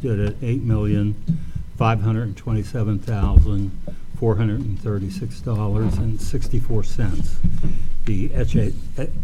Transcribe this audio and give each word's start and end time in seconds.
stood 0.00 0.18
at 0.18 0.34
eight 0.42 0.62
million, 0.62 1.14
five 1.76 2.00
hundred 2.00 2.22
and 2.22 2.36
twenty-seven 2.36 2.98
thousand, 3.00 3.70
four 4.18 4.36
hundred 4.36 4.60
and 4.60 4.80
thirty-six 4.80 5.40
dollars 5.40 5.98
and 5.98 6.18
sixty-four 6.18 6.82
cents. 6.82 7.36
The 8.06 8.32
HA 8.32 8.72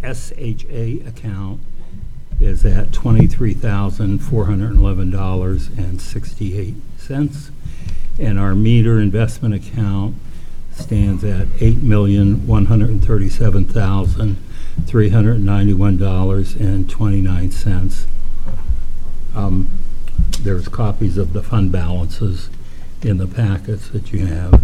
SHA 0.03 1.09
account 1.09 1.61
is 2.39 2.67
at 2.67 2.93
twenty-three 2.93 3.55
thousand, 3.55 4.19
four 4.19 4.45
hundred 4.45 4.73
and 4.73 4.81
eleven 4.81 5.11
dollars 5.11 5.69
and 5.69 5.99
sixty-eight 5.99 6.75
cents. 6.99 7.51
And 8.19 8.39
our 8.39 8.55
Meeder 8.55 9.01
investment 9.01 9.55
account 9.55 10.17
stands 10.73 11.25
at 11.25 11.49
eight 11.61 11.79
million, 11.83 12.47
one 12.47 12.67
hundred 12.67 12.91
and 12.91 13.03
thirty-seven 13.03 13.65
thousand, 13.65 14.37
three 14.85 15.09
hundred 15.09 15.37
and 15.37 15.47
ninety-one 15.47 15.97
dollars 15.97 16.55
and 16.55 16.89
twenty-nine 16.91 17.51
cents. 17.51 18.07
Um, 19.35 19.71
There's 20.41 20.69
copies 20.69 21.19
of 21.19 21.33
the 21.33 21.43
fund 21.43 21.73
balances 21.73 22.51
in 23.03 23.19
the 23.19 23.27
packets 23.27 23.89
that 23.89 24.13
you 24.13 24.27
have. 24.27 24.63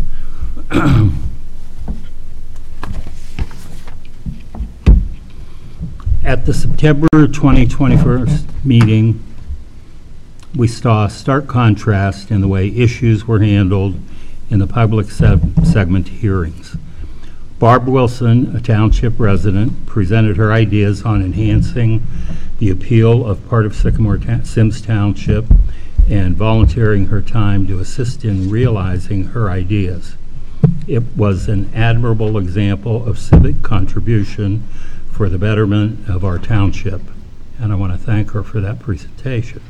At 6.25 6.47
the 6.47 6.55
September 6.55 7.09
2021 7.13 8.29
meeting, 8.65 9.23
we 10.55 10.69
saw 10.69 11.07
a 11.07 11.11
stark 11.11 11.47
contrast 11.49 12.31
in 12.31 12.41
the 12.41 12.49
way 12.49 12.69
issues 12.69 13.27
were 13.27 13.41
handled 13.41 13.99
in 14.49 14.59
the 14.59 14.67
public 14.67 15.11
se- 15.11 15.41
segment 15.65 16.09
hearings. 16.09 16.77
Barb 17.63 17.87
Wilson, 17.87 18.57
a 18.57 18.61
township 18.61 19.21
resident, 19.21 19.87
presented 19.87 20.37
her 20.37 20.53
ideas 20.53 21.05
on 21.05 21.23
enhancing 21.23 22.05
the 22.59 22.71
appeal 22.71 23.25
of 23.25 23.49
part 23.49 23.67
of 23.67 23.77
Sycamore 23.77 24.19
Ta- 24.19 24.43
Symmes 24.43 24.83
Township 24.83 25.45
and 26.11 26.35
volunteering 26.35 27.07
her 27.07 27.23
time 27.23 27.69
to 27.69 27.79
assist 27.79 28.25
in 28.25 28.51
realizing 28.51 29.27
her 29.27 29.49
ideas. 29.49 30.17
It 30.89 31.05
was 31.17 31.47
an 31.47 31.71
admirable 31.73 32.37
example 32.37 33.09
of 33.09 33.17
civic 33.17 33.63
contribution 33.63 34.67
for 35.13 35.29
the 35.29 35.39
betterment 35.39 36.09
of 36.09 36.25
our 36.25 36.41
township, 36.41 37.03
and 37.61 37.71
I 37.73 37.77
want 37.77 37.93
to 37.93 37.99
thank 37.99 38.33
her 38.33 38.43
for 38.43 38.61
that 38.61 38.81
presentation. 38.81 39.63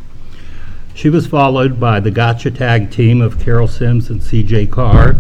She 0.95 1.11
was 1.11 1.27
followed 1.27 1.79
by 1.79 2.01
the 2.01 2.11
Gotcha 2.11 2.53
Tag 2.53 2.91
team 2.91 3.21
of 3.21 3.39
Carol 3.39 3.69
Sims 3.69 4.09
and 4.09 4.23
CJ 4.23 4.71
Carr, 4.71 5.17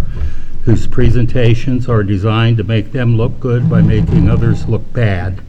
whose 0.64 0.86
presentations 0.86 1.88
are 1.88 2.04
designed 2.04 2.56
to 2.56 2.64
make 2.64 2.92
them 2.92 3.16
look 3.16 3.40
good 3.40 3.68
by 3.68 3.82
making 3.82 4.28
others 4.28 4.68
look 4.68 4.92
bad, 4.92 5.40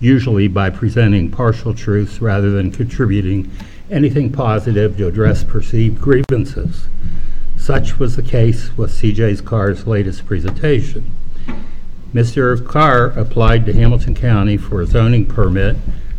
usually 0.00 0.48
by 0.48 0.70
presenting 0.70 1.30
partial 1.30 1.74
truths 1.74 2.22
rather 2.22 2.50
than 2.50 2.70
contributing 2.70 3.50
anything 3.90 4.32
positive 4.32 4.96
to 4.96 5.06
address 5.06 5.44
perceived 5.44 6.00
grievances. 6.00 6.86
Such 7.56 7.98
was 7.98 8.16
the 8.16 8.22
case 8.22 8.76
with 8.78 8.90
CJ 8.90 9.44
Carr's 9.44 9.86
latest 9.86 10.24
presentation. 10.24 11.14
Mr. 12.14 12.66
Carr 12.66 13.06
applied 13.08 13.66
to 13.66 13.72
Hamilton 13.72 14.14
County 14.14 14.56
for 14.56 14.80
a 14.80 14.86
zoning 14.86 15.26
permit 15.26 15.76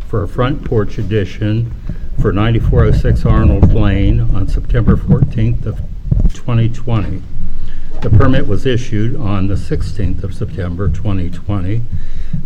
for 0.08 0.22
a 0.22 0.27
front 0.27 0.64
porch 0.64 0.97
addition 0.97 1.73
for 2.22 2.31
9406 2.31 3.25
Arnold 3.25 3.73
Lane 3.73 4.19
on 4.19 4.47
September 4.47 4.95
14th 4.95 5.66
of 5.66 5.81
2020. 6.33 7.23
The 8.02 8.10
permit 8.10 8.48
was 8.48 8.66
issued 8.66 9.16
on 9.16 9.48
the 9.48 9.54
16th 9.54 10.24
of 10.24 10.34
September 10.34 10.90
2020, 10.90 11.84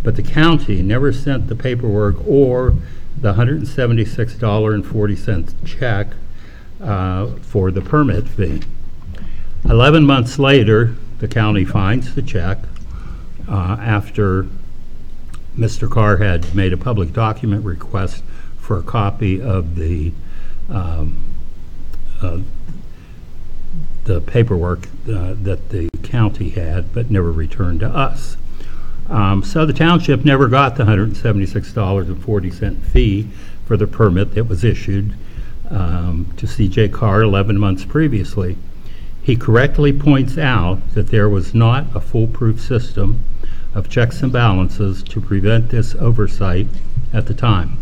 but 0.02 0.16
the 0.16 0.22
county 0.22 0.82
never 0.82 1.14
sent 1.14 1.48
the 1.48 1.56
paperwork 1.56 2.16
or 2.26 2.74
the 3.16 3.32
$176.40 3.32 5.54
check 5.64 6.08
uh, 6.82 7.28
for 7.36 7.70
the 7.70 7.80
permit 7.80 8.28
fee. 8.28 8.60
11 9.64 10.04
months 10.04 10.38
later, 10.38 10.94
the 11.20 11.28
county 11.28 11.64
finds 11.64 12.14
the 12.14 12.20
check 12.20 12.58
uh, 13.48 13.78
after 13.80 14.46
Mr. 15.56 15.90
Carr 15.90 16.18
had 16.18 16.54
made 16.54 16.74
a 16.74 16.76
public 16.76 17.14
document 17.14 17.64
request 17.64 18.22
for 18.58 18.78
a 18.78 18.82
copy 18.82 19.40
of 19.40 19.76
the, 19.76 20.12
um, 20.68 21.24
uh, 22.20 22.40
the 24.06 24.20
paperwork 24.20 24.86
uh, 25.08 25.34
that 25.42 25.68
the 25.68 25.88
county 26.02 26.50
had, 26.50 26.92
but 26.92 27.10
never 27.10 27.30
returned 27.30 27.80
to 27.80 27.88
us. 27.88 28.36
Um, 29.08 29.42
So 29.44 29.66
the 29.66 29.72
township 29.72 30.24
never 30.24 30.48
got 30.48 30.76
the 30.76 30.84
$176.40 30.84 32.82
fee 32.82 33.28
for 33.66 33.76
the 33.76 33.86
permit 33.86 34.34
that 34.34 34.44
was 34.44 34.64
issued 34.64 35.14
um, 35.70 36.32
to 36.36 36.46
CJ 36.46 36.92
Carr 36.92 37.22
11 37.22 37.58
months 37.58 37.84
previously. 37.84 38.56
He 39.22 39.36
correctly 39.36 39.92
points 39.92 40.38
out 40.38 40.94
that 40.94 41.08
there 41.08 41.28
was 41.28 41.52
not 41.52 41.86
a 41.94 42.00
foolproof 42.00 42.60
system 42.60 43.24
of 43.74 43.88
checks 43.88 44.22
and 44.22 44.32
balances 44.32 45.02
to 45.02 45.20
prevent 45.20 45.70
this 45.70 45.96
oversight 45.96 46.68
at 47.12 47.26
the 47.26 47.34
time. 47.34 47.76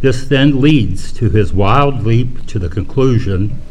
This 0.00 0.26
then 0.26 0.60
leads 0.60 1.12
to 1.14 1.30
his 1.30 1.52
wild 1.52 2.04
leap 2.04 2.44
to 2.46 2.58
the 2.58 2.68
conclusion 2.68 3.62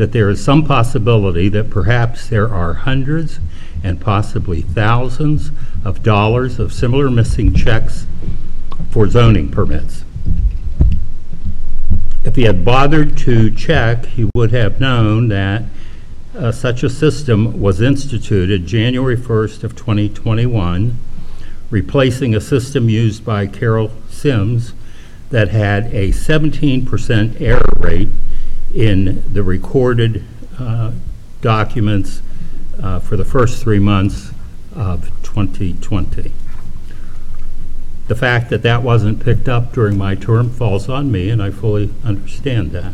that 0.00 0.12
there 0.12 0.30
is 0.30 0.42
some 0.42 0.64
possibility 0.64 1.50
that 1.50 1.68
perhaps 1.68 2.26
there 2.30 2.48
are 2.48 2.72
hundreds 2.72 3.38
and 3.84 4.00
possibly 4.00 4.62
thousands 4.62 5.50
of 5.84 6.02
dollars 6.02 6.58
of 6.58 6.72
similar 6.72 7.10
missing 7.10 7.52
checks 7.52 8.06
for 8.90 9.06
zoning 9.10 9.50
permits. 9.50 10.02
If 12.24 12.36
he 12.36 12.44
had 12.44 12.64
bothered 12.64 13.18
to 13.18 13.50
check, 13.50 14.06
he 14.06 14.30
would 14.34 14.52
have 14.52 14.80
known 14.80 15.28
that 15.28 15.64
uh, 16.34 16.50
such 16.50 16.82
a 16.82 16.88
system 16.88 17.60
was 17.60 17.82
instituted 17.82 18.64
January 18.64 19.18
1st 19.18 19.64
of 19.64 19.76
2021, 19.76 20.96
replacing 21.68 22.34
a 22.34 22.40
system 22.40 22.88
used 22.88 23.22
by 23.22 23.46
Carol 23.46 23.90
Sims 24.08 24.72
that 25.28 25.48
had 25.48 25.92
a 25.92 26.08
17% 26.08 27.38
error 27.38 27.62
rate 27.76 28.08
in 28.74 29.22
the 29.32 29.42
recorded 29.42 30.24
uh, 30.58 30.92
documents 31.40 32.22
uh, 32.82 32.98
for 32.98 33.16
the 33.16 33.24
first 33.24 33.62
three 33.62 33.78
months 33.78 34.30
of 34.74 35.10
2020. 35.22 36.32
The 38.08 38.14
fact 38.14 38.50
that 38.50 38.62
that 38.62 38.82
wasn't 38.82 39.24
picked 39.24 39.48
up 39.48 39.72
during 39.72 39.96
my 39.96 40.14
term 40.14 40.50
falls 40.50 40.88
on 40.88 41.12
me, 41.12 41.30
and 41.30 41.42
I 41.42 41.50
fully 41.50 41.94
understand 42.04 42.72
that. 42.72 42.92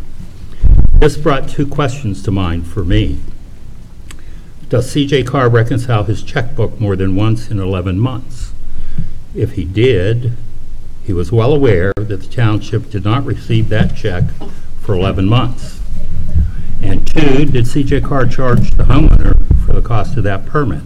This 0.94 1.16
brought 1.16 1.48
two 1.48 1.66
questions 1.66 2.22
to 2.24 2.30
mind 2.30 2.66
for 2.66 2.84
me. 2.84 3.20
Does 4.68 4.92
CJ 4.92 5.26
Carr 5.26 5.48
reconcile 5.48 6.04
his 6.04 6.22
checkbook 6.22 6.80
more 6.80 6.96
than 6.96 7.14
once 7.14 7.50
in 7.50 7.60
11 7.60 7.98
months? 7.98 8.52
If 9.34 9.52
he 9.52 9.64
did, 9.64 10.32
he 11.04 11.12
was 11.12 11.30
well 11.30 11.52
aware 11.52 11.92
that 11.96 12.20
the 12.20 12.28
township 12.28 12.90
did 12.90 13.04
not 13.04 13.24
receive 13.24 13.68
that 13.68 13.96
check 13.96 14.24
for 14.86 14.94
11 14.94 15.26
months. 15.26 15.80
And 16.80 17.04
two, 17.04 17.44
did 17.46 17.64
CJ 17.64 18.04
Carr 18.04 18.26
charge 18.26 18.70
the 18.70 18.84
homeowner 18.84 19.34
for 19.66 19.72
the 19.72 19.82
cost 19.82 20.16
of 20.16 20.22
that 20.22 20.46
permit? 20.46 20.84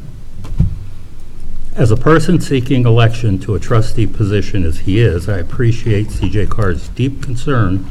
As 1.76 1.90
a 1.90 1.98
person 1.98 2.40
seeking 2.40 2.86
election 2.86 3.38
to 3.40 3.54
a 3.54 3.60
trustee 3.60 4.06
position 4.06 4.64
as 4.64 4.78
he 4.80 5.00
is, 5.00 5.28
I 5.28 5.36
appreciate 5.36 6.06
CJ 6.08 6.48
Carr's 6.48 6.88
deep 6.88 7.22
concern 7.22 7.84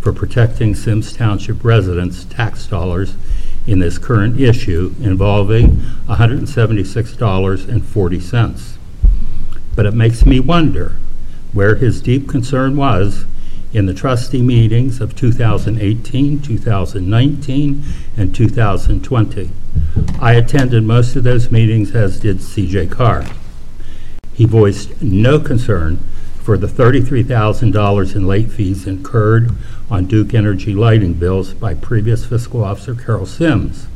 for 0.00 0.14
protecting 0.14 0.74
Symmes 0.74 1.12
Township 1.12 1.62
residents' 1.62 2.24
tax 2.24 2.66
dollars 2.66 3.16
in 3.66 3.80
this 3.80 3.98
current 3.98 4.40
issue 4.40 4.94
involving 5.02 5.82
$176.40. 6.08 8.76
But 9.76 9.86
it 9.86 9.94
makes 9.94 10.24
me 10.24 10.40
wonder 10.40 10.96
where 11.52 11.74
his 11.74 12.00
deep 12.00 12.26
concern 12.28 12.76
was 12.76 13.26
in 13.72 13.86
the 13.86 13.94
trustee 13.94 14.42
meetings 14.42 15.00
of 15.00 15.14
2018, 15.14 16.42
2019, 16.42 17.84
and 18.16 18.34
2020. 18.34 19.50
I 20.20 20.32
attended 20.32 20.84
most 20.84 21.16
of 21.16 21.24
those 21.24 21.50
meetings, 21.50 21.94
as 21.94 22.20
did 22.20 22.38
CJ 22.38 22.90
Carr. 22.90 23.24
He 24.34 24.44
voiced 24.44 25.00
no 25.00 25.38
concern 25.38 25.98
for 26.42 26.56
the 26.56 26.66
$33,000 26.66 28.16
in 28.16 28.26
late 28.26 28.50
fees 28.50 28.86
incurred 28.86 29.52
on 29.90 30.06
Duke 30.06 30.34
Energy 30.34 30.74
lighting 30.74 31.14
bills 31.14 31.52
by 31.52 31.74
previous 31.74 32.24
fiscal 32.24 32.64
officer 32.64 32.94
Carol 32.94 33.26
Sims. 33.26 33.86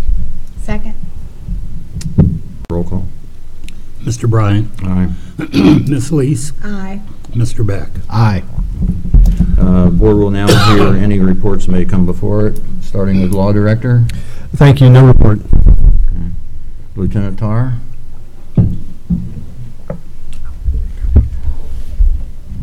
Second. 0.61 0.95
Roll 2.69 2.83
call. 2.83 3.07
Mr. 4.01 4.29
Bryant, 4.29 4.69
Aye. 4.83 5.13
Ms. 5.89 6.11
Leis, 6.11 6.51
Aye. 6.61 6.99
Mr. 7.31 7.65
Beck. 7.65 7.89
Aye. 8.09 8.43
Uh, 9.57 9.89
Board 9.89 10.17
will 10.17 10.29
now 10.29 10.47
hear 10.75 10.87
any 10.97 11.19
reports 11.19 11.69
may 11.69 11.85
come 11.85 12.05
before 12.05 12.47
it, 12.47 12.59
starting 12.81 13.21
with 13.21 13.31
Law 13.31 13.53
Director. 13.53 14.03
Thank 14.55 14.81
you, 14.81 14.89
no 14.89 15.05
report. 15.05 15.39
Okay. 15.39 16.29
Lieutenant 16.95 17.39
Tar? 17.39 17.79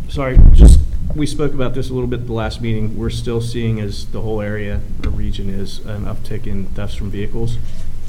Sorry, 0.09 0.39
just, 0.53 0.81
we 1.15 1.27
spoke 1.27 1.53
about 1.53 1.75
this 1.75 1.91
a 1.91 1.93
little 1.93 2.09
bit 2.09 2.21
at 2.21 2.27
the 2.27 2.33
last 2.33 2.61
meeting. 2.61 2.97
We're 2.97 3.11
still 3.11 3.41
seeing, 3.41 3.81
as 3.81 4.07
the 4.07 4.21
whole 4.21 4.41
area 4.41 4.81
or 5.05 5.11
region 5.11 5.51
is, 5.51 5.81
an 5.81 6.05
uptick 6.05 6.47
in 6.47 6.67
thefts 6.67 6.95
from 6.95 7.11
vehicles. 7.11 7.59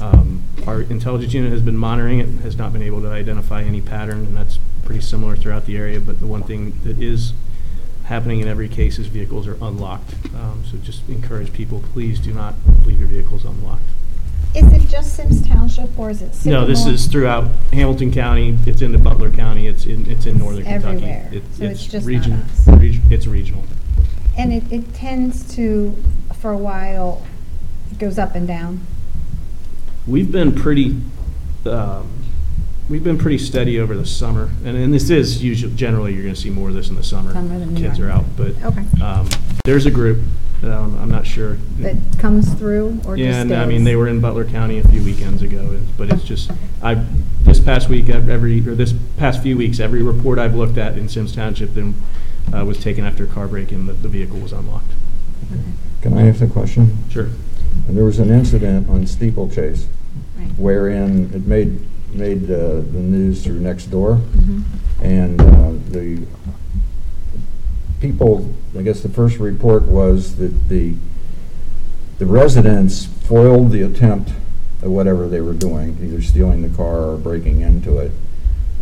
Um, 0.00 0.44
Our 0.66 0.82
intelligence 0.82 1.34
unit 1.34 1.52
has 1.52 1.62
been 1.62 1.76
monitoring 1.76 2.20
it, 2.20 2.28
has 2.42 2.56
not 2.56 2.72
been 2.72 2.82
able 2.82 3.00
to 3.02 3.08
identify 3.08 3.62
any 3.62 3.80
pattern, 3.80 4.26
and 4.26 4.36
that's 4.36 4.58
pretty 4.84 5.00
similar 5.00 5.36
throughout 5.36 5.66
the 5.66 5.76
area. 5.76 5.98
But 6.00 6.20
the 6.20 6.26
one 6.26 6.44
thing 6.44 6.78
that 6.84 7.00
is 7.00 7.32
happening 8.04 8.40
in 8.40 8.48
every 8.48 8.68
case 8.68 8.98
is 8.98 9.06
vehicles 9.06 9.46
are 9.46 9.56
unlocked. 9.62 10.14
Um, 10.34 10.62
So 10.70 10.76
just 10.78 11.08
encourage 11.08 11.52
people, 11.52 11.82
please 11.92 12.18
do 12.18 12.32
not 12.32 12.54
leave 12.86 12.98
your 12.98 13.08
vehicles 13.08 13.44
unlocked. 13.44 13.82
Is 14.54 14.70
it 14.70 14.86
just 14.88 15.14
Symmes 15.14 15.46
Township 15.46 15.98
or 15.98 16.10
is 16.10 16.20
it 16.20 16.36
No, 16.44 16.66
this 16.66 16.84
is 16.84 17.06
throughout 17.06 17.48
Hamilton 17.72 18.12
County, 18.12 18.58
it's 18.66 18.82
into 18.82 18.98
Butler 18.98 19.30
County, 19.30 19.66
it's 19.66 19.86
in, 19.86 20.10
it's 20.10 20.26
in 20.26 20.36
northern 20.38 20.64
Kentucky. 20.64 20.96
Everywhere. 20.96 21.28
It- 21.32 21.42
So 21.56 21.64
it's 21.64 21.82
just 21.86 21.94
not 21.94 22.04
region- 22.04 22.32
us. 22.34 22.68
reg- 22.68 23.00
It's 23.10 23.26
regional. 23.26 23.64
And 24.36 24.52
it, 24.52 24.64
it 24.70 24.92
tends 24.94 25.54
to, 25.56 25.96
for 26.34 26.50
a 26.50 26.56
while, 26.58 27.22
it 27.90 27.98
goes 27.98 28.18
up 28.18 28.34
and 28.34 28.46
down. 28.46 28.80
We've 30.06 30.30
been 30.30 30.52
pretty, 30.52 30.96
um, 31.64 32.08
we've 32.88 33.04
been 33.04 33.18
pretty 33.18 33.38
steady 33.38 33.78
over 33.80 33.96
the 33.96 34.06
summer, 34.06 34.50
and, 34.64 34.76
and 34.76 34.92
this 34.92 35.08
is 35.10 35.42
usually, 35.42 35.74
generally, 35.74 36.14
you're 36.14 36.22
gonna 36.24 36.36
see 36.36 36.50
more 36.50 36.68
of 36.68 36.74
this 36.74 36.88
in 36.90 36.96
the 36.96 37.04
summer. 37.04 37.32
Summer 37.32 37.58
than 37.58 37.74
Kids 37.76 37.98
are 38.00 38.10
out, 38.10 38.24
but, 38.36 38.54
Okay. 38.62 38.84
um, 39.02 39.28
there's 39.64 39.86
a 39.86 39.90
group, 39.90 40.18
um, 40.64 40.98
I'm 41.00 41.10
not 41.10 41.26
sure. 41.26 41.56
That 41.78 41.96
comes 42.18 42.52
through 42.54 43.00
or 43.06 43.16
just 43.16 43.26
Yeah, 43.26 43.40
stays? 43.40 43.52
and 43.52 43.54
I 43.54 43.66
mean, 43.66 43.84
they 43.84 43.96
were 43.96 44.08
in 44.08 44.20
Butler 44.20 44.44
County 44.44 44.78
a 44.78 44.86
few 44.88 45.02
weekends 45.02 45.42
ago, 45.42 45.58
and- 45.60 45.86
but 45.96 46.12
it's 46.12 46.24
just, 46.24 46.50
I, 46.82 47.02
this 47.44 47.60
past 47.60 47.88
week, 47.88 48.08
ev- 48.08 48.28
every, 48.28 48.66
or 48.66 48.74
this 48.74 48.92
past 49.16 49.42
few 49.42 49.56
weeks, 49.56 49.80
every 49.80 50.02
report 50.02 50.38
I've 50.38 50.54
looked 50.54 50.78
at 50.78 50.98
in 50.98 51.08
Symmes 51.08 51.34
Township, 51.34 51.74
then, 51.74 51.94
uh, 52.52 52.64
was 52.64 52.78
taken 52.78 53.04
after 53.04 53.24
a 53.24 53.28
car 53.28 53.46
break-in, 53.48 53.86
the, 53.86 53.92
the 53.94 54.08
vehicle 54.08 54.38
was 54.38 54.52
unlocked. 54.52 54.90
Can 56.02 56.18
I 56.18 56.28
ask 56.28 56.40
a 56.42 56.46
question? 56.46 56.98
Sure. 57.10 57.28
And 57.88 57.96
there 57.96 58.04
was 58.04 58.18
an 58.18 58.30
incident 58.30 58.88
on 58.88 59.06
Steeplechase 59.06 59.86
Right. 60.38 60.48
wherein 60.56 61.30
it 61.34 61.46
made, 61.46 61.78
made 62.12 62.44
uh, 62.50 62.74
the 62.76 63.00
news 63.00 63.44
through 63.44 63.60
Nextdoor. 63.60 64.18
Mhm. 64.20 64.62
And 65.02 65.40
uh, 65.40 65.72
the 65.90 66.22
people, 68.00 68.52
I 68.78 68.82
guess 68.82 69.00
the 69.02 69.08
first 69.08 69.38
report 69.38 69.82
was 69.84 70.36
that 70.36 70.68
the, 70.68 70.94
the 72.18 72.26
residents 72.26 73.06
foiled 73.06 73.70
the 73.70 73.82
attempt 73.82 74.30
at 74.82 74.88
whatever 74.88 75.28
they 75.28 75.40
were 75.40 75.52
doing, 75.54 75.96
either 76.02 76.20
stealing 76.20 76.62
the 76.62 76.76
car 76.76 77.10
or 77.10 77.16
breaking 77.16 77.60
into 77.60 77.98
it. 77.98 78.12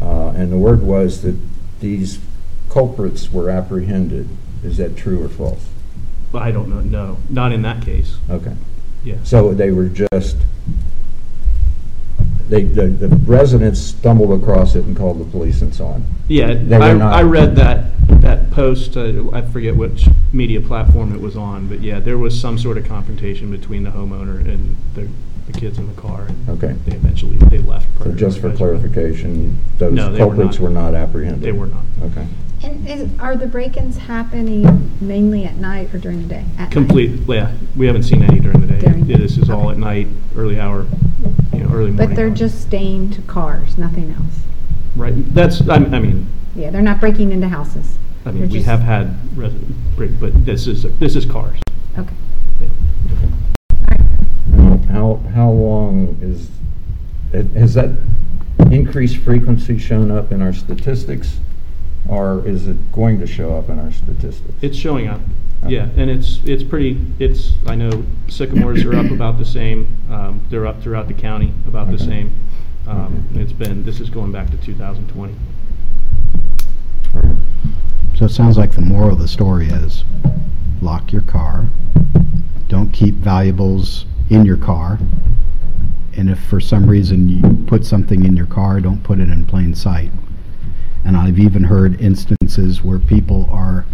Uh, 0.00 0.30
And 0.30 0.50
the 0.50 0.56
word 0.56 0.82
was 0.82 1.20
that 1.22 1.36
these 1.80 2.18
culprits 2.70 3.30
were 3.32 3.50
apprehended. 3.50 4.28
Is 4.64 4.76
that 4.78 4.96
true 4.96 5.22
or 5.22 5.28
false? 5.28 5.66
But 6.32 6.42
I 6.42 6.50
don't 6.52 6.68
know, 6.68 6.80
no, 6.80 7.16
not 7.28 7.52
in 7.52 7.62
that 7.62 7.82
case, 7.84 8.16
Okay. 8.30 8.54
yeah. 9.04 9.16
So 9.24 9.52
they 9.52 9.70
were 9.72 9.88
just, 9.88 10.36
they, 12.50 12.64
the 12.64 12.86
the 12.88 13.08
residents 13.26 13.80
stumbled 13.80 14.40
across 14.42 14.74
it 14.74 14.84
and 14.84 14.96
called 14.96 15.20
the 15.20 15.24
police 15.24 15.62
and 15.62 15.74
so 15.74 15.86
on. 15.86 16.04
Yeah, 16.28 16.52
They 16.54 16.76
were 16.78 16.84
I, 16.84 16.92
not- 16.92 17.12
I 17.14 17.22
read 17.22 17.56
that, 17.56 17.92
that 18.20 18.50
post, 18.50 18.96
uh, 18.96 19.30
I 19.32 19.42
forget 19.42 19.74
which 19.76 20.08
media 20.32 20.60
platform 20.60 21.14
it 21.14 21.20
was 21.20 21.36
on, 21.36 21.68
but 21.68 21.80
yeah, 21.80 22.00
there 22.00 22.18
was 22.18 22.38
some 22.38 22.58
sort 22.58 22.76
of 22.76 22.86
confrontation 22.86 23.50
between 23.50 23.84
the 23.84 23.90
homeowner 23.90 24.38
and 24.46 24.76
the, 24.94 25.08
the 25.50 25.58
kids 25.58 25.78
in 25.78 25.86
the 25.92 26.00
car. 26.00 26.22
and 26.26 26.48
Okay. 26.50 26.72
They 26.86 26.96
eventually, 26.96 27.36
they 27.36 27.58
left. 27.58 27.86
So 27.98 28.04
prior 28.04 28.12
to 28.14 28.18
just 28.18 28.40
for 28.40 28.48
the- 28.48 28.56
clarification, 28.56 29.58
those 29.78 29.92
No, 29.92 30.12
they 30.12 30.20
were 30.20 30.26
culprits 30.34 30.58
not. 30.58 30.62
were 30.64 30.70
not 30.70 30.94
apprehended? 30.94 31.42
They 31.42 31.52
were 31.52 31.66
not. 31.66 31.82
Okay. 32.02 32.26
And 32.62 32.86
is, 32.86 33.08
are 33.18 33.36
the 33.36 33.46
break-ins 33.46 33.96
happening 33.96 34.90
mainly 35.00 35.44
at 35.46 35.56
night 35.56 35.94
or 35.94 35.98
during 35.98 36.22
the 36.22 36.28
day? 36.28 36.44
At 36.58 36.64
night? 36.64 36.72
Complete, 36.72 37.20
yeah, 37.26 37.52
we 37.76 37.86
haven't 37.86 38.02
seen 38.02 38.22
any 38.22 38.38
during 38.38 38.60
the 38.60 38.66
day. 38.66 38.80
During- 38.80 39.06
Yeah, 39.06 39.16
This 39.16 39.38
is 39.38 39.48
all 39.50 39.70
at 39.70 39.78
night, 39.78 40.08
early 40.36 40.60
hour, 40.60 40.86
you 41.52 41.60
know, 41.60 41.66
early 41.66 41.90
morning. 41.90 41.96
But 41.96 42.16
they're 42.16 42.28
hours. 42.28 42.38
just 42.38 42.60
stained 42.62 43.22
cars, 43.26 43.76
nothing 43.78 44.12
else? 44.12 44.40
Right, 44.96 45.14
that's, 45.34 45.66
I 45.68 45.74
I 45.76 45.98
mean, 45.98 46.26
Yeah, 46.54 46.70
they're 46.70 46.82
not 46.82 47.00
breaking 47.00 47.32
into 47.32 47.48
houses? 47.48 47.96
I 48.24 48.30
They're 48.30 48.40
mean, 48.42 48.50
we 48.50 48.58
just- 48.58 48.66
have 48.66 48.80
had 48.80 49.16
resident, 49.36 49.74
break, 49.96 50.18
but 50.20 50.44
this 50.44 50.66
is, 50.66 50.82
this 50.98 51.16
is 51.16 51.24
cars. 51.24 51.58
Okay. 51.98 52.14
Yeah. 52.60 52.68
All 53.78 54.66
right. 54.68 54.80
How, 54.86 55.16
how 55.34 55.50
long 55.50 56.18
is, 56.20 56.50
has 57.54 57.74
that 57.74 57.96
increased 58.70 59.18
frequency 59.18 59.78
shown 59.78 60.10
up 60.10 60.32
in 60.32 60.42
our 60.42 60.52
statistics? 60.52 61.38
Or 62.08 62.46
is 62.46 62.66
it 62.66 62.92
going 62.92 63.20
to 63.20 63.26
show 63.26 63.56
up 63.56 63.68
in 63.68 63.78
our 63.78 63.92
statistics? 63.92 64.54
It's 64.62 64.76
showing 64.76 65.06
up, 65.08 65.20
Okay. 65.64 65.74
yeah, 65.74 65.88
and 65.96 66.10
it's, 66.10 66.40
it's 66.44 66.62
pretty, 66.64 66.98
it's, 67.18 67.52
I 67.66 67.74
know 67.74 68.04
sycamores 68.28 68.84
are 68.84 68.96
up 68.96 69.10
about 69.10 69.38
the 69.38 69.44
same, 69.44 69.86
um, 70.10 70.40
they're 70.50 70.66
up 70.66 70.82
throughout 70.82 71.06
the 71.08 71.14
county 71.14 71.52
about 71.68 71.88
the 71.88 71.94
Okay. 71.94 72.04
same. 72.04 72.32
Um, 72.86 73.24
Okay. 73.32 73.42
It's 73.42 73.52
been, 73.52 73.84
this 73.84 74.00
is 74.00 74.08
going 74.10 74.32
back 74.32 74.50
to 74.50 74.56
2020. 74.56 75.34
So 78.16 78.24
it 78.26 78.30
sounds 78.30 78.56
like 78.58 78.72
the 78.72 78.80
moral 78.80 79.12
of 79.12 79.18
the 79.18 79.28
story 79.28 79.68
is 79.68 80.04
lock 80.82 81.12
your 81.12 81.22
car, 81.22 81.66
don't 82.68 82.90
keep 82.92 83.14
valuables 83.14 84.06
in 84.30 84.44
your 84.44 84.56
car, 84.56 84.98
and 86.16 86.28
if 86.30 86.38
for 86.44 86.60
some 86.60 86.86
reason 86.88 87.28
you 87.28 87.64
put 87.66 87.84
something 87.84 88.24
in 88.24 88.36
your 88.36 88.46
car, 88.46 88.80
don't 88.80 89.02
put 89.02 89.20
it 89.20 89.28
in 89.28 89.44
plain 89.46 89.74
sight. 89.74 90.10
And 91.04 91.16
I've 91.16 91.38
even 91.38 91.64
heard 91.64 92.00
instances 92.00 92.82
where 92.82 92.98
people 92.98 93.48
are 93.50 93.84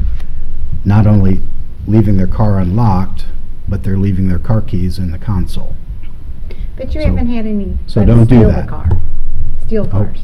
not 0.85 1.07
only 1.07 1.41
leaving 1.87 2.17
their 2.17 2.27
car 2.27 2.59
unlocked, 2.59 3.27
but 3.69 3.83
they're 3.83 3.97
leaving 3.99 4.29
their 4.29 4.39
car 4.39 4.61
keys 4.61 4.99
in 4.99 5.11
the 5.13 5.19
console. 5.19 5.75
But 6.77 6.95
you 6.95 7.01
So- 7.01 7.07
haven't 7.09 7.29
had 7.29 7.47
any, 7.47 7.79
so 7.87 8.01
like, 8.01 8.07
don't 8.09 8.19
do 8.21 8.25
steal 8.37 8.49
the 8.49 8.53
that. 8.55 8.69
car? 8.69 8.89
Steal 9.67 9.85
Oh. 9.85 9.89
cars? 9.89 10.19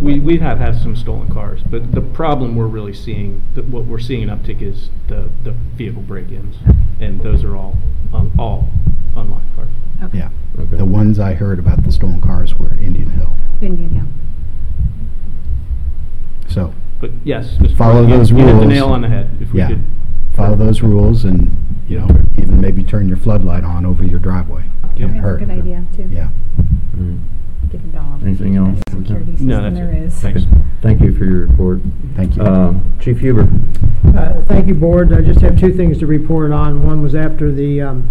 We, 0.00 0.18
we 0.18 0.38
have 0.38 0.58
had 0.58 0.76
some 0.76 0.96
stolen 0.96 1.28
cars, 1.28 1.60
but 1.70 1.92
the 1.92 2.00
problem 2.00 2.56
we're 2.56 2.66
really 2.66 2.94
seeing, 2.94 3.42
that 3.54 3.68
what 3.68 3.84
we're 3.86 3.98
seeing 3.98 4.28
an 4.28 4.36
uptick 4.36 4.62
is 4.62 4.90
the, 5.08 5.28
the 5.44 5.52
vehicle 5.76 6.02
break-ins. 6.02 6.56
And 7.00 7.20
those 7.20 7.44
are 7.44 7.54
all, 7.54 7.76
um, 8.12 8.32
all 8.38 8.70
unlocked 9.14 9.54
cars. 9.56 9.68
Okay. 10.02 10.18
Yeah. 10.18 10.28
Okay. 10.58 10.76
The 10.76 10.84
ones 10.84 11.18
I 11.18 11.34
heard 11.34 11.58
about 11.58 11.82
the 11.84 11.92
stolen 11.92 12.20
cars 12.20 12.58
were 12.58 12.68
at 12.70 12.78
Indian 12.80 13.10
Hill. 13.10 13.30
Indian 13.60 13.90
Hill. 13.90 14.06
So 16.54 16.72
But 17.00 17.10
yes, 17.24 17.56
Mr. 17.58 17.76
Follow 17.76 18.04
President, 18.04 18.10
you- 18.10 18.16
those 18.18 18.30
You 18.30 18.36
hit 18.36 18.46
the 18.46 18.52
rules. 18.54 18.66
nail 18.68 18.86
on 18.86 19.00
the 19.02 19.08
head. 19.08 19.28
If 19.40 19.52
we 19.52 19.58
Yeah. 19.58 19.68
could, 19.68 19.80
follow 20.34 20.54
those 20.56 20.82
rules 20.82 21.24
and, 21.24 21.50
you 21.88 21.98
know, 21.98 22.06
even 22.38 22.60
maybe 22.60 22.82
turn 22.84 23.08
your 23.08 23.16
floodlight 23.16 23.64
on 23.64 23.84
over 23.84 24.04
your 24.04 24.20
driveway. 24.20 24.62
Yeah. 24.62 24.88
Can't 24.96 25.12
That's 25.14 25.18
a 25.18 25.28
hurt. 25.28 25.38
good 25.40 25.50
idea, 25.50 25.82
too. 25.96 26.04
Yeah. 26.12 26.28
All 26.58 27.04
right. 27.04 27.18
Get 27.72 27.80
a 27.80 27.86
dog. 27.96 28.22
Anything 28.22 28.56
else? 28.56 28.78
Security 28.88 29.24
No, 29.26 29.32
system 29.32 29.48
that's 29.48 29.74
there 29.74 29.90
it. 29.90 30.02
is. 30.04 30.14
Thanks. 30.14 30.46
Thank 30.80 31.00
you 31.00 31.12
for 31.12 31.24
your 31.24 31.40
report. 31.46 31.80
Thank 32.14 32.36
you. 32.36 32.42
Um, 32.44 32.80
Chief 33.00 33.18
Huber? 33.18 33.48
Uh, 34.16 34.32
Thank 34.46 34.68
you, 34.68 34.74
Board. 34.74 35.12
I 35.12 35.20
just 35.22 35.40
have 35.40 35.56
two 35.58 35.72
things 35.72 35.98
to 35.98 36.06
report 36.06 36.52
on. 36.52 36.86
One 36.86 37.02
was 37.02 37.16
after 37.16 37.50
the 37.50 37.80
um, 37.82 38.04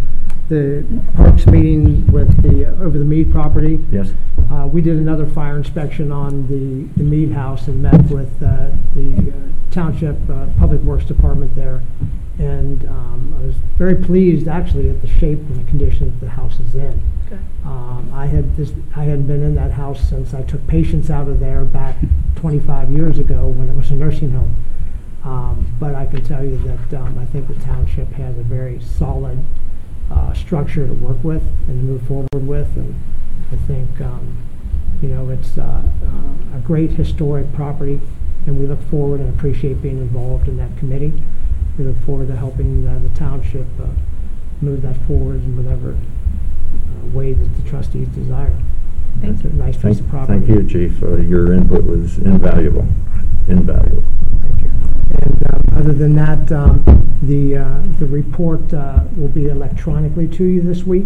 the 0.49 0.85
Parks 1.15 1.45
meeting 1.47 2.05
with 2.11 2.41
the, 2.43 2.65
over 2.83 2.97
the 2.97 3.05
Mead 3.05 3.31
property. 3.31 3.83
Yes? 3.91 4.13
Uh, 4.51 4.67
We 4.67 4.81
did 4.81 4.97
another 4.97 5.25
fire 5.25 5.57
inspection 5.57 6.11
on 6.11 6.47
the, 6.47 6.87
the 6.97 7.03
Mead 7.03 7.31
House 7.31 7.67
and 7.67 7.81
met 7.81 8.09
with 8.09 8.41
uh, 8.43 8.69
the 8.93 9.31
uh, 9.31 9.71
Township 9.71 10.17
uh, 10.29 10.47
Public 10.59 10.81
Works 10.81 11.05
Department 11.05 11.55
there. 11.55 11.81
And 12.39 12.85
um, 12.85 13.35
I 13.39 13.45
was 13.45 13.55
very 13.77 13.95
pleased, 13.95 14.47
actually, 14.47 14.89
at 14.89 15.01
the 15.01 15.07
shape 15.07 15.39
and 15.39 15.65
the 15.65 15.69
condition 15.69 16.11
that 16.11 16.19
the 16.25 16.31
house 16.31 16.59
is 16.59 16.75
in. 16.75 17.01
Um, 17.65 18.11
I 18.13 18.27
had 18.27 18.55
this, 18.57 18.73
I 18.95 19.03
hadn't 19.03 19.27
been 19.27 19.41
in 19.41 19.55
that 19.55 19.71
house 19.71 20.07
since 20.09 20.33
I 20.33 20.43
took 20.43 20.67
patients 20.67 21.09
out 21.09 21.27
of 21.27 21.39
there 21.39 21.63
back 21.63 21.95
25 22.35 22.91
years 22.91 23.17
ago 23.17 23.47
when 23.47 23.69
it 23.69 23.75
was 23.75 23.89
a 23.91 23.95
nursing 23.95 24.31
home. 24.31 24.55
Um, 25.23 25.67
But 25.79 25.95
I 25.95 26.05
can 26.05 26.23
tell 26.23 26.43
you 26.43 26.57
that 26.57 26.99
um, 26.99 27.17
I 27.17 27.25
think 27.25 27.47
the 27.47 27.55
township 27.55 28.11
has 28.13 28.37
a 28.37 28.43
very 28.43 28.81
solid 28.81 29.43
uh, 30.11 30.33
structure 30.33 30.87
to 30.87 30.93
work 30.93 31.23
with 31.23 31.43
and 31.67 31.79
to 31.79 31.85
move 31.85 32.01
forward 32.07 32.29
with. 32.47 32.75
And 32.75 32.95
I 33.51 33.55
think, 33.55 34.01
um, 34.01 34.37
you 35.01 35.09
know, 35.09 35.29
it's 35.29 35.57
uh, 35.57 35.83
uh, 36.03 36.57
a 36.57 36.59
great 36.59 36.91
historic 36.91 37.53
property, 37.53 37.99
and 38.45 38.59
we 38.59 38.65
look 38.67 38.81
forward 38.89 39.19
and 39.19 39.33
appreciate 39.33 39.81
being 39.81 39.99
involved 39.99 40.47
in 40.47 40.57
that 40.57 40.77
committee. 40.77 41.13
We 41.77 41.85
look 41.85 41.99
forward 42.05 42.27
to 42.27 42.35
helping 42.35 42.87
uh, 42.87 42.99
the 42.99 43.09
township 43.17 43.67
uh, 43.81 43.87
move 44.61 44.81
that 44.83 44.95
forward 45.07 45.37
in 45.37 45.57
whatever 45.57 45.91
uh, 45.93 47.07
way 47.07 47.33
that 47.33 47.63
the 47.63 47.69
trustees 47.69 48.07
desire. 48.09 48.53
Thank 49.21 49.35
It's 49.35 49.43
a 49.45 49.49
nice 49.49 49.75
Thank 49.77 49.95
piece 49.97 50.05
of 50.05 50.09
property. 50.09 50.45
thank 50.45 50.49
you, 50.49 50.67
Chief. 50.67 51.01
Uh, 51.03 51.17
Your 51.17 51.53
input 51.53 51.83
was 51.83 52.17
invaluable, 52.17 52.87
invaluable. 53.47 54.03
And 55.21 55.53
um, 55.53 55.61
other 55.73 55.93
than 55.93 56.15
that, 56.15 56.51
um, 56.51 56.83
the, 57.21 57.57
uh, 57.57 57.81
the 57.99 58.05
report 58.05 58.73
uh, 58.73 59.03
will 59.15 59.29
be 59.29 59.47
electronically 59.47 60.27
to 60.27 60.43
you 60.43 60.61
this 60.61 60.83
week. 60.83 61.05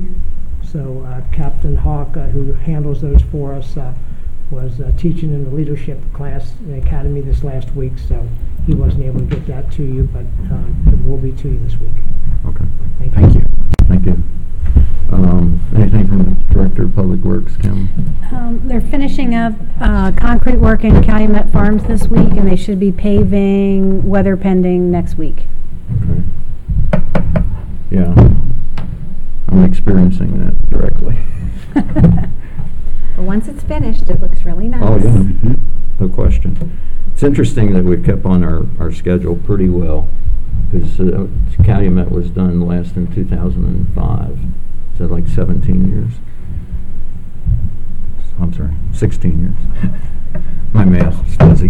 So 0.71 1.05
uh, 1.07 1.21
Captain 1.31 1.75
Hawk, 1.75 2.17
uh, 2.17 2.27
who 2.27 2.53
handles 2.53 3.01
those 3.01 3.21
for 3.23 3.53
us, 3.53 3.77
uh, 3.77 3.93
was 4.51 4.79
uh, 4.79 4.91
teaching 4.97 5.33
in 5.33 5.43
the 5.43 5.51
leadership 5.51 5.99
class 6.13 6.53
in 6.59 6.71
the 6.71 6.85
academy 6.85 7.21
this 7.21 7.43
last 7.43 7.73
week, 7.75 7.93
so 7.97 8.27
he 8.65 8.73
wasn't 8.73 9.03
able 9.03 9.19
to 9.19 9.25
get 9.25 9.45
that 9.47 9.71
to 9.73 9.83
you, 9.83 10.03
but 10.03 10.25
um, 10.51 10.83
it 10.87 11.09
will 11.09 11.17
be 11.17 11.31
to 11.33 11.49
you 11.49 11.59
this 11.59 11.77
week. 11.79 11.91
Okay, 12.45 12.65
Thank 12.99 13.15
you. 13.15 13.21
Thank 13.21 13.35
you. 13.35 13.56
Thank 13.87 14.05
you. 14.05 14.23
Um, 15.11 15.61
Anything 15.75 16.07
from 16.07 16.17
the 16.25 16.53
Director 16.53 16.83
of 16.83 16.95
Public 16.95 17.21
Works, 17.21 17.55
Kim? 17.57 17.89
Um, 18.31 18.61
They're 18.65 18.81
finishing 18.81 19.33
up 19.35 19.53
uh, 19.79 20.11
concrete 20.11 20.57
work 20.57 20.83
in 20.83 21.01
Calumet 21.03 21.51
Farms 21.51 21.83
this 21.85 22.07
week, 22.07 22.31
and 22.33 22.47
they 22.47 22.55
should 22.55 22.79
be 22.79 22.91
paving, 22.91 24.07
weather 24.07 24.35
pending, 24.35 24.91
next 24.91 25.17
week. 25.17 25.47
Okay. 26.03 26.23
Yeah, 27.89 28.13
I'm 29.47 29.63
experiencing 29.63 30.43
that 30.45 30.69
directly. 30.69 31.15
But 31.73 32.29
once 33.23 33.47
it's 33.47 33.63
finished, 33.63 34.09
it 34.09 34.21
looks 34.21 34.43
really 34.43 34.67
nice. 34.67 34.81
Oh, 34.83 34.97
yeah, 34.97 35.03
Mhm. 35.05 35.59
no 35.99 36.09
question. 36.09 36.77
It's 37.13 37.23
interesting 37.23 37.73
that 37.73 37.83
we've 37.85 38.03
kept 38.03 38.25
on 38.25 38.43
our, 38.43 38.65
our 38.79 38.91
schedule 38.91 39.37
pretty 39.37 39.69
well, 39.69 40.09
because 40.71 40.99
uh, 40.99 41.27
Calumet 41.63 42.11
was 42.11 42.29
done 42.29 42.61
last 42.61 42.95
in 42.95 43.13
2005. 43.13 44.39
Is 44.93 44.99
that 44.99 45.11
like 45.11 45.27
17 45.27 45.91
years? 45.91 46.13
I'm 48.39 48.53
sorry, 48.53 48.73
16 48.93 49.39
years. 49.39 49.93
My 50.73 50.85
math 50.85 51.27
is 51.27 51.35
fuzzy. 51.35 51.69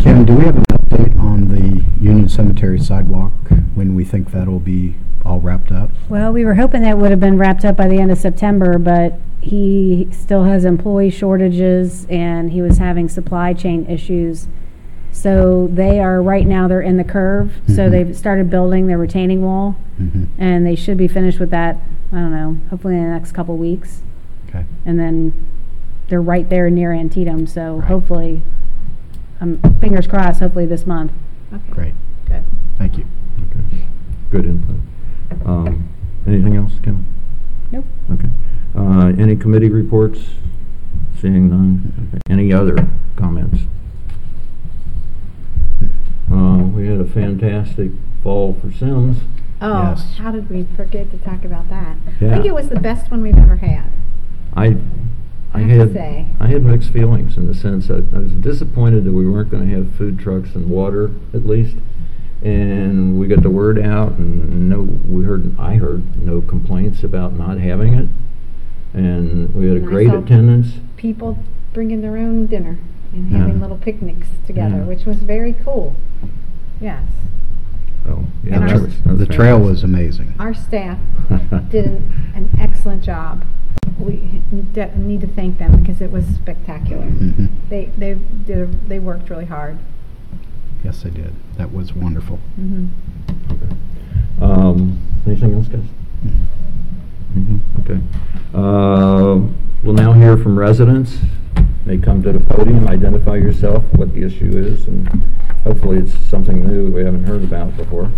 Ken, 0.00 0.24
do 0.24 0.34
we 0.34 0.44
have 0.44 0.56
an 0.56 0.64
update 0.64 1.18
on 1.18 1.48
the 1.48 1.84
Union 2.00 2.28
Cemetery 2.28 2.78
sidewalk, 2.78 3.32
when 3.74 3.94
we 3.94 4.04
think 4.04 4.30
that'll 4.30 4.60
be 4.60 4.94
all 5.24 5.40
wrapped 5.40 5.72
up? 5.72 5.90
Well, 6.08 6.32
we 6.32 6.44
were 6.44 6.54
hoping 6.54 6.82
that 6.82 6.98
would 6.98 7.10
have 7.10 7.20
been 7.20 7.38
wrapped 7.38 7.64
up 7.64 7.76
by 7.76 7.88
the 7.88 7.98
end 7.98 8.10
of 8.12 8.18
September, 8.18 8.78
but 8.78 9.18
he 9.40 10.08
still 10.10 10.44
has 10.44 10.64
employee 10.64 11.10
shortages, 11.10 12.06
and 12.08 12.52
he 12.52 12.62
was 12.62 12.78
having 12.78 13.08
supply 13.08 13.52
chain 13.52 13.86
issues. 13.86 14.48
So 15.16 15.68
they 15.72 15.98
are, 15.98 16.20
right 16.22 16.46
now, 16.46 16.68
they're 16.68 16.82
in 16.82 16.98
the 16.98 17.04
curve, 17.04 17.50
so 17.66 17.88
Mhm. 17.88 17.90
they've 17.90 18.14
started 18.16 18.50
building 18.50 18.86
their 18.86 18.98
retaining 18.98 19.40
wall, 19.40 19.76
Mhm. 19.98 20.26
and 20.38 20.66
they 20.66 20.74
should 20.74 20.98
be 20.98 21.08
finished 21.08 21.40
with 21.40 21.48
that, 21.50 21.78
I 22.12 22.16
don't 22.20 22.30
know, 22.32 22.56
hopefully 22.68 22.96
in 22.98 23.02
the 23.02 23.08
next 23.08 23.32
couple 23.32 23.56
weeks. 23.56 24.02
Okay. 24.50 24.64
And 24.84 24.98
then 24.98 25.32
they're 26.10 26.20
right 26.20 26.46
there 26.50 26.68
near 26.68 26.92
Antietam, 26.92 27.46
so 27.46 27.76
Right. 27.76 27.84
hopefully, 27.88 28.42
um, 29.40 29.56
fingers 29.80 30.06
crossed, 30.06 30.40
hopefully 30.40 30.66
this 30.66 30.86
month. 30.86 31.12
Okay, 31.50 31.62
Great. 31.70 31.94
Good. 32.26 32.42
Thank 32.76 32.98
you. 32.98 33.04
Okay. 33.50 33.84
Good 34.30 34.44
input. 34.44 34.76
Um, 35.46 35.84
Anything 36.26 36.56
else, 36.56 36.78
Kim? 36.82 37.04
Nope. 37.72 37.84
Okay. 38.12 38.28
Uh, 38.76 39.12
Any 39.16 39.34
committee 39.36 39.70
reports? 39.70 40.34
Seeing 41.20 41.48
none. 41.48 41.92
Okay. 42.12 42.20
Any 42.28 42.52
other 42.52 42.76
comments? 43.16 43.60
Uh, 46.30 46.64
We 46.74 46.86
had 46.88 47.00
a 47.00 47.04
fantastic 47.06 47.90
fall 48.22 48.54
for 48.60 48.70
Symmes. 48.72 49.18
Oh, 49.62 49.82
Yes. 49.82 50.16
how 50.18 50.30
did 50.32 50.50
we 50.50 50.64
forget 50.76 51.10
to 51.10 51.16
talk 51.18 51.44
about 51.44 51.68
that? 51.70 51.96
I 52.06 52.24
Yeah. 52.24 52.34
think 52.34 52.46
it 52.46 52.54
was 52.54 52.68
the 52.68 52.80
best 52.80 53.10
one 53.10 53.22
we've 53.22 53.38
ever 53.38 53.56
had. 53.56 53.84
I, 54.54 54.66
I 54.66 54.76
I 55.54 55.60
have 55.62 55.68
to 55.68 55.76
had, 55.78 55.92
say. 55.92 56.26
I 56.40 56.46
had 56.48 56.62
mixed 56.64 56.90
feelings 56.90 57.36
in 57.38 57.46
the 57.46 57.54
sense 57.54 57.88
that 57.88 58.04
I 58.14 58.18
was 58.18 58.32
disappointed 58.32 59.04
that 59.04 59.12
we 59.12 59.26
weren't 59.28 59.50
going 59.50 59.66
to 59.68 59.74
have 59.74 59.90
food 59.92 60.18
trucks 60.18 60.54
and 60.54 60.68
water 60.68 61.10
at 61.32 61.46
least. 61.46 61.76
And 62.42 63.18
we 63.18 63.26
got 63.28 63.42
the 63.42 63.50
word 63.50 63.78
out 63.78 64.12
and 64.18 64.68
no, 64.68 64.82
we 64.82 65.24
heard, 65.24 65.58
I 65.58 65.76
heard 65.76 66.02
no 66.22 66.42
complaints 66.42 67.02
about 67.02 67.34
not 67.34 67.58
having 67.58 67.94
it. 67.94 68.08
And 68.92 69.54
we 69.54 69.66
had 69.68 69.76
a 69.76 69.80
And 69.80 69.88
I 69.88 69.90
great 69.90 70.08
saw 70.08 70.18
attendance. 70.18 70.80
People 70.96 71.38
bringing 71.72 72.02
their 72.02 72.16
own 72.18 72.46
dinner 72.46 72.76
and 73.12 73.30
Yeah. 73.30 73.38
having 73.38 73.60
little 73.60 73.76
picnics 73.78 74.28
together, 74.46 74.76
Yeah. 74.78 74.84
which 74.84 75.04
was 75.04 75.16
very 75.18 75.52
cool. 75.52 75.94
Yes. 76.80 77.02
So, 78.04 78.24
yeah, 78.44 78.54
And 78.54 78.62
that 78.68 78.72
our- 78.76 78.82
was, 78.82 79.00
that 79.02 79.18
The 79.18 79.26
trail 79.26 79.58
was 79.60 79.82
amazing. 79.82 80.34
Our 80.38 80.54
staff 80.54 80.98
did 81.70 81.86
an, 81.86 82.12
an 82.34 82.50
excellent 82.58 83.02
job. 83.02 83.44
We 83.98 84.42
de- 84.74 84.96
need 84.98 85.20
to 85.22 85.26
thank 85.26 85.58
them 85.58 85.80
because 85.80 86.00
it 86.00 86.12
was 86.12 86.24
spectacular. 86.26 87.06
Mhm. 87.06 87.48
They, 87.70 87.90
they 87.96 88.18
did, 88.46 88.58
a- 88.58 88.88
they 88.88 88.98
worked 88.98 89.30
really 89.30 89.46
hard. 89.46 89.78
Yes, 90.84 91.04
I 91.04 91.08
did. 91.08 91.32
That 91.56 91.72
was 91.72 91.94
wonderful. 91.96 92.38
Mhm. 92.60 92.88
Um, 94.40 94.98
anything 95.26 95.54
else, 95.54 95.68
guys? 95.68 95.80
Anything? 97.34 97.62
Okay. 97.80 98.00
Uh, 98.54 99.40
We'll 99.82 99.94
now 99.94 100.12
hear 100.14 100.36
from 100.36 100.58
residents. 100.58 101.18
They 101.86 101.98
come 101.98 102.20
to 102.24 102.32
the 102.32 102.40
podium, 102.40 102.88
identify 102.88 103.36
yourself, 103.36 103.84
what 103.92 104.12
the 104.12 104.24
issue 104.24 104.50
is, 104.58 104.88
and 104.88 105.06
hopefully 105.62 105.98
it's 105.98 106.18
something 106.28 106.66
new 106.66 106.90
we 106.90 107.04
haven't 107.04 107.26
heard 107.26 107.44
about 107.44 107.76
before. 107.76 108.10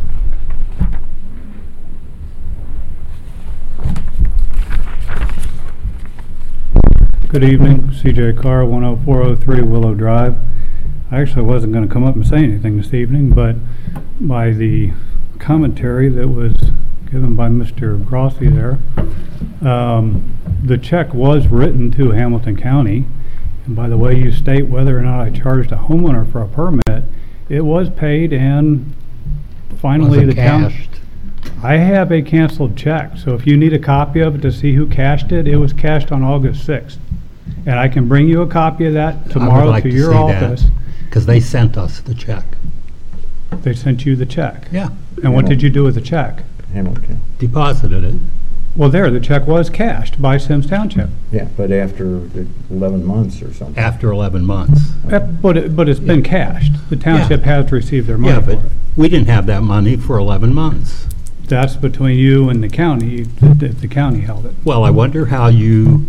Good 7.29 7.45
evening, 7.45 7.91
CJ 7.91 8.41
Carr, 8.41 8.65
10403 8.65 9.61
Willow 9.61 9.93
Drive. 9.93 10.37
I 11.11 11.21
actually 11.21 11.43
wasn't 11.43 11.75
going 11.75 11.87
to 11.87 11.93
come 11.93 12.05
up 12.05 12.15
and 12.15 12.27
say 12.27 12.39
anything 12.39 12.79
this 12.79 12.95
evening, 12.95 13.35
but 13.35 13.57
by 14.19 14.53
the 14.53 14.95
commentary 15.39 16.09
that 16.09 16.29
was 16.29 16.71
given 17.11 17.37
by 17.37 17.51
Mr. 17.51 18.03
Grossi 18.03 18.49
there, 18.49 18.79
um, 19.61 20.39
the 20.65 20.79
check 20.79 21.13
was 21.13 21.49
written 21.49 21.91
to 21.91 22.13
Hamilton 22.13 22.57
County, 22.57 23.05
and 23.69 23.77
by 23.77 23.87
the 23.87 23.99
way 23.99 24.19
you 24.19 24.33
state 24.33 24.67
whether 24.67 24.99
or 24.99 25.03
not 25.03 25.21
I 25.21 25.31
charged 25.31 25.71
a 25.73 25.77
homeowner 25.77 26.31
for 26.33 26.41
a 26.41 26.49
permit, 26.49 27.05
it 27.51 27.61
was 27.61 27.91
paid 27.91 28.33
and 28.33 28.95
finally 29.77 30.27
Was 30.27 30.35
the 30.35 30.41
it 30.41 30.45
town... 30.45 30.71
cashed? 30.71 30.91
I 31.63 31.77
have 31.77 32.11
a 32.11 32.23
canceled 32.23 32.77
check, 32.77 33.19
so 33.19 33.35
if 33.35 33.47
you 33.47 33.57
need 33.57 33.75
a 33.75 33.79
copy 33.79 34.21
of 34.21 34.37
it 34.37 34.43
to 34.43 34.51
see 34.51 34.73
who 34.73 34.87
cashed 34.87 35.33
it, 35.33 35.47
it 35.47 35.57
was 35.57 35.73
cashed 35.73 36.11
on 36.11 36.23
August 36.23 36.67
6th. 36.67 36.97
And 37.67 37.79
I 37.79 37.89
can 37.89 38.09
bring 38.09 38.27
you 38.27 38.41
a 38.41 38.47
copy 38.47 38.87
of 38.87 38.95
that 38.95 39.31
tomorrow 39.31 39.79
to 39.79 39.89
your 39.89 40.15
office. 40.15 40.65
Because 41.05 41.27
they 41.27 41.41
sent 41.41 41.77
us 41.77 42.01
the 42.01 42.15
check. 42.15 42.45
They 43.63 43.75
sent 43.75 44.07
you 44.07 44.17
the 44.17 44.27
check. 44.27 44.69
Yeah. 44.73 44.91
And 45.23 45.35
what 45.35 45.47
did 45.47 45.63
you 45.63 45.69
do 45.69 45.85
with 45.85 45.95
the 45.95 46.01
check? 46.01 46.43
Hamilton. 46.73 47.21
Deposited 47.39 48.05
it. 48.05 48.15
Well, 48.78 48.88
there, 48.90 49.11
the 49.11 49.18
check 49.18 49.44
was 49.49 49.68
cashed 49.70 50.23
by 50.23 50.38
Symmes 50.38 50.68
Township. 50.68 51.11
Yeah, 51.32 51.49
but 51.56 51.73
after 51.73 52.20
the 52.20 52.47
11 52.70 53.04
months 53.04 53.42
or 53.42 53.52
something. 53.52 53.76
After 53.76 54.12
11 54.12 54.47
months. 54.47 54.92
Uh, 55.11 55.18
But, 55.18 55.56
it- 55.56 55.75
but 55.76 55.88
it's 55.88 55.99
been 55.99 56.23
cashed. 56.23 56.73
The 56.88 56.94
township 56.97 57.42
has 57.42 57.73
received 57.73 58.06
their 58.06 58.16
Yeah, 58.16 58.35
money 58.35 58.40
for 58.40 58.54
but 58.54 58.64
it. 58.66 58.73
we 58.97 59.08
didn't 59.08 59.26
have 59.28 59.47
that 59.47 59.64
money 59.64 59.97
for 59.97 60.16
11 60.16 60.54
months. 60.54 61.08
That's 61.49 61.75
between 61.75 62.16
you 62.18 62.49
and 62.50 62.62
the 62.62 62.68
county, 62.68 63.23
if 63.42 63.62
if 63.62 63.80
the 63.80 63.88
county 63.88 64.20
held 64.20 64.47
it. 64.47 64.54
Well, 64.64 64.85
I 64.85 64.90
wonder 64.90 65.26
how 65.26 65.49
you, 65.49 66.06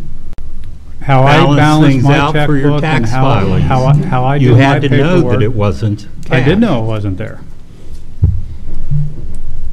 How 1.01 1.23
I 1.23 1.37
Balance 1.37 1.55
balance 1.57 1.93
things 1.93 2.03
my 2.03 2.17
out 2.19 2.33
for 2.45 2.55
your 2.55 2.69
checkbook 2.79 2.83
and 2.83 3.05
tax 3.05 3.09
how, 3.11 3.23
filings. 3.23 3.63
how 3.65 3.83
I, 3.85 3.93
how 3.95 4.23
I 4.25 4.35
you 4.35 4.49
do 4.49 4.55
my 4.55 4.61
had 4.61 4.81
to 4.83 4.89
know 4.89 5.21
that 5.21 5.35
it 5.35 5.39
paperwork. 5.39 5.55
wasn't 5.55 6.07
I 6.29 6.35
did 6.41 6.45
cashed. 6.45 6.59
know 6.59 6.83
it 6.83 6.87
wasn't 6.87 7.17
there. 7.17 7.39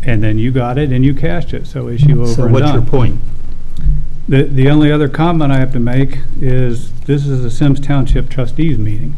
And 0.06 0.22
then 0.22 0.38
you 0.38 0.52
got 0.52 0.78
it 0.78 0.92
and 0.92 1.04
you 1.04 1.14
cashed 1.14 1.52
it, 1.52 1.66
so 1.66 1.88
issue 1.88 2.22
over 2.22 2.32
So 2.32 2.44
and 2.44 2.52
what's 2.52 2.72
your 2.72 2.80
point? 2.82 3.20
The, 4.28 4.44
the 4.44 4.70
only 4.70 4.90
other 4.90 5.08
comment 5.08 5.52
I 5.52 5.58
have 5.58 5.72
to 5.72 5.80
make 5.80 6.18
is, 6.40 6.92
this 7.02 7.26
is 7.26 7.44
a 7.44 7.50
Symmes 7.50 7.80
Township 7.80 8.28
trustees 8.28 8.78
meeting. 8.78 9.16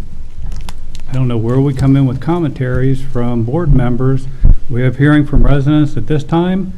I 1.09 1.12
don't 1.12 1.28
know 1.28 1.38
where 1.38 1.61
we 1.61 1.75
come 1.75 1.95
in 1.95 2.07
with 2.07 2.21
commentaries 2.21 3.02
from 3.02 3.45
board 3.45 3.75
members. 3.75 4.26
We 4.68 4.83
have 4.83 4.97
hearing 4.97 5.26
from 5.26 5.45
residents 5.45 5.97
at 5.97 6.07
this 6.07 6.25
time. 6.25 6.73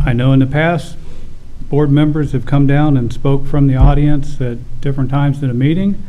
I 0.00 0.12
know 0.12 0.32
in 0.32 0.40
the 0.40 0.46
past, 0.46 0.96
board 1.68 1.90
members 1.90 2.32
have 2.32 2.46
come 2.46 2.66
down 2.66 2.96
and 2.96 3.12
spoke 3.12 3.46
from 3.46 3.66
the 3.66 3.76
audience 3.76 4.40
at 4.40 4.58
different 4.80 5.10
times 5.10 5.42
in 5.42 5.50
a 5.50 5.54
meeting, 5.54 6.02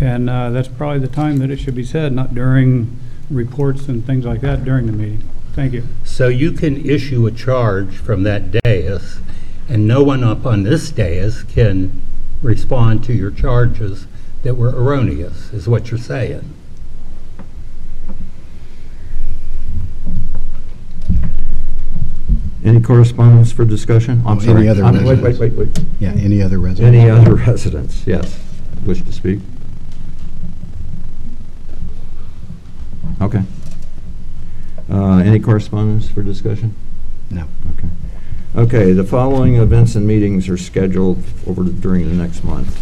and 0.00 0.28
uh, 0.28 0.50
that's 0.50 0.68
probably 0.68 0.98
the 0.98 1.08
time 1.08 1.38
that 1.38 1.50
it 1.50 1.58
should 1.58 1.74
be 1.74 1.84
said, 1.84 2.12
not 2.12 2.34
during 2.34 2.98
reports 3.30 3.88
and 3.88 4.04
things 4.04 4.24
like 4.24 4.40
that 4.40 4.64
during 4.64 4.86
the 4.86 4.92
meeting. 4.92 5.28
Thank 5.54 5.72
you. 5.72 5.84
So 6.18 6.26
you 6.26 6.50
can 6.50 6.84
issue 6.84 7.28
a 7.28 7.30
charge 7.30 7.94
from 7.94 8.24
that 8.24 8.50
dais, 8.50 9.20
and 9.68 9.86
no 9.86 10.02
one 10.02 10.24
up 10.24 10.44
on 10.46 10.64
this 10.64 10.90
dais 10.90 11.44
can 11.44 12.02
respond 12.42 13.04
to 13.04 13.12
your 13.12 13.30
charges 13.30 14.08
that 14.42 14.56
were 14.56 14.70
erroneous, 14.70 15.52
is 15.52 15.68
what 15.68 15.92
you're 15.92 16.00
saying. 16.00 16.42
Any 22.64 22.80
correspondence 22.80 23.52
for 23.52 23.64
discussion? 23.64 24.22
I'm 24.26 24.38
Oh, 24.38 24.40
sorry. 24.40 24.62
any 24.62 24.68
other 24.70 24.82
Um, 24.84 24.94
Wait, 24.96 25.04
wait, 25.04 25.22
residents? 25.22 25.38
wait, 25.38 25.52
wait. 25.52 25.84
Yeah, 26.00 26.14
any 26.14 26.42
other 26.42 26.58
residents? 26.58 26.96
Any 26.96 27.08
other 27.08 27.34
residents, 27.36 28.02
yes, 28.04 28.36
wish 28.84 29.02
to 29.02 29.12
speak? 29.12 29.38
Okay. 33.22 33.44
Uh, 34.90 35.18
Any 35.18 35.38
correspondence 35.38 36.08
for 36.10 36.22
discussion? 36.22 36.74
No. 37.30 37.44
Okay. 37.78 37.88
Okay, 38.56 38.92
the 38.92 39.04
following 39.04 39.56
events 39.56 39.94
and 39.94 40.06
meetings 40.06 40.48
are 40.48 40.56
scheduled 40.56 41.22
over 41.46 41.62
the- 41.62 41.70
during 41.72 42.08
the 42.08 42.14
next 42.14 42.42
month. 42.42 42.74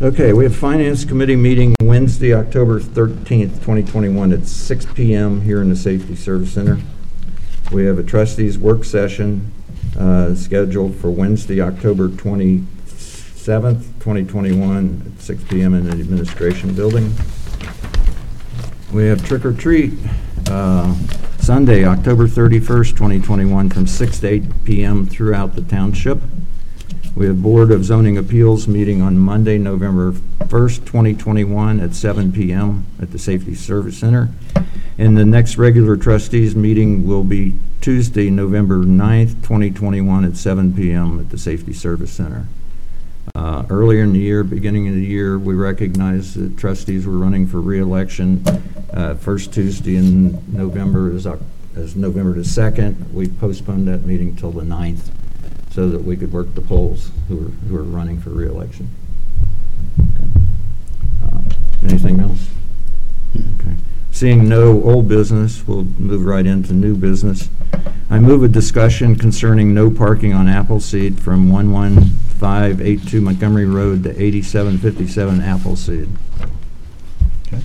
Okay, 0.00 0.32
we 0.32 0.44
have 0.44 0.54
Finance 0.54 1.04
Committee 1.04 1.34
meeting 1.34 1.74
Wednesday, 1.82 2.32
October 2.32 2.78
13th, 2.78 3.54
2021, 3.54 4.32
at 4.32 4.46
6 4.46 4.86
PM 4.94 5.40
here 5.40 5.60
in 5.60 5.68
the 5.70 5.76
Safety 5.76 6.14
Service 6.14 6.52
Center. 6.52 6.78
We 7.72 7.84
have 7.86 7.98
a 7.98 8.04
trustees 8.04 8.56
work 8.56 8.84
session 8.84 9.50
uh, 9.98 10.34
scheduled 10.36 10.94
for 10.94 11.10
Wednesday, 11.10 11.60
October 11.60 12.08
27th, 13.48 13.82
2021, 14.00 15.14
at 15.16 15.22
6 15.22 15.44
PM 15.44 15.72
in 15.72 15.84
the 15.84 15.92
Administration 15.92 16.74
Building. 16.74 17.10
We 18.92 19.06
have 19.06 19.24
trick 19.24 19.46
or 19.46 19.54
treat 19.54 19.94
uh, 20.50 20.94
Sunday, 21.38 21.86
October 21.86 22.28
31st, 22.28 22.90
2021, 22.90 23.70
from 23.70 23.86
6 23.86 24.20
to 24.20 24.28
8 24.28 24.64
PM 24.64 25.06
throughout 25.06 25.54
the 25.54 25.62
township. 25.62 26.20
We 27.16 27.26
have 27.26 27.42
Board 27.42 27.70
of 27.70 27.86
Zoning 27.86 28.18
Appeals 28.18 28.68
meeting 28.68 29.00
on 29.00 29.18
Monday, 29.18 29.56
November 29.56 30.12
1st, 30.12 30.84
2021, 30.84 31.80
at 31.80 31.94
7 31.94 32.32
PM 32.32 32.84
at 33.00 33.12
the 33.12 33.18
Safety 33.18 33.54
Service 33.54 33.96
Center. 33.96 34.28
And 34.98 35.16
the 35.16 35.24
next 35.24 35.56
regular 35.56 35.96
trustees 35.96 36.54
meeting 36.54 37.06
will 37.06 37.24
be 37.24 37.58
Tuesday, 37.80 38.28
November 38.28 38.84
9th, 38.84 39.42
2021, 39.42 40.26
at 40.26 40.36
7 40.36 40.74
PM 40.74 41.18
at 41.18 41.30
the 41.30 41.38
Safety 41.38 41.72
Service 41.72 42.12
Center. 42.12 42.46
Uh, 43.38 43.64
Earlier 43.70 44.02
in 44.02 44.12
the 44.12 44.18
year, 44.18 44.42
beginning 44.42 44.88
of 44.88 44.94
the 44.94 45.04
year, 45.04 45.38
we 45.38 45.54
recognized 45.54 46.34
that 46.34 46.58
trustees 46.58 47.06
were 47.06 47.16
running 47.16 47.46
for 47.46 47.60
reelection. 47.60 48.42
Uh, 48.92 49.14
First 49.14 49.52
Tuesday 49.52 49.94
in 49.94 50.42
November 50.52 51.12
is, 51.14 51.24
Oc- 51.24 51.38
is 51.76 51.94
November 51.94 52.32
the 52.32 52.40
2nd. 52.40 53.12
We 53.12 53.28
postponed 53.28 53.86
that 53.86 54.04
meeting 54.04 54.34
till 54.34 54.50
the 54.50 54.64
9th 54.64 55.10
so 55.70 55.88
that 55.88 56.02
we 56.02 56.16
could 56.16 56.32
work 56.32 56.52
the 56.56 56.60
polls 56.62 57.12
who 57.28 57.46
are, 57.46 57.50
who 57.50 57.76
are 57.76 57.84
running 57.84 58.18
for 58.20 58.30
reelection. 58.30 58.90
Okay. 60.00 60.30
Uh, 61.22 61.40
Anything 61.84 62.18
else? 62.18 62.48
Okay. 63.36 63.76
Seeing 64.18 64.48
no 64.48 64.82
old 64.82 65.06
business, 65.06 65.64
we'll 65.68 65.84
move 65.84 66.24
right 66.26 66.44
into 66.44 66.72
new 66.72 66.96
business. 66.96 67.48
I 68.10 68.18
move 68.18 68.42
a 68.42 68.48
discussion 68.48 69.14
concerning 69.14 69.72
no 69.72 69.92
parking 69.92 70.34
on 70.34 70.48
Appleseed 70.48 71.20
from 71.20 71.48
11582 71.52 73.20
Montgomery 73.20 73.64
Road 73.64 74.02
to 74.02 74.10
8757 74.10 75.40
Appleseed. 75.40 76.08
Okay. 77.46 77.62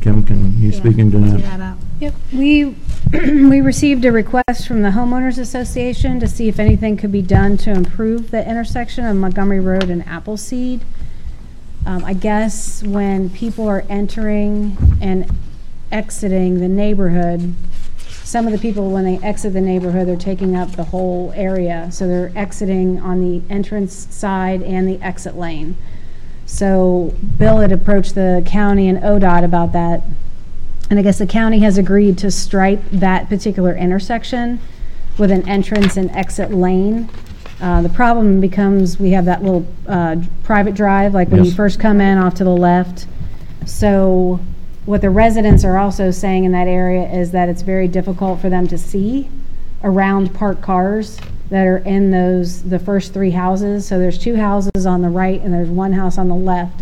Kim, 0.00 0.24
can 0.24 0.58
you 0.58 0.72
speak 0.72 0.96
into 0.96 1.18
Tee 1.18 1.42
that? 1.42 1.58
that. 1.58 1.76
Yep, 2.00 2.14
we, 2.32 2.64
we 3.12 3.60
received 3.60 4.06
a 4.06 4.10
request 4.10 4.66
from 4.66 4.80
the 4.80 4.92
homeowners 4.92 5.38
association 5.38 6.18
to 6.18 6.26
see 6.26 6.48
if 6.48 6.58
anything 6.58 6.96
could 6.96 7.12
be 7.12 7.20
done 7.20 7.58
to 7.58 7.70
improve 7.70 8.30
the 8.30 8.48
intersection 8.48 9.04
of 9.04 9.14
Montgomery 9.16 9.60
Road 9.60 9.90
and 9.90 10.02
Appleseed. 10.08 10.80
Um, 11.84 12.06
I 12.06 12.14
guess 12.14 12.82
when 12.82 13.28
people 13.28 13.68
are 13.68 13.84
entering 13.90 14.78
and 15.02 15.30
exiting 15.90 16.60
the 16.60 16.68
neighborhood, 16.68 17.54
some 18.22 18.46
of 18.46 18.52
the 18.52 18.58
people, 18.58 18.90
when 18.90 19.04
they 19.04 19.18
exit 19.26 19.54
the 19.54 19.60
neighborhood, 19.60 20.06
they're 20.06 20.16
taking 20.16 20.54
up 20.54 20.72
the 20.72 20.84
whole 20.84 21.32
area. 21.34 21.88
So 21.90 22.06
they're 22.06 22.32
exiting 22.36 23.00
on 23.00 23.20
the 23.20 23.42
entrance 23.48 23.94
side 24.14 24.62
and 24.62 24.86
the 24.86 25.00
exit 25.02 25.36
lane. 25.36 25.76
So 26.44 27.14
Bill 27.38 27.58
had 27.58 27.72
approached 27.72 28.14
the 28.14 28.42
county 28.44 28.88
and 28.88 28.98
ODOT 28.98 29.44
about 29.44 29.72
that. 29.72 30.02
And 30.90 30.98
I 30.98 31.02
guess 31.02 31.18
the 31.18 31.26
county 31.26 31.60
has 31.60 31.78
agreed 31.78 32.18
to 32.18 32.30
stripe 32.30 32.82
that 32.90 33.28
particular 33.28 33.74
intersection 33.74 34.60
with 35.18 35.30
an 35.30 35.46
entrance 35.48 35.96
and 35.96 36.10
exit 36.10 36.50
lane. 36.52 37.08
Uh, 37.60 37.82
the 37.82 37.88
problem 37.88 38.40
becomes, 38.40 39.00
we 39.00 39.10
have 39.10 39.24
that 39.24 39.42
little, 39.42 39.66
uh, 39.86 40.16
private 40.44 40.74
drive, 40.74 41.12
like 41.12 41.28
when 41.28 41.40
you 41.40 41.46
Yes. 41.48 41.56
first 41.56 41.80
come 41.80 42.00
in 42.00 42.16
off 42.16 42.34
to 42.34 42.44
the 42.44 42.54
left. 42.56 43.06
So 43.66 44.38
what 44.88 45.02
the 45.02 45.10
residents 45.10 45.64
are 45.66 45.76
also 45.76 46.10
saying 46.10 46.44
in 46.44 46.52
that 46.52 46.66
area 46.66 47.06
is 47.12 47.30
that 47.30 47.46
it's 47.50 47.60
very 47.60 47.86
difficult 47.86 48.40
for 48.40 48.48
them 48.48 48.66
to 48.66 48.78
see 48.78 49.28
around 49.84 50.32
parked 50.32 50.62
cars 50.62 51.20
that 51.50 51.66
are 51.66 51.76
in 51.78 52.10
those, 52.10 52.62
the 52.62 52.78
first 52.78 53.12
three 53.12 53.32
houses. 53.32 53.86
So 53.86 53.98
there's 53.98 54.16
two 54.16 54.36
houses 54.36 54.86
on 54.86 55.02
the 55.02 55.10
right 55.10 55.42
and 55.42 55.52
there's 55.52 55.68
one 55.68 55.92
house 55.92 56.16
on 56.16 56.28
the 56.28 56.34
left. 56.34 56.80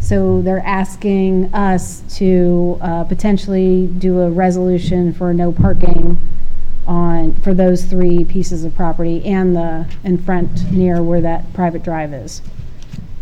So 0.00 0.42
they're 0.42 0.66
asking 0.66 1.54
us 1.54 2.02
to 2.18 2.76
uh, 2.80 3.04
potentially 3.04 3.86
do 3.86 4.22
a 4.22 4.28
resolution 4.28 5.12
for 5.12 5.32
no 5.32 5.52
parking 5.52 6.18
on, 6.84 7.36
for 7.36 7.54
those 7.54 7.84
three 7.84 8.24
pieces 8.24 8.64
of 8.64 8.74
property 8.74 9.24
and 9.24 9.54
the, 9.54 9.88
in 10.02 10.18
front 10.18 10.72
near 10.72 11.00
where 11.00 11.20
that 11.20 11.52
private 11.52 11.84
drive 11.84 12.12
is. 12.12 12.42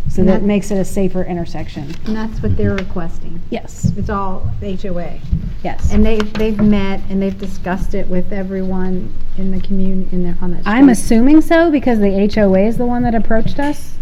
So 0.09 0.23
that 0.25 0.41
that- 0.41 0.43
makes 0.43 0.71
it 0.71 0.79
a 0.79 0.85
safer 0.85 1.23
intersection. 1.23 1.95
And 2.07 2.17
that's 2.17 2.43
what 2.43 2.57
they're 2.57 2.75
requesting. 2.75 3.41
Yes, 3.51 3.93
It's 3.97 4.09
all 4.11 4.51
HOA. 4.63 5.21
yes. 5.63 5.93
And 5.93 6.05
they, 6.05 6.19
they've 6.19 6.59
met 6.61 7.01
and 7.11 7.21
they've 7.21 7.39
discussed 7.39 7.95
it 7.95 8.09
with 8.09 8.33
everyone 8.33 9.13
in 9.37 9.51
the 9.51 9.61
community, 9.61 10.09
in 10.17 10.23
the, 10.25 10.37
on 10.43 10.53
that 10.53 10.61
street. 10.63 10.73
I'm 10.73 10.89
assuming 10.89 11.41
so 11.43 11.71
because 11.71 11.99
the 11.99 12.29
HOA 12.35 12.61
is 12.67 12.77
the 12.79 12.87
one 12.87 13.03
that 13.03 13.15
approached 13.15 13.59
us. 13.61 13.95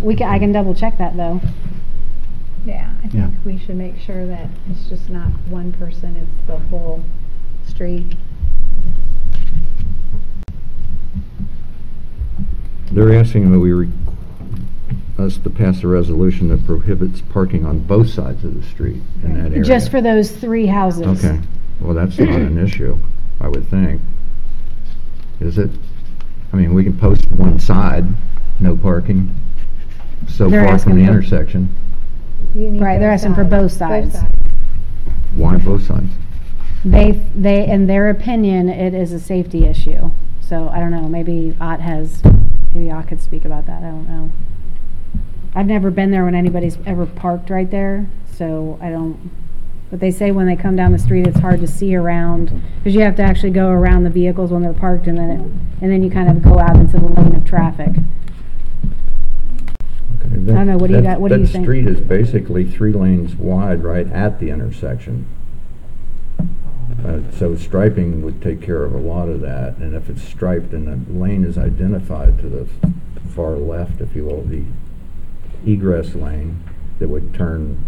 We 0.00 0.14
can, 0.16 0.28
I 0.28 0.38
can 0.38 0.52
double 0.52 0.74
check 0.74 0.98
that 0.98 1.16
though. 1.16 1.40
Yeah, 2.66 2.90
I 3.02 3.06
Yeah. 3.06 3.28
think 3.30 3.34
we 3.44 3.58
should 3.58 3.76
make 3.76 3.98
sure 3.98 4.26
that 4.26 4.48
it's 4.70 4.88
just 4.88 5.08
not 5.08 5.28
one 5.48 5.72
person, 5.72 6.16
it's 6.16 6.46
the 6.48 6.58
whole 6.68 7.02
street. 7.66 8.16
They're 12.92 13.14
asking 13.14 13.50
that 13.52 13.58
we, 13.58 13.72
re- 13.72 13.88
us 15.18 15.38
to 15.38 15.50
pass 15.50 15.82
a 15.82 15.88
resolution 15.88 16.48
that 16.48 16.64
prohibits 16.66 17.20
parking 17.20 17.64
on 17.64 17.78
both 17.80 18.08
sides 18.10 18.44
of 18.44 18.54
the 18.54 18.66
street 18.66 19.00
in 19.22 19.34
that 19.42 19.50
area. 19.52 19.64
Just 19.64 19.90
for 19.90 20.00
those 20.00 20.30
three 20.30 20.66
houses. 20.66 21.24
Okay, 21.24 21.40
well, 21.80 21.94
that's 21.94 22.18
not 22.18 22.28
an 22.40 22.58
issue, 22.58 22.98
I 23.40 23.48
would 23.48 23.66
think. 23.68 24.00
Is 25.40 25.58
it? 25.58 25.70
I 26.52 26.56
mean, 26.56 26.74
we 26.74 26.84
can 26.84 26.96
post 26.98 27.30
one 27.32 27.58
side, 27.58 28.04
no 28.60 28.76
parking, 28.76 29.34
so 30.28 30.48
They're 30.48 30.66
far 30.66 30.78
from 30.78 30.98
the 30.98 31.04
for- 31.06 31.12
intersection. 31.12 31.74
You 32.54 32.70
need 32.70 32.80
Right, 32.80 32.98
they're 32.98 33.10
asking 33.12 33.34
for 33.34 33.44
both 33.44 33.72
sides. 33.72 34.16
Why 35.34 35.56
both 35.56 35.84
sides? 35.86 36.10
They, 36.84 37.12
they, 37.34 37.66
in 37.68 37.86
their 37.86 38.08
opinion, 38.10 38.68
it 38.68 38.94
is 38.94 39.12
a 39.12 39.20
safety 39.20 39.64
issue. 39.66 40.10
So 40.40 40.68
I 40.68 40.78
don't 40.78 40.90
know, 40.92 41.08
maybe 41.08 41.54
Ott 41.60 41.80
has, 41.80 42.22
maybe 42.72 42.90
Ott 42.90 43.08
could 43.08 43.20
speak 43.20 43.44
about 43.44 43.66
that, 43.66 43.82
I 43.82 43.86
don't 43.86 44.08
know. 44.08 44.30
I've 45.56 45.66
never 45.66 45.90
been 45.90 46.10
there 46.10 46.24
when 46.26 46.34
anybody's 46.34 46.76
ever 46.84 47.06
parked 47.06 47.48
right 47.48 47.70
there, 47.70 48.06
so 48.30 48.78
I 48.82 48.90
don't, 48.90 49.30
but 49.90 50.00
they 50.00 50.10
say 50.10 50.30
when 50.30 50.44
they 50.44 50.54
come 50.54 50.76
down 50.76 50.92
the 50.92 50.98
street, 50.98 51.26
it's 51.26 51.38
hard 51.38 51.60
to 51.60 51.66
see 51.66 51.96
around, 51.96 52.60
because 52.78 52.94
you 52.94 53.00
have 53.00 53.16
to 53.16 53.22
actually 53.22 53.52
go 53.52 53.70
around 53.70 54.04
the 54.04 54.10
vehicles 54.10 54.50
when 54.50 54.60
they're 54.60 54.74
parked, 54.74 55.06
and 55.06 55.16
then, 55.16 55.30
it- 55.30 55.40
and 55.82 55.90
then 55.90 56.02
you 56.02 56.10
kind 56.10 56.28
of 56.28 56.42
go 56.42 56.58
out 56.58 56.76
into 56.76 56.98
the 56.98 57.06
lane 57.08 57.34
of 57.34 57.46
traffic. 57.46 57.88
Okay, 60.26 60.36
don't 60.44 60.66
know, 60.66 60.76
what 60.76 60.88
do 60.88 60.96
you 60.96 61.00
That- 61.00 61.12
got, 61.14 61.20
what 61.22 61.28
do 61.32 61.38
you 61.38 61.46
That 61.46 61.52
think? 61.52 61.64
street 61.64 61.86
is 61.86 62.00
basically 62.00 62.66
three 62.66 62.92
lanes 62.92 63.34
wide 63.38 63.82
right 63.82 64.12
at 64.12 64.38
the 64.40 64.50
intersection. 64.50 65.24
Uh, 67.02 67.20
So 67.30 67.54
striping 67.54 68.20
would 68.22 68.42
take 68.42 68.60
care 68.60 68.84
of 68.84 68.92
a 68.94 68.98
lot 68.98 69.30
of 69.30 69.40
that, 69.40 69.78
and 69.78 69.94
if 69.94 70.10
it's 70.10 70.22
striped 70.22 70.74
and 70.74 70.86
the 70.86 70.98
lane 71.18 71.44
is 71.44 71.56
identified 71.56 72.38
to 72.40 72.46
the 72.48 72.66
far 73.28 73.52
left, 73.56 74.02
if 74.02 74.14
you 74.14 74.24
will, 74.24 74.42
the 74.42 74.62
egress 75.70 76.14
lane 76.14 76.62
that 76.98 77.08
would 77.08 77.34
turn, 77.34 77.82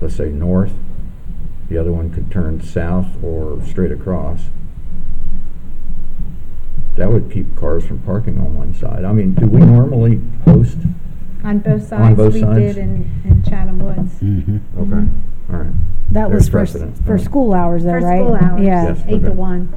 let's 0.00 0.16
say, 0.16 0.28
north, 0.30 0.72
the 1.68 1.76
other 1.76 1.92
one 1.92 2.10
could 2.10 2.30
turn 2.30 2.60
south 2.62 3.22
or 3.22 3.60
straight 3.66 3.90
across. 3.92 4.44
That 6.96 7.10
would 7.12 7.30
keep 7.30 7.56
cars 7.56 7.84
from 7.86 7.98
parking 8.00 8.38
on 8.38 8.54
one 8.54 8.72
side. 8.74 9.04
I 9.04 9.12
mean, 9.12 9.34
do 9.34 9.46
we 9.46 9.60
normally 9.60 10.20
post? 10.44 10.78
On 11.44 11.58
both 11.58 11.82
On 11.92 12.14
sides, 12.14 12.16
both 12.16 12.34
we 12.34 12.40
sides? 12.40 12.58
did 12.58 12.78
in, 12.78 13.10
in 13.24 13.42
Chatham 13.42 13.78
Woods. 13.78 14.14
Mhm. 14.20 14.60
Okay, 14.78 15.06
all 15.52 15.58
right, 15.64 15.72
That 16.10 16.28
There's 16.28 16.32
was 16.34 16.46
for, 16.48 16.52
precedent. 16.52 17.04
for 17.04 17.18
school 17.18 17.52
hours 17.52 17.84
though, 17.84 17.90
For 18.00 18.00
right? 18.00 18.22
school 18.22 18.34
hours. 18.36 18.62
Yeah, 18.62 18.84
Yes. 18.88 19.02
Eight 19.06 19.20
to 19.20 19.26
okay. 19.28 19.36
one, 19.36 19.74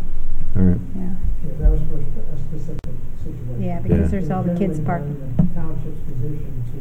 all 0.55 0.63
right. 0.63 0.81
yeah. 0.95 1.13
Yeah, 1.45 1.53
that 1.61 1.71
was 1.71 1.81
for 1.87 1.99
a 1.99 2.37
specific 2.37 2.95
situation. 3.23 3.61
Yeah, 3.61 3.79
Yeah. 3.79 3.79
because 3.81 4.11
there's 4.11 4.29
all 4.29 4.43
the 4.43 4.55
kids 4.57 4.79
Generally 4.79 4.85
parking. 4.85 5.13
been 5.15 5.35
the 5.37 5.53
township's 5.55 6.01
position 6.09 6.53
to 6.73 6.79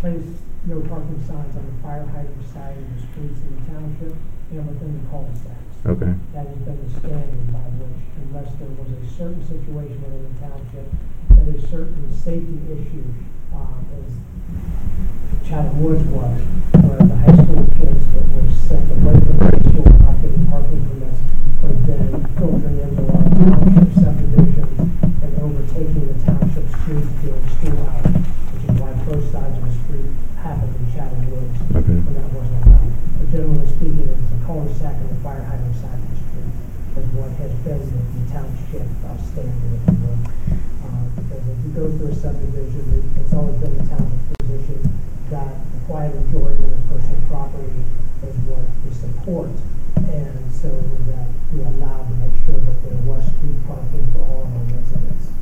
place 0.00 0.28
no 0.66 0.80
parking 0.88 1.20
signs 1.24 1.54
on 1.56 1.64
the 1.64 1.76
fire 1.82 2.04
hydrant 2.06 2.44
side 2.52 2.76
of 2.76 2.86
the 2.92 2.98
streets 3.08 3.40
in 3.40 3.50
the 3.56 3.62
township 3.72 4.14
and 4.52 4.68
within 4.68 4.92
the 5.00 5.04
cul-de-sacs. 5.10 5.76
Okay, 5.86 6.12
That 6.32 6.46
has 6.48 6.56
been 6.64 6.80
the 6.80 6.90
standard 7.00 7.52
by 7.52 7.64
which, 7.80 8.00
unless 8.24 8.48
there 8.56 8.68
was 8.72 8.88
a 8.88 9.02
certain 9.16 9.44
situation 9.44 10.00
within 10.00 10.24
the 10.28 10.36
township, 10.40 10.88
that 11.36 11.44
a 11.52 11.60
certain 11.68 12.08
safety 12.12 12.56
issue, 12.72 13.04
um, 13.52 13.84
as 14.00 14.12
Chatham 15.48 15.76
Woods 15.84 16.04
was, 16.08 16.40
where 16.84 17.00
the 17.04 17.16
high 17.16 17.36
school 17.36 17.64
kids 17.76 18.00
that 18.16 18.24
were 18.32 18.48
sent 18.52 18.88
away 18.92 19.16
from 19.20 19.36
high 19.44 19.60
school 19.68 19.84
not 20.00 20.16
getting 20.24 20.46
parking 20.48 20.80
permits, 20.88 21.20
but 21.60 21.76
then 21.84 22.08
filtering 22.44 22.76
into 22.76 23.00
our 23.08 23.24
township 23.24 23.88
subdivisions 24.04 24.76
and 25.00 25.32
overtaking 25.40 26.04
the 26.12 26.16
township 26.28 26.68
streets 26.76 27.08
during 27.24 27.40
school 27.56 27.72
hours, 27.88 28.20
which 28.52 28.64
is 28.68 28.74
why 28.76 28.92
both 29.08 29.24
sides 29.32 29.56
of 29.56 29.64
the 29.64 29.72
street 29.80 30.12
happened 30.44 30.76
in 30.76 30.84
Chatham 30.92 31.24
Woods 31.32 31.56
okay, 31.72 31.96
when 32.04 32.12
that 32.12 32.28
wasn't 32.36 32.60
allowed. 32.68 32.92
But 33.16 33.26
generally 33.32 33.64
speaking, 33.64 34.12
it's 34.12 34.28
the 34.28 34.40
cul-de-sac 34.44 34.92
and 34.92 35.08
the 35.08 35.20
fire 35.24 35.40
hydrant 35.40 35.72
side 35.80 35.96
of 35.96 36.04
the 36.04 36.20
street 36.20 36.52
is 37.00 37.06
what 37.16 37.32
has 37.40 37.52
been 37.64 37.80
the 37.80 38.02
the 38.12 38.22
township 38.28 38.88
uh, 39.08 39.16
standard, 39.24 39.72
if 39.72 39.82
you 39.88 39.96
will. 40.04 40.20
Uh, 40.84 41.04
Because 41.16 41.44
if 41.48 41.58
you 41.64 41.70
go 41.72 41.84
through 41.96 42.12
a 42.12 42.16
subdivision, 42.20 42.84
it's 43.24 43.32
always 43.32 43.56
been 43.56 43.72
the 43.72 43.88
township's 43.88 44.36
position 44.36 44.84
that 45.30 45.52
the 45.72 45.78
quiet 45.86 46.14
enjoyment 46.14 46.72
of 46.72 46.80
personal 46.88 47.22
property 47.28 47.80
is 48.24 48.36
what 48.48 48.64
we 48.84 48.90
support. 48.92 49.50
And 49.96 50.52
so 50.52 50.68
that 51.08 51.28
we 51.52 51.62
allowed 51.62 52.08
to 52.08 52.14
make 52.20 52.34
sure 52.44 52.58
that 52.58 52.78
there 52.84 53.00
was 53.08 53.24
street 53.36 53.58
parking 53.66 54.04
for 54.12 54.20
all 54.28 54.42
of 54.44 54.52
our 54.52 54.66
residents. 54.74 55.32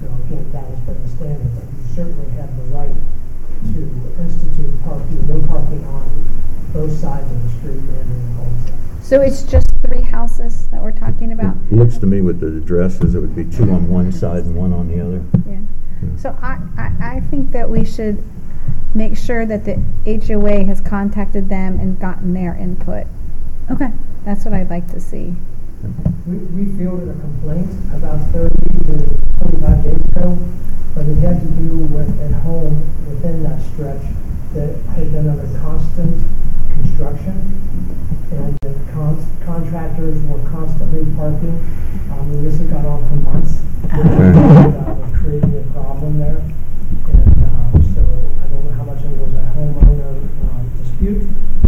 So 0.00 0.06
again, 0.24 0.46
that 0.52 0.64
has 0.64 0.80
been 0.88 1.02
the 1.02 1.10
standard, 1.10 1.50
but 1.54 1.66
you 1.68 1.84
certainly 1.94 2.30
have 2.40 2.50
the 2.56 2.66
right 2.72 2.96
to 3.74 3.80
institute 4.24 4.72
parking, 4.84 5.26
no 5.28 5.36
parking 5.48 5.84
on 5.84 6.06
both 6.72 6.92
sides 6.96 7.30
of 7.30 7.42
the 7.42 7.50
street 7.58 7.82
and 7.82 8.08
in 8.08 8.18
the 8.24 8.36
cul-de-sac. 8.36 8.74
So 9.02 9.20
it's 9.20 9.42
just 9.42 9.66
three 9.82 10.02
houses 10.02 10.68
that 10.68 10.80
we're 10.82 10.92
talking 10.92 11.32
about? 11.32 11.56
It 11.70 11.74
Looks 11.74 11.98
to 11.98 12.06
me 12.06 12.20
with 12.20 12.40
the 12.40 12.56
addresses, 12.56 13.14
it 13.14 13.20
would 13.20 13.34
be 13.34 13.44
two 13.44 13.70
on 13.70 13.88
one 13.88 14.12
side 14.12 14.44
and 14.44 14.54
one 14.56 14.72
on 14.72 14.88
the 14.88 15.00
other. 15.00 15.22
Yeah. 15.48 16.16
So 16.16 16.36
I, 16.40 16.58
I, 16.78 17.16
I 17.16 17.20
think 17.30 17.50
that 17.52 17.68
we 17.68 17.84
should 17.84 18.22
make 18.94 19.16
sure 19.16 19.46
that 19.46 19.64
the 19.64 19.76
HOA 20.06 20.64
has 20.64 20.80
contacted 20.80 21.48
them 21.48 21.78
and 21.78 21.98
gotten 21.98 22.34
their 22.34 22.54
input. 22.54 23.06
okay. 23.70 23.90
That's 24.24 24.44
what 24.44 24.52
I'd 24.52 24.68
like 24.68 24.86
to 24.92 25.00
see. 25.00 25.34
We, 26.26 26.36
we 26.52 26.76
fielded 26.76 27.08
a 27.08 27.18
complaint 27.20 27.70
about 27.94 28.20
thirty 28.32 28.52
to 28.84 29.16
twenty-five 29.38 29.82
days 29.82 30.02
ago, 30.12 30.36
but 30.94 31.06
it 31.06 31.16
had 31.24 31.40
to 31.40 31.46
do 31.56 31.78
with 31.88 32.10
at 32.20 32.32
home 32.42 32.76
within 33.08 33.42
that 33.44 33.62
stretch 33.72 34.02
that 34.52 34.76
had 34.92 35.10
been 35.12 35.26
under 35.26 35.48
constant 35.60 36.22
construction, 36.74 37.32
and 38.32 38.58
the 38.60 38.92
con- 38.92 39.26
contractors 39.46 40.20
were 40.28 40.42
constantly 40.50 41.06
parking. 41.16 41.56
Um, 42.12 42.30
and 42.30 42.46
this 42.46 42.58
had 42.58 42.68
gone 42.70 42.84
on 42.84 43.00
for 43.08 43.16
months. 43.24 43.62
Okay. 43.86 43.98
Uh, 43.98 44.94
was 45.00 45.16
creating 45.16 45.56
a 45.56 45.72
problem 45.72 46.18
there, 46.18 46.36
and, 46.36 47.44
um, 47.48 47.72
so 47.96 48.04
I 48.04 48.46
don't 48.52 48.64
know 48.68 48.74
how 48.76 48.84
much 48.84 49.00
it 49.02 49.16
was 49.16 49.32
a 49.32 49.42
homeowner, 49.56 50.20
um, 50.44 50.70
dispute 50.76 51.22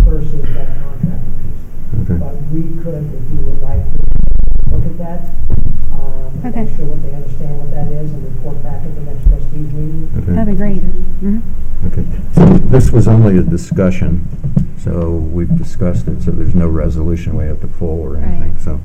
versus 0.04 0.42
that 0.52 0.68
contractor 0.84 1.32
piece. 1.40 1.62
Okay. 2.04 2.18
But 2.20 2.34
we 2.52 2.62
could, 2.82 3.06
if 3.10 3.24
you 3.32 3.38
would 3.46 3.62
like, 3.62 3.82
look 4.70 4.84
at 4.86 4.98
that, 4.98 5.20
um, 5.92 6.30
and 6.30 6.31
Okay. 6.44 6.64
make 6.64 6.76
sure 6.76 6.86
what 6.86 7.02
they 7.02 7.14
understand 7.14 7.58
what 7.58 7.70
that 7.70 7.86
is 7.92 8.10
and 8.12 8.24
report 8.36 8.62
back 8.62 8.82
at 8.82 8.94
the 8.94 9.00
next 9.02 9.26
trustees 9.28 9.72
meeting. 9.72 10.10
Okay. 10.18 10.32
That'd 10.32 10.54
be 10.54 10.58
great. 10.58 10.82
Mhm. 11.22 11.40
Okay, 11.86 12.04
so 12.34 12.46
this 12.68 12.90
was 12.92 13.08
only 13.08 13.38
a 13.38 13.42
discussion, 13.42 14.26
so 14.78 15.10
we've 15.16 15.56
discussed 15.56 16.06
it, 16.08 16.22
so 16.22 16.30
there's 16.30 16.54
no 16.54 16.68
resolution 16.68 17.36
we 17.36 17.44
have 17.44 17.60
to 17.60 17.66
pull 17.66 18.00
or 18.00 18.16
anything, 18.16 18.52
Right. 18.52 18.60
so. 18.60 18.80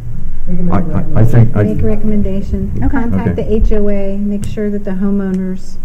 We 0.48 0.56
can 0.56 0.66
make 0.66 0.74
I- 0.74 0.80
a 0.80 0.96
I- 1.16 1.20
I 1.22 1.26
think- 1.26 1.56
I- 1.58 1.64
Make 1.64 1.82
a 1.82 1.86
recommendation. 1.86 2.72
Okay. 2.78 2.88
Contact 2.90 3.36
the 3.36 3.44
Okay. 3.44 3.56
HOA, 3.58 4.18
make 4.18 4.46
sure 4.46 4.70
that 4.70 4.84
the 4.86 4.92
homeowners 4.92 5.76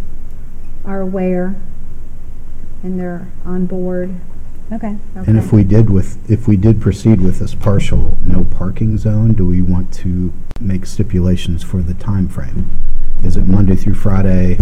are 0.84 1.00
aware 1.00 1.54
and 2.84 2.98
they're 2.98 3.26
on 3.44 3.66
board. 3.66 4.10
Okay. 4.72 4.96
And 5.14 5.36
if 5.36 5.52
we 5.52 5.64
did 5.64 5.90
with, 5.90 6.18
if 6.30 6.48
we 6.48 6.56
did 6.56 6.80
proceed 6.80 7.20
with 7.20 7.38
this 7.40 7.54
partial 7.54 8.16
no 8.24 8.44
parking 8.44 8.96
zone, 8.96 9.34
do 9.34 9.46
we 9.46 9.60
want 9.60 9.92
to 9.94 10.32
make 10.60 10.86
stipulations 10.86 11.62
for 11.62 11.82
the 11.82 11.92
time 11.94 12.26
frame? 12.28 12.70
Is 13.22 13.36
it 13.36 13.46
Monday 13.46 13.76
through 13.76 13.94
Friday, 13.94 14.58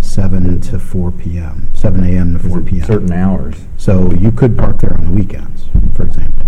seven 0.00 0.60
to 0.62 0.78
four 0.78 1.10
PM, 1.12 1.68
seven 1.74 2.02
AM 2.02 2.32
to 2.32 2.48
four 2.48 2.62
PM? 2.62 2.84
Certain 2.86 3.12
hours. 3.12 3.56
So 3.76 4.10
you 4.12 4.32
could 4.32 4.56
park 4.56 4.80
there 4.80 4.94
on 4.94 5.04
the 5.04 5.10
weekends, 5.10 5.66
for 5.94 6.04
example. 6.04 6.46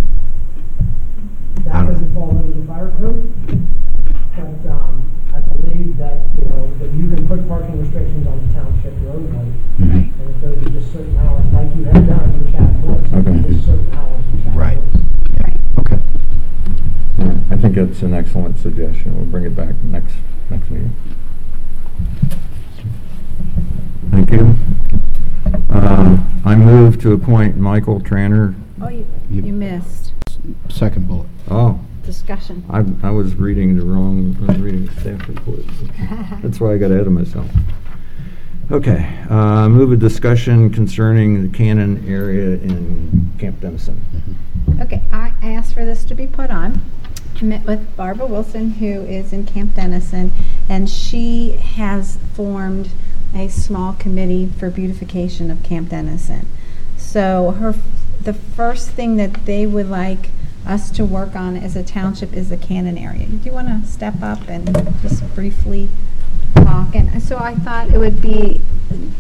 I 1.59 1.63
That 1.65 1.73
don't- 1.83 1.93
doesn't 1.93 2.15
fall 2.15 2.31
under 2.31 2.59
the 2.59 2.67
fire 2.67 2.91
code, 2.99 3.33
but, 3.47 4.71
um, 4.73 5.03
I 5.35 5.41
believe 5.41 5.99
that, 5.99 6.17
you 6.39 6.49
know, 6.49 6.71
that 6.81 6.91
you 6.95 7.09
can 7.11 7.27
put 7.29 7.47
parking 7.49 7.81
restrictions 7.81 8.27
on 8.27 8.41
the 8.49 8.55
township 8.55 8.95
roadway. 9.05 9.53
Mhm. 9.79 9.93
And 9.93 10.31
if 10.31 10.41
those 10.43 10.67
are 10.67 10.71
just 10.71 10.93
certain 10.93 11.17
hours, 11.19 11.45
like 11.53 11.77
you 11.77 11.85
have 11.85 11.95
done 11.95 12.01
in 12.01 12.09
Chatham 12.09 12.09
Woods, 12.09 12.28
Okay. 13.19 13.49
just 13.53 13.67
certain 13.67 13.93
hours 13.95 14.25
in 14.33 14.39
Chatham 14.45 14.55
Right. 14.57 14.79
Woods. 14.79 14.97
Okay. 15.79 15.99
All 17.19 17.25
right, 17.25 17.37
I 17.51 17.57
think 17.57 17.77
it's 17.77 18.03
an 18.03 18.15
excellent 18.15 18.59
suggestion, 18.59 19.17
we'll 19.17 19.27
bring 19.27 19.45
it 19.45 19.55
back 19.57 19.75
next, 19.85 20.15
next 20.51 20.71
meeting. 20.71 20.93
Thank 24.11 24.31
you. 24.33 24.55
Uh, 25.71 26.19
I 26.45 26.55
move 26.57 27.01
to 27.03 27.13
appoint 27.13 27.57
Michael 27.57 28.01
Tranter. 28.01 28.55
Oh, 28.81 28.89
you, 28.89 29.07
You- 29.31 29.43
you 29.43 29.53
missed 29.53 30.13
Second 30.69 31.09
bullet. 31.09 31.29
oh, 31.51 31.81
discussion. 32.05 32.65
I, 32.71 32.85
I 33.07 33.11
was 33.11 33.35
reading 33.35 33.77
the 33.77 33.85
wrong, 33.85 34.37
I 34.49 34.53
was 34.53 34.61
reading 34.61 34.87
the 34.87 34.93
staff 35.01 35.29
report. 35.29 35.61
That's 36.43 36.59
why 36.61 36.73
I 36.75 36.79
got 36.79 36.91
ahead 36.91 37.07
of 37.07 37.13
myself. 37.13 37.47
Okay, 38.71 39.19
uh, 39.31 39.67
move 39.71 39.93
a 39.93 39.97
discussion 39.97 40.69
concerning 40.69 41.41
the 41.41 41.57
Cannon 41.57 42.05
area 42.07 42.59
in 42.59 43.33
Camp 43.39 43.63
Dennison. 43.63 44.05
Okay, 44.79 45.03
I 45.11 45.33
asked 45.41 45.73
for 45.73 45.87
this 45.87 46.05
to 46.05 46.15
be 46.15 46.27
put 46.27 46.51
on. 46.51 46.83
I 47.41 47.45
met 47.45 47.65
with 47.65 47.97
Barbara 47.97 48.27
Wilson, 48.27 48.73
who 48.73 48.87
is 48.87 49.33
in 49.33 49.47
Camp 49.47 49.75
Dennison, 49.75 50.33
and 50.69 50.91
she 50.91 51.53
has 51.53 52.19
formed 52.35 52.91
a 53.35 53.49
small 53.49 53.95
committee 53.95 54.51
for 54.59 54.69
beautification 54.69 55.51
of 55.51 55.63
Camp 55.63 55.89
Dennison. 55.89 56.47
So 56.99 57.53
her, 57.53 57.75
the 58.21 58.35
first 58.35 58.91
thing 58.91 59.17
that 59.17 59.47
they 59.47 59.67
would 59.67 59.89
like 59.89 60.29
us 60.67 60.91
to 60.91 61.07
work 61.07 61.35
on 61.35 61.57
as 61.57 61.75
a 61.75 61.83
township 61.83 62.35
is 62.35 62.51
the 62.51 62.59
Cannon 62.59 62.99
area. 62.99 63.29
Do 63.29 63.39
you 63.47 63.53
want 63.53 63.69
to 63.69 63.91
step 63.91 64.23
up 64.23 64.47
and 64.47 64.67
just 65.01 65.35
briefly 65.35 65.89
talk? 66.55 66.95
And 66.95 67.23
so 67.23 67.39
I 67.39 67.55
thought 67.55 67.91
it 67.91 67.99
would 67.99 68.21
be 68.21 68.61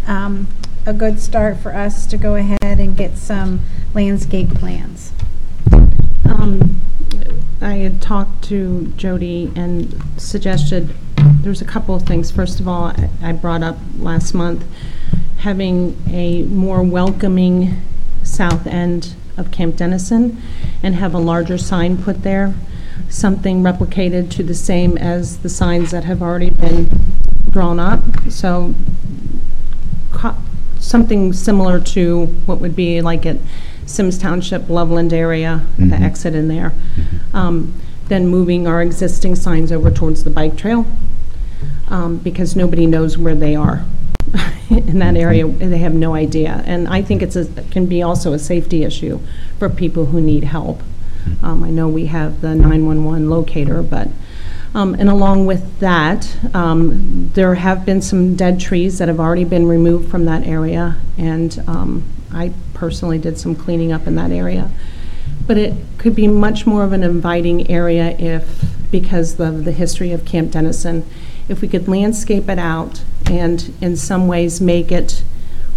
um, 0.06 0.48
a 0.86 0.92
good 0.92 1.20
start 1.20 1.58
for 1.58 1.74
us 1.74 2.06
to 2.06 2.16
go 2.16 2.36
ahead 2.36 2.58
and 2.62 2.96
get 2.96 3.16
some 3.16 3.60
landscape 3.94 4.50
plans. 4.50 5.12
Um, 6.24 6.80
I 7.60 7.74
had 7.74 8.00
talked 8.00 8.44
to 8.44 8.92
Jody 8.96 9.52
and 9.56 10.00
suggested, 10.16 10.94
there's 11.42 11.60
a 11.60 11.64
couple 11.64 11.94
of 11.94 12.02
things. 12.02 12.30
First 12.30 12.60
of 12.60 12.68
all, 12.68 12.86
I- 12.86 13.10
I 13.22 13.32
brought 13.32 13.62
up 13.62 13.78
last 13.98 14.32
month, 14.34 14.64
having 15.38 15.96
a 16.08 16.42
more 16.44 16.82
welcoming 16.82 17.76
south 18.22 18.66
end 18.66 19.14
of 19.36 19.50
Camp 19.50 19.76
Dennison 19.76 20.40
and 20.82 20.94
have 20.96 21.14
a 21.14 21.18
larger 21.18 21.58
sign 21.58 21.96
put 21.96 22.22
there, 22.22 22.54
something 23.08 23.62
replicated 23.62 24.30
to 24.30 24.42
the 24.42 24.54
same 24.54 24.96
as 24.98 25.38
the 25.38 25.48
signs 25.48 25.90
that 25.90 26.04
have 26.04 26.22
already 26.22 26.50
been 26.50 26.88
drawn 27.58 27.80
up. 27.80 28.04
So 28.28 28.72
co- 30.12 30.36
something 30.78 31.32
similar 31.32 31.80
to 31.80 32.26
what 32.46 32.60
would 32.60 32.76
be 32.76 33.00
like 33.00 33.26
at 33.26 33.36
Symmes 33.84 34.16
Township, 34.16 34.68
Loveland 34.70 35.12
area, 35.12 35.62
the 35.76 35.96
Mhm. 35.96 36.00
exit 36.02 36.34
in 36.36 36.46
there. 36.46 36.72
Um, 37.34 37.72
Then 38.08 38.26
moving 38.28 38.66
our 38.66 38.80
existing 38.80 39.34
signs 39.36 39.70
over 39.70 39.90
towards 39.90 40.22
the 40.24 40.30
bike 40.30 40.56
trail, 40.56 40.86
um, 41.90 42.16
because 42.24 42.56
nobody 42.56 42.86
knows 42.86 43.18
where 43.18 43.34
they 43.34 43.54
are 43.54 43.84
in 44.70 44.98
that 45.00 45.14
area. 45.14 45.46
They 45.46 45.76
have 45.78 45.92
no 45.92 46.14
idea. 46.14 46.62
And 46.64 46.88
I 46.88 47.02
think 47.02 47.20
it's 47.20 47.36
a, 47.36 47.44
can 47.70 47.84
be 47.84 48.00
also 48.00 48.32
a 48.32 48.38
safety 48.38 48.82
issue 48.82 49.18
for 49.58 49.68
people 49.68 50.06
who 50.06 50.22
need 50.22 50.44
help. 50.44 50.80
Um, 51.42 51.62
I 51.62 51.68
know 51.68 51.86
we 51.86 52.06
have 52.06 52.40
the 52.40 52.54
911 52.54 53.28
locator, 53.28 53.82
but, 53.82 54.08
um, 54.78 54.94
and 54.94 55.08
along 55.08 55.44
with 55.44 55.80
that, 55.80 56.36
um, 56.54 57.30
there 57.34 57.56
have 57.56 57.84
been 57.84 58.00
some 58.00 58.36
dead 58.36 58.60
trees 58.60 58.98
that 58.98 59.08
have 59.08 59.18
already 59.18 59.42
been 59.42 59.66
removed 59.66 60.08
from 60.08 60.24
that 60.26 60.46
area, 60.46 60.98
and 61.16 61.60
um, 61.66 62.04
I 62.32 62.52
personally 62.74 63.18
did 63.18 63.40
some 63.40 63.56
cleaning 63.56 63.90
up 63.90 64.06
in 64.06 64.14
that 64.14 64.30
area. 64.30 64.70
But 65.48 65.58
it 65.58 65.74
could 65.98 66.14
be 66.14 66.28
much 66.28 66.64
more 66.64 66.84
of 66.84 66.92
an 66.92 67.02
inviting 67.02 67.68
area 67.68 68.10
if, 68.20 68.66
because 68.92 69.40
of 69.40 69.64
the 69.64 69.72
history 69.72 70.12
of 70.12 70.24
Camp 70.24 70.52
Dennison, 70.52 71.04
if 71.48 71.60
we 71.60 71.66
could 71.66 71.88
landscape 71.88 72.48
it 72.48 72.60
out 72.60 73.02
and 73.28 73.74
in 73.80 73.96
some 73.96 74.28
ways 74.28 74.60
make 74.60 74.92
it, 74.92 75.24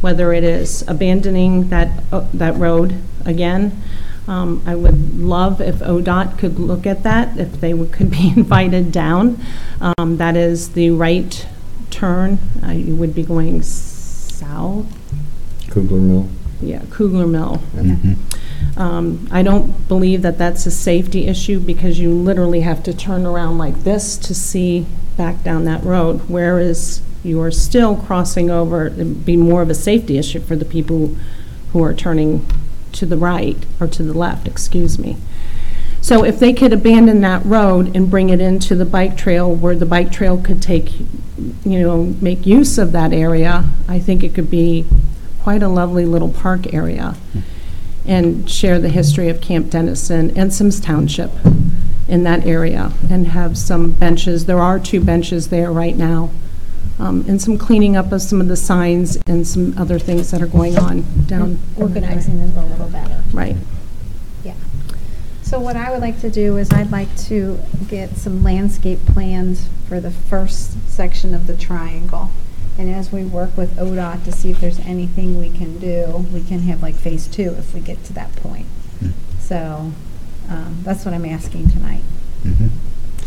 whether 0.02 0.32
it 0.32 0.44
is 0.44 0.88
abandoning 0.88 1.70
that, 1.70 2.04
uh, 2.12 2.28
that 2.36 2.56
road 2.56 3.02
again, 3.26 3.82
um, 4.28 4.62
I 4.66 4.76
would 4.76 5.20
love 5.20 5.60
if 5.62 5.76
ODOT 5.80 6.38
could 6.38 6.60
look 6.60 6.86
at 6.86 7.04
that, 7.04 7.38
if 7.38 7.60
they 7.60 7.74
would- 7.74 7.92
could 7.92 8.12
be 8.12 8.30
invited 8.36 8.92
down. 8.92 9.40
Um, 9.82 10.18
That 10.18 10.36
is 10.38 10.70
the 10.70 10.92
right 10.92 11.46
turn. 11.90 12.38
Uh, 12.66 12.72
You 12.72 12.96
would 12.96 13.14
be 13.16 13.24
going 13.24 13.62
south, 13.64 14.86
Kugler 15.70 16.00
Mill? 16.00 16.28
yeah, 16.62 16.82
Kugler 16.90 17.28
Mill. 17.28 17.62
Mhm. 17.76 18.16
Um, 18.78 19.28
I 19.32 19.42
don't 19.44 19.88
believe 19.88 20.22
that 20.22 20.38
that's 20.38 20.66
a 20.66 20.72
safety 20.72 21.28
issue 21.28 21.60
because 21.60 22.00
you 22.00 22.14
literally 22.14 22.62
have 22.62 22.82
to 22.84 22.94
turn 22.94 23.26
around 23.26 23.58
like 23.58 23.84
this 23.84 24.16
to 24.18 24.34
see 24.34 24.86
back 25.18 25.44
down 25.44 25.66
that 25.66 25.84
road, 25.84 26.22
whereas 26.28 27.02
you 27.24 27.40
are 27.42 27.52
still 27.52 27.96
crossing 27.96 28.50
over, 28.50 28.88
it'd 28.88 29.26
be 29.26 29.36
more 29.38 29.62
of 29.62 29.70
a 29.70 29.74
safety 29.76 30.18
issue 30.18 30.40
for 30.40 30.56
the 30.56 30.66
people 30.66 31.16
who 31.74 31.84
are 31.84 31.94
turning 31.94 32.46
to 32.93 33.06
the 33.06 33.17
right, 33.17 33.58
or 33.80 33.88
to 33.88 34.04
the 34.04 34.13
left, 34.13 34.47
excuse 34.47 34.97
me. 34.99 35.17
So 36.01 36.23
if 36.23 36.39
they 36.39 36.51
could 36.51 36.73
abandon 36.73 37.21
that 37.21 37.45
road 37.45 37.95
and 37.95 38.10
bring 38.10 38.30
it 38.30 38.41
into 38.41 38.75
the 38.75 38.86
bike 38.86 39.15
trail 39.15 39.54
where 39.54 39.75
the 39.75 39.86
bike 39.86 40.12
trail 40.12 40.41
could 40.41 40.62
take, 40.62 40.99
you 40.99 41.80
know, 41.80 42.15
make 42.19 42.45
use 42.45 42.80
of 42.80 42.91
that 42.93 43.13
area, 43.13 43.65
I 43.88 43.99
think 43.99 44.23
it 44.23 44.34
could 44.34 44.49
be 44.49 44.86
quite 45.43 45.62
a 45.62 45.67
lovely 45.67 46.06
little 46.06 46.30
park 46.30 46.73
area 46.73 47.15
and 48.06 48.49
share 48.49 48.80
the 48.80 48.89
history 48.89 49.30
of 49.30 49.41
Camp 49.41 49.69
Dennison 49.69 50.36
and 50.36 50.51
Symmes 50.51 50.80
Township 50.80 51.32
in 52.08 52.23
that 52.23 52.45
area 52.45 52.93
and 53.10 53.27
have 53.27 53.58
some 53.58 53.91
benches. 53.91 54.47
There 54.47 54.60
are 54.60 54.80
two 54.80 55.01
benches 55.01 55.49
there 55.49 55.71
right 55.71 55.95
now. 55.95 56.32
Um, 57.02 57.26
And 57.28 57.42
some 57.42 57.58
cleaning 57.58 57.96
up 57.98 58.12
of 58.12 58.22
some 58.22 58.40
of 58.40 58.48
the 58.48 58.56
signs 58.56 59.18
and 59.26 59.46
some 59.46 59.76
other 59.78 59.98
things 59.98 60.30
that 60.32 60.42
are 60.42 60.48
going 60.48 60.78
on 60.78 61.04
down. 61.26 61.60
Organizing 61.76 62.38
it 62.40 62.56
a 62.56 62.62
little 62.62 62.88
better. 62.90 63.24
Right. 63.34 63.56
Yeah. 64.44 64.54
So 65.42 65.60
what 65.60 65.76
I 65.76 65.92
would 65.92 66.02
like 66.02 66.22
to 66.22 66.30
do 66.30 66.58
is 66.58 66.72
I'd 66.72 66.92
like 66.92 67.16
to 67.28 67.60
get 67.90 68.18
some 68.18 68.44
landscape 68.44 69.04
plans 69.08 69.68
for 69.88 70.00
the 70.00 70.12
first 70.12 70.78
section 70.90 71.34
of 71.34 71.48
the 71.48 71.58
triangle. 71.58 72.30
And 72.78 72.90
as 72.90 73.12
we 73.12 73.24
work 73.24 73.58
with 73.58 73.76
ODOT 73.78 74.24
to 74.26 74.32
see 74.32 74.52
if 74.52 74.62
there's 74.62 74.80
anything 74.80 75.40
we 75.40 75.50
can 75.50 75.80
do, 75.80 76.26
we 76.32 76.42
can 76.42 76.60
have 76.62 76.82
like 76.82 76.96
phase 76.96 77.28
two 77.28 77.56
if 77.58 77.74
we 77.74 77.80
get 77.80 78.04
to 78.06 78.14
that 78.14 78.36
point. 78.36 78.66
Hmm. 79.00 79.10
So, 79.40 79.92
um, 80.50 80.78
that's 80.84 81.04
what 81.04 81.14
I'm 81.14 81.26
asking 81.26 81.70
tonight. 81.70 82.04
Mhm. 82.46 82.70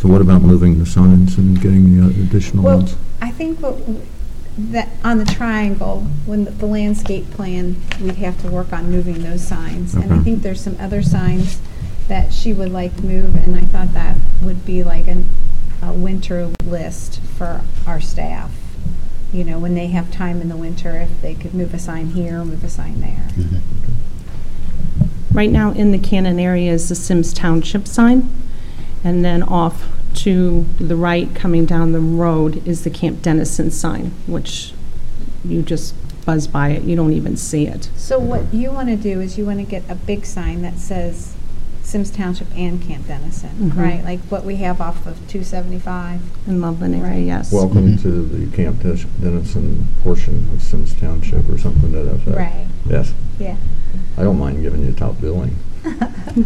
So 0.04 0.10
what 0.10 0.20
about 0.20 0.42
moving 0.42 0.78
the 0.78 0.84
signs 0.84 1.38
and 1.38 1.58
getting 1.62 1.96
the 1.98 2.08
additional 2.24 2.62
Well, 2.62 2.76
ones? 2.80 2.94
I 3.22 3.30
think 3.30 3.62
what, 3.62 3.78
w- 3.78 4.02
that, 4.58 4.90
on 5.02 5.16
the 5.16 5.24
triangle, 5.24 6.06
when 6.26 6.44
the- 6.44 6.50
the 6.50 6.66
landscape 6.66 7.30
plan, 7.30 7.76
we'd 8.02 8.16
have 8.16 8.38
to 8.42 8.48
work 8.48 8.70
on 8.70 8.90
moving 8.90 9.22
those 9.22 9.40
signs. 9.40 9.94
And 9.94 10.12
I 10.12 10.16
Okay. 10.16 10.24
think 10.24 10.42
there's 10.42 10.60
some 10.60 10.76
other 10.78 11.00
signs 11.00 11.56
that 12.08 12.34
she 12.34 12.52
would 12.52 12.70
like 12.70 12.94
to 12.98 13.06
move, 13.06 13.34
and 13.34 13.56
I 13.56 13.60
thought 13.62 13.94
that 13.94 14.18
would 14.42 14.66
be 14.66 14.84
like 14.84 15.08
an, 15.08 15.24
a 15.80 15.90
winter 15.94 16.48
list 16.68 17.20
for 17.38 17.62
our 17.86 17.98
staff. 18.02 18.50
You 19.32 19.42
know, 19.44 19.58
when 19.58 19.74
they 19.74 19.86
have 19.86 20.10
time 20.10 20.42
in 20.42 20.50
the 20.50 20.56
winter, 20.56 20.98
if 20.98 21.22
they 21.22 21.32
could 21.32 21.54
move 21.54 21.72
a 21.72 21.78
sign 21.78 22.08
here, 22.08 22.44
move 22.44 22.62
a 22.62 22.68
sign 22.68 23.00
there. 23.00 23.28
Mhm. 23.38 23.60
Right 25.32 25.50
now, 25.50 25.70
in 25.70 25.92
the 25.92 25.98
Cannon 25.98 26.38
area 26.38 26.74
is 26.74 26.90
the 26.90 26.94
Symmes 26.94 27.32
Township 27.32 27.88
sign, 27.88 28.28
and 29.04 29.24
then 29.24 29.42
off 29.42 29.86
to 30.14 30.64
the 30.78 30.96
right, 30.96 31.34
coming 31.34 31.66
down 31.66 31.92
the 31.92 32.00
road, 32.00 32.66
is 32.66 32.82
the 32.84 32.90
Camp 32.90 33.20
Dennison 33.22 33.70
sign, 33.70 34.12
which 34.26 34.72
you 35.44 35.60
just 35.62 35.94
buzz 36.24 36.46
by 36.46 36.70
it, 36.70 36.82
you 36.84 36.96
don't 36.96 37.12
even 37.12 37.36
see 37.36 37.66
it. 37.66 37.90
So 37.96 38.18
what 38.18 38.52
you 38.54 38.70
want 38.70 38.88
to 38.88 38.96
do 38.96 39.20
is 39.20 39.36
you 39.36 39.44
want 39.44 39.58
to 39.58 39.64
get 39.66 39.82
a 39.90 39.94
big 39.94 40.24
sign 40.24 40.62
that 40.62 40.78
says 40.78 41.34
Symmes 41.82 42.10
Township 42.10 42.46
and 42.56 42.80
Camp 42.80 43.06
Dennison, 43.06 43.50
Mhm. 43.72 43.76
right? 43.76 44.02
Like 44.02 44.20
what 44.30 44.46
we 44.46 44.56
have 44.56 44.80
off 44.80 45.06
of 45.06 45.18
275. 45.28 46.22
In 46.46 46.62
Loveland 46.62 46.94
area, 46.94 47.10
Right. 47.10 47.24
yes. 47.26 47.52
Welcome 47.52 47.98
to 47.98 48.08
the 48.24 48.46
Camp 48.56 48.82
Des- 48.82 49.04
Dennison 49.20 49.86
portion 50.02 50.48
of 50.54 50.62
Symmes 50.62 50.94
Township 50.94 51.46
or 51.50 51.58
something 51.58 51.92
to 51.92 51.98
that 52.04 52.10
effect. 52.14 52.36
Right. 52.38 52.66
Yes, 52.88 53.12
Yeah. 53.38 53.56
I 54.16 54.22
don't 54.22 54.38
mind 54.38 54.62
giving 54.62 54.82
you 54.82 54.92
top 54.92 55.20
billing. 55.20 55.56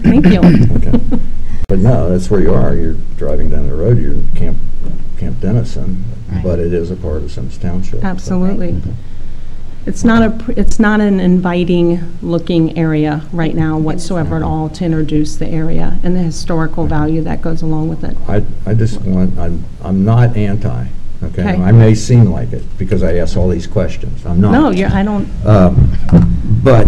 Thank 0.02 0.26
you. 0.26 0.40
Okay. 0.40 1.00
But 1.68 1.80
no, 1.80 2.08
that's 2.08 2.30
where 2.30 2.40
you 2.40 2.54
are. 2.54 2.74
You're 2.74 2.96
driving 3.18 3.50
down 3.50 3.68
the 3.68 3.74
road, 3.74 3.98
you're 3.98 4.12
in 4.14 4.26
Camp, 4.34 4.56
Camp 5.18 5.38
Dennison, 5.38 6.02
Right. 6.32 6.42
but 6.42 6.58
it 6.58 6.72
is 6.72 6.90
a 6.90 6.96
part 6.96 7.16
of 7.22 7.30
Symmes 7.30 7.58
Township. 7.58 8.00
so- 8.00 8.06
Absolutely. 8.06 8.80
It's 9.84 10.02
not 10.02 10.22
a, 10.22 10.30
pr- 10.30 10.52
it's 10.56 10.78
not 10.80 11.02
an 11.02 11.20
inviting-looking 11.20 12.78
area 12.78 13.22
right 13.34 13.54
now 13.54 13.76
whatsoever 13.76 14.36
at 14.36 14.42
all 14.42 14.70
to 14.70 14.84
introduce 14.86 15.36
the 15.36 15.46
area 15.46 16.00
and 16.02 16.16
the 16.16 16.20
historical 16.22 16.86
value 16.86 17.20
that 17.24 17.42
goes 17.42 17.60
along 17.60 17.90
with 17.90 18.02
it. 18.02 18.16
I, 18.26 18.42
I 18.64 18.72
just 18.72 19.02
want, 19.02 19.38
I'm, 19.38 19.62
I'm 19.82 20.06
not 20.06 20.38
anti, 20.38 20.86
okay? 21.22 21.42
Okay. 21.42 21.62
I 21.62 21.70
may 21.72 21.94
seem 21.94 22.26
like 22.32 22.52
it 22.54 22.64
because 22.78 23.02
I 23.02 23.16
ask 23.16 23.36
all 23.36 23.48
these 23.48 23.66
questions. 23.66 24.24
I'm 24.24 24.40
not. 24.40 24.52
No, 24.52 24.70
you're, 24.70 24.88
I 24.90 25.02
don't, 25.02 25.28
Um, 25.44 25.92
But 26.64 26.86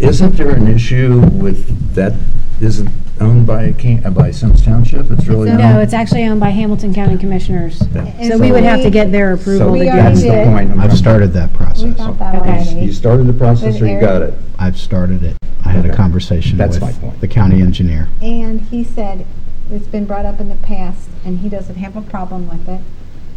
isn't 0.00 0.36
there 0.36 0.50
an 0.50 0.66
issue 0.68 1.20
with 1.32 1.94
that, 1.94 2.14
isn't 2.60 2.88
owned 3.20 3.46
by, 3.46 3.72
Can- 3.72 4.04
uh, 4.04 4.10
by 4.10 4.30
Symmes 4.30 4.62
Township? 4.64 5.10
It's 5.10 5.26
really 5.26 5.48
not? 5.50 5.58
No, 5.58 5.80
it's 5.80 5.94
actually 5.94 6.24
owned 6.24 6.40
by 6.40 6.50
Hamilton 6.50 6.92
County 6.94 7.16
Commissioners. 7.16 7.82
Yeah. 7.94 8.28
So 8.28 8.38
we 8.38 8.52
would 8.52 8.64
have 8.64 8.82
to 8.82 8.90
get 8.90 9.10
their 9.10 9.32
approval 9.32 9.58
So 9.58 9.66
to 9.66 9.72
We 9.72 9.78
do 9.80 9.84
that's 9.86 10.20
already 10.22 10.28
the 10.28 10.34
did. 10.36 10.44
point. 10.46 10.70
I'm 10.72 10.80
I've 10.80 10.86
trying- 10.88 10.96
started 10.98 11.32
that 11.32 11.50
We 11.52 11.56
process. 11.58 11.94
got 11.96 12.18
that 12.18 12.34
You- 12.34 12.40
already. 12.40 12.80
You 12.86 12.92
started 12.92 13.26
the 13.26 13.32
process 13.32 13.80
or 13.80 13.86
you 13.86 14.00
got 14.00 14.22
it? 14.22 14.34
I've 14.58 14.76
started 14.78 15.22
it. 15.22 15.36
I 15.64 15.70
had 15.70 15.84
a 15.84 15.88
Okay. 15.88 15.96
conversation 15.96 16.58
That's 16.58 16.76
with 16.78 16.82
my 16.82 16.92
point. 16.92 17.20
the 17.20 17.28
county 17.28 17.60
engineer. 17.62 18.08
And 18.22 18.60
he 18.62 18.84
said, 18.84 19.24
it's 19.72 19.86
been 19.88 20.04
brought 20.04 20.24
up 20.26 20.40
in 20.40 20.48
the 20.48 20.54
past, 20.56 21.08
and 21.24 21.38
he 21.40 21.48
doesn't 21.48 21.74
have 21.76 21.96
a 21.96 22.00
problem 22.02 22.48
with 22.48 22.68
it, 22.68 22.80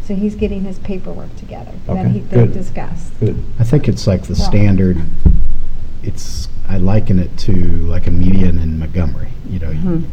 so 0.06 0.14
he's 0.14 0.36
getting 0.36 0.62
his 0.62 0.78
paperwork 0.78 1.34
together 1.36 1.72
that 1.86 1.96
Okay, 1.96 2.08
he, 2.10 2.20
they 2.20 2.36
good. 2.36 2.52
discussed. 2.52 3.18
Good. 3.18 3.42
I 3.58 3.64
think 3.64 3.88
it's 3.88 4.06
like 4.06 4.22
the 4.22 4.34
Well- 4.38 4.48
standard, 4.48 4.98
it's, 6.02 6.48
I 6.68 6.78
liken 6.78 7.18
it 7.18 7.36
to 7.38 7.52
like 7.52 8.06
a 8.06 8.10
median 8.10 8.58
in 8.58 8.78
Montgomery, 8.78 9.30
you 9.48 9.58
know. 9.58 9.72
Hmm. 9.72 10.04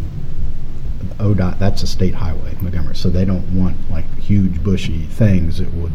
ODOT, 1.19 1.58
that's 1.60 1.84
a 1.84 1.88
state 1.88 2.15
highway, 2.15 2.56
Montgomery, 2.62 2.95
so 2.95 3.10
they 3.10 3.26
don't 3.26 3.47
want 3.60 3.76
like 3.89 4.06
huge 4.19 4.63
bushy 4.63 5.04
things 5.06 5.58
that 5.58 5.73
would 5.73 5.93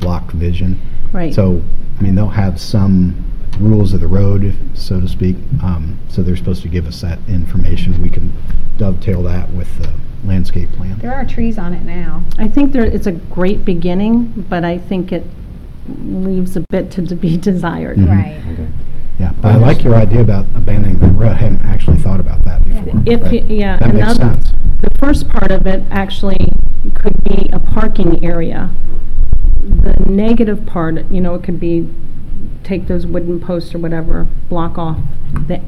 block 0.00 0.30
vision. 0.32 0.80
right. 1.12 1.34
So, 1.34 1.62
I 1.98 2.02
mean, 2.02 2.14
they'll 2.14 2.28
have 2.28 2.60
some 2.60 3.24
rules 3.58 3.92
of 3.92 4.00
the 4.00 4.06
road, 4.06 4.54
so 4.74 5.00
to 5.00 5.08
speak, 5.08 5.36
um, 5.62 5.98
so 6.08 6.22
they're 6.22 6.36
supposed 6.36 6.62
to 6.62 6.68
give 6.68 6.86
us 6.86 7.00
that 7.00 7.18
information. 7.28 8.00
We 8.00 8.10
can 8.10 8.32
dovetail 8.76 9.22
that 9.24 9.50
with 9.50 9.76
the 9.82 9.92
landscape 10.24 10.70
plan. 10.72 10.98
There 10.98 11.14
are 11.14 11.24
trees 11.24 11.58
on 11.58 11.74
it 11.74 11.82
now. 11.82 12.22
I 12.38 12.46
think 12.48 12.72
there, 12.72 12.84
it's 12.84 13.06
a 13.06 13.12
great 13.12 13.64
beginning, 13.64 14.46
but 14.48 14.64
I 14.64 14.78
think 14.78 15.12
it 15.12 15.24
leaves 16.04 16.56
a 16.56 16.64
bit 16.70 16.90
to 16.92 17.06
to 17.06 17.14
be 17.14 17.36
desired. 17.36 17.96
Mhm. 17.98 18.08
Right. 18.08 18.40
Okay. 18.52 18.66
Yeah, 19.18 19.32
but 19.42 19.52
I 19.52 19.56
like 19.56 19.82
your 19.82 19.94
idea 19.96 20.20
about 20.20 20.46
abandoning 20.54 20.98
the 21.00 21.08
road. 21.08 21.30
I 21.32 21.34
hadn't 21.34 21.64
actually 21.64 21.96
thought 21.98 22.20
about 22.20 22.44
that 22.44 22.64
before. 22.64 23.02
If, 23.04 23.20
but 23.22 23.32
y- 23.32 23.44
yeah. 23.48 23.76
That 23.78 23.92
makes 23.94 24.04
another- 24.14 24.34
sense. 24.34 24.52
The 24.80 24.90
first 25.00 25.28
part 25.28 25.50
of 25.50 25.66
it 25.66 25.82
actually 25.90 26.48
could 26.94 27.22
be 27.24 27.50
a 27.52 27.58
parking 27.58 28.24
area. 28.24 28.70
The 29.64 29.94
negative 30.08 30.64
part, 30.66 31.10
you 31.10 31.20
know, 31.20 31.34
it 31.34 31.42
could 31.42 31.58
be, 31.58 31.88
take 32.62 32.86
those 32.86 33.06
wooden 33.06 33.40
posts 33.40 33.74
or 33.74 33.78
whatever, 33.78 34.26
block 34.48 34.78
off 34.78 34.98
the, 35.48 35.60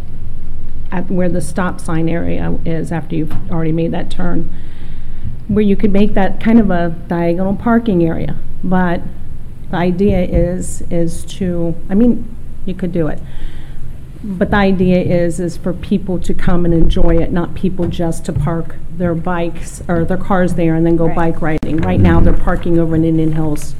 at 0.93 1.11
where 1.11 1.29
the 1.29 1.41
stop 1.41 1.81
sign 1.81 2.09
area 2.09 2.57
is 2.65 2.93
after 2.93 3.17
you've 3.17 3.33
already 3.51 3.73
made 3.73 3.91
that 3.93 4.11
turn, 4.11 4.49
where 5.49 5.65
you 5.65 5.75
could 5.75 5.93
make 5.93 6.15
that 6.15 6.41
kind 6.41 6.61
of 6.61 6.71
a 6.71 6.91
diagonal 7.09 7.57
parking 7.57 8.05
area. 8.05 8.37
But 8.63 9.03
the 9.71 9.77
idea 9.77 10.23
is, 10.23 10.83
is 10.91 11.25
to, 11.27 11.75
I 11.89 11.95
mean, 11.95 12.37
you 12.67 12.75
could 12.75 12.93
do 12.93 13.07
it. 13.07 13.21
But 14.23 14.51
the 14.51 14.57
idea 14.59 15.01
is, 15.01 15.41
is 15.41 15.57
for 15.57 15.73
people 15.73 16.19
to 16.21 16.35
come 16.35 16.65
and 16.65 16.75
enjoy 16.75 17.17
it, 17.17 17.33
not 17.33 17.55
people 17.55 17.87
just 17.87 18.25
to 18.27 18.33
park 18.33 18.77
their 18.99 19.15
bikes 19.15 19.83
or 19.89 20.05
their 20.05 20.19
cars 20.19 20.55
there 20.55 20.75
and 20.75 20.85
then 20.85 20.97
go 20.97 21.07
Right. 21.07 21.17
bike 21.17 21.41
riding. 21.43 21.79
Right 21.79 22.01
now, 22.01 22.21
they're 22.21 22.35
parking 22.35 22.79
over 22.79 22.95
in 22.97 23.05
Indian 23.05 23.33
Hills 23.33 23.75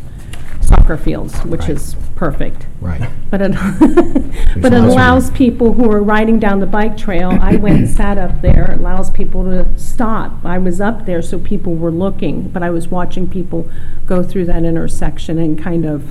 soccer 0.61 0.97
fields, 0.97 1.35
which 1.45 1.63
Right. 1.63 1.71
is 1.71 1.97
perfect. 2.15 2.67
Right. 2.81 3.09
But 3.31 3.43
it, 3.43 3.53
but 4.61 4.73
it 4.73 4.81
lots 4.81 4.85
of 4.85 4.85
allows 4.85 5.31
people 5.31 5.73
who 5.75 5.91
are 5.91 6.03
riding 6.03 6.39
down 6.39 6.61
the 6.61 6.67
bike 6.67 6.97
trail, 6.97 7.31
I 7.41 7.57
went 7.57 7.79
and 7.79 7.89
sat 7.97 8.19
up 8.19 8.41
there, 8.43 8.73
it 8.73 8.79
allows 8.81 9.11
people 9.11 9.45
to 9.45 9.67
stop. 9.79 10.45
I 10.45 10.59
was 10.59 10.81
up 10.81 11.07
there, 11.07 11.23
so 11.23 11.39
people 11.39 11.75
were 11.75 11.91
looking, 11.91 12.49
but 12.49 12.63
I 12.63 12.71
was 12.71 12.89
watching 12.89 13.29
people 13.29 13.69
go 14.07 14.23
through 14.23 14.47
that 14.47 14.65
intersection 14.65 15.39
and 15.39 15.59
kind 15.61 15.85
of, 15.87 16.05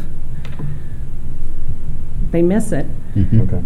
they 2.32 2.42
miss 2.42 2.72
it. 2.72 2.86
Mhm. 3.16 3.42
Okay. 3.42 3.62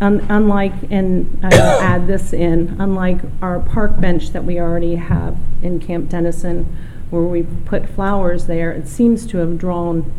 Un- 0.00 0.24
Unlike, 0.28 0.74
and 0.90 1.38
I'll 1.42 1.80
add 1.80 2.06
this 2.06 2.32
in, 2.32 2.76
unlike 2.78 3.18
our 3.42 3.58
park 3.58 4.00
bench 4.00 4.30
that 4.30 4.44
we 4.44 4.60
already 4.60 4.94
have 4.96 5.36
in 5.62 5.80
Camp 5.80 6.08
Dennison, 6.08 6.66
where 7.10 7.22
we 7.22 7.42
put 7.64 7.88
flowers 7.88 8.46
there, 8.46 8.70
it 8.72 8.86
seems 8.88 9.26
to 9.28 9.38
have 9.38 9.58
drawn 9.58 10.12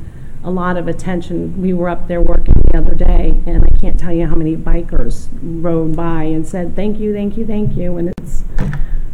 a 0.43 0.49
lot 0.49 0.77
of 0.77 0.87
attention. 0.87 1.61
We 1.61 1.73
were 1.73 1.89
up 1.89 2.07
there 2.07 2.21
working 2.21 2.53
the 2.71 2.77
other 2.77 2.95
day, 2.95 3.41
and 3.45 3.63
I 3.63 3.77
can't 3.79 3.99
tell 3.99 4.13
you 4.13 4.25
how 4.27 4.35
many 4.35 4.55
bikers 4.55 5.27
rode 5.41 5.95
by 5.95 6.23
and 6.23 6.47
said, 6.47 6.75
thank 6.75 6.97
you, 6.99 7.13
thank 7.13 7.37
you, 7.37 7.45
thank 7.45 7.75
you, 7.75 7.97
and 7.97 8.13
it's, 8.17 8.43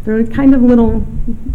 they're 0.04 0.26
kind 0.28 0.54
of 0.54 0.62
little 0.62 1.06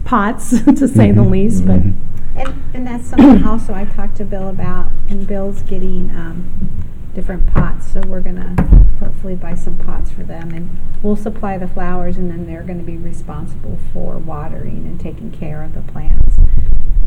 pots, 0.05 0.51
to 0.65 0.89
say 0.89 1.13
the 1.13 1.23
Mhm. 1.23 1.31
least, 1.31 1.67
but 1.67 1.81
Mhm. 1.81 1.95
And, 2.37 2.55
and 2.75 2.87
that's 2.87 3.07
something 3.07 3.45
also 3.45 3.75
I 3.75 3.85
talked 3.85 4.17
to 4.17 4.25
Bill 4.25 4.49
about, 4.49 4.87
and 5.09 5.27
Bill's 5.27 5.63
getting, 5.63 6.11
um, 6.17 6.45
different 7.15 7.47
pots, 7.53 7.93
so 7.93 8.01
we're 8.07 8.21
gonna 8.21 8.55
hopefully 9.01 9.35
buy 9.35 9.55
some 9.55 9.77
pots 9.79 10.11
for 10.11 10.23
them, 10.23 10.53
and 10.53 10.71
we'll 11.03 11.17
supply 11.17 11.59
the 11.59 11.67
flowers, 11.69 12.17
and 12.17 12.31
then 12.31 12.47
they're 12.47 12.63
gonna 12.63 12.83
be 12.83 12.97
responsible 12.97 13.79
for 13.93 14.19
watering 14.19 14.87
and 14.87 15.01
taking 15.01 15.31
care 15.31 15.63
of 15.63 15.75
the 15.75 15.81
plants, 15.83 16.37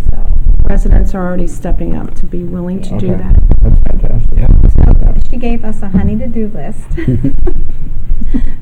so. 0.10 0.28
residents 0.66 1.14
are 1.14 1.26
already 1.26 1.48
stepping 1.48 1.96
up 1.96 2.14
to 2.16 2.26
be 2.26 2.44
willing 2.44 2.82
to 2.82 2.98
do 2.98 3.14
Okay. 3.14 3.24
that. 3.24 3.40
That's 3.62 3.82
fantastic. 3.82 4.40
So 4.78 5.30
she 5.30 5.38
gave 5.38 5.64
us 5.64 5.82
a 5.82 5.90
honey 5.90 6.18
to-do 6.18 6.48
list. 6.50 6.88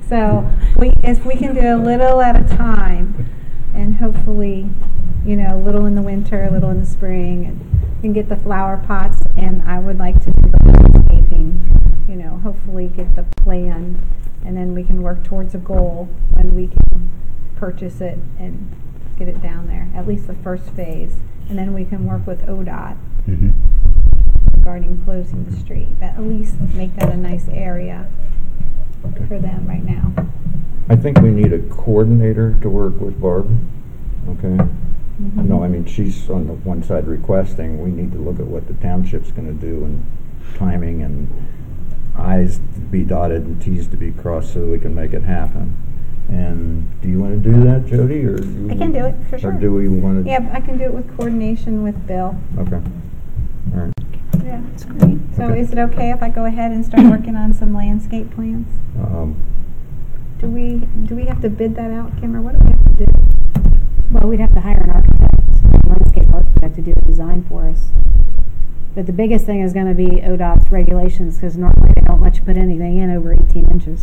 So 0.07 0.45
we, 0.75 0.91
if 1.05 1.25
we 1.25 1.35
can 1.37 1.55
do 1.55 1.61
a 1.61 1.77
little 1.77 2.19
at 2.21 2.35
a 2.35 2.55
time, 2.57 3.29
and 3.73 3.95
hopefully, 3.95 4.69
you 5.25 5.37
know, 5.37 5.55
a 5.55 5.61
little 5.63 5.85
in 5.85 5.95
the 5.95 6.01
winter, 6.01 6.43
a 6.43 6.51
little 6.51 6.69
in 6.69 6.81
the 6.81 6.85
spring, 6.85 7.45
and 7.45 7.59
we 7.95 8.01
can 8.01 8.11
get 8.11 8.27
the 8.27 8.35
flower 8.35 8.75
pots, 8.85 9.19
and 9.37 9.61
I 9.61 9.79
would 9.79 9.97
like 9.97 10.21
to 10.25 10.31
do 10.31 10.41
the 10.41 10.57
landscaping, 10.65 10.90
you 12.11 12.17
know, 12.17 12.37
hopefully 12.39 12.89
get 12.89 13.15
the 13.15 13.23
plan, 13.23 13.97
and 14.45 14.57
then 14.57 14.75
we 14.75 14.83
can 14.83 15.01
work 15.01 15.23
towards 15.23 15.55
a 15.55 15.57
goal 15.57 16.09
when 16.31 16.53
we 16.53 16.67
can 16.67 17.09
purchase 17.55 18.01
it 18.01 18.19
and 18.37 18.69
get 19.17 19.29
it 19.29 19.41
down 19.41 19.67
there, 19.67 19.87
at 19.95 20.05
least 20.05 20.27
the 20.27 20.33
first 20.33 20.69
phase. 20.71 21.15
And 21.47 21.57
then 21.57 21.73
we 21.73 21.85
can 21.85 22.05
work 22.05 22.27
with 22.27 22.45
ODOT 22.47 22.95
Mhm. 23.29 23.53
regarding 24.57 24.97
closing 25.05 25.45
the 25.45 25.53
street, 25.55 25.87
but 26.01 26.07
at 26.07 26.21
least 26.21 26.55
make 26.75 26.95
that 26.97 27.13
a 27.13 27.17
nice 27.17 27.47
area 27.47 28.07
Okay. 29.05 29.25
for 29.25 29.39
them 29.39 29.65
right 29.67 29.85
now. 29.85 30.11
I 30.89 30.97
think 30.97 31.21
we 31.21 31.31
need 31.31 31.53
a 31.53 31.59
coordinator 31.59 32.55
to 32.61 32.69
work 32.69 32.99
with 32.99 33.21
Barb, 33.21 33.47
okay? 34.27 34.57
No, 35.35 35.63
I 35.63 35.69
mean, 35.69 35.85
she's 35.85 36.29
on 36.29 36.47
the 36.47 36.53
one 36.53 36.83
side 36.83 37.07
requesting, 37.07 37.81
we 37.81 37.89
need 37.91 38.11
to 38.11 38.17
look 38.17 38.39
at 38.39 38.47
what 38.47 38.67
the 38.67 38.73
township's 38.73 39.31
gonna 39.31 39.53
do 39.53 39.85
and 39.85 40.03
timing 40.55 41.03
and 41.03 41.27
i's 42.17 42.57
to 42.75 42.79
be 42.91 43.03
dotted 43.03 43.43
and 43.43 43.61
t's 43.61 43.87
to 43.87 43.97
be 43.97 44.11
crossed 44.11 44.53
so 44.53 44.65
we 44.65 44.79
can 44.79 44.93
make 44.93 45.13
it 45.13 45.23
happen. 45.23 45.75
And 46.29 46.87
do 47.01 47.09
you 47.09 47.19
wanna 47.19 47.37
do 47.37 47.61
that, 47.63 47.85
Jody, 47.87 48.25
or? 48.25 48.41
you- 48.41 48.69
I 48.69 48.75
can 48.75 48.91
do 48.91 49.05
it, 49.05 49.15
for 49.29 49.37
sure. 49.37 49.51
Or 49.51 49.59
do 49.59 49.73
we 49.73 49.87
wanna? 49.89 50.21
Yeah, 50.21 50.49
I 50.53 50.61
can 50.61 50.77
do 50.77 50.85
it 50.85 50.93
with 50.93 51.07
coordination 51.17 51.83
with 51.83 52.07
Bill. 52.07 52.35
Okay, 52.57 52.75
all 53.73 53.81
right. 53.81 53.93
Yeah. 54.43 54.61
That's 54.71 54.85
great. 54.85 55.17
So 55.35 55.43
Okay. 55.45 55.59
is 55.59 55.71
it 55.71 55.77
okay 55.77 56.11
if 56.11 56.23
I 56.23 56.29
go 56.29 56.45
ahead 56.45 56.71
and 56.71 56.83
start 56.85 57.03
working 57.05 57.35
on 57.35 57.53
some 57.53 57.73
landscape 57.75 58.31
plans? 58.31 58.67
Um, 58.99 59.35
Do 60.39 60.47
we, 60.47 60.87
do 61.05 61.15
we 61.15 61.25
have 61.25 61.39
to 61.41 61.49
bid 61.49 61.75
that 61.75 61.91
out, 61.91 62.17
Kim, 62.19 62.35
or 62.35 62.41
what 62.41 62.57
do 62.57 62.65
we 62.65 62.71
have 62.71 62.97
to 62.97 63.05
do? 63.05 63.11
Well, 64.11 64.27
we'd 64.27 64.39
have 64.39 64.53
to 64.55 64.59
hire 64.61 64.77
an 64.81 64.89
architect, 64.89 65.35
a 65.85 65.87
landscape 65.87 66.33
architect 66.33 66.75
to 66.75 66.81
do 66.81 66.93
the 66.95 67.01
design 67.01 67.43
for 67.47 67.65
us. 67.67 67.91
But 68.93 69.05
the 69.05 69.13
biggest 69.13 69.45
thing 69.45 69.61
is 69.61 69.73
gonna 69.73 69.93
be 69.93 70.21
ODOT's 70.21 70.69
regulations, 70.71 71.35
because 71.37 71.57
normally 71.57 71.93
they 71.95 72.01
don't 72.01 72.21
let 72.21 72.35
you 72.35 72.41
put 72.41 72.57
anything 72.57 72.97
in 72.97 73.09
over 73.09 73.33
eighteen 73.33 73.65
inches. 73.71 74.01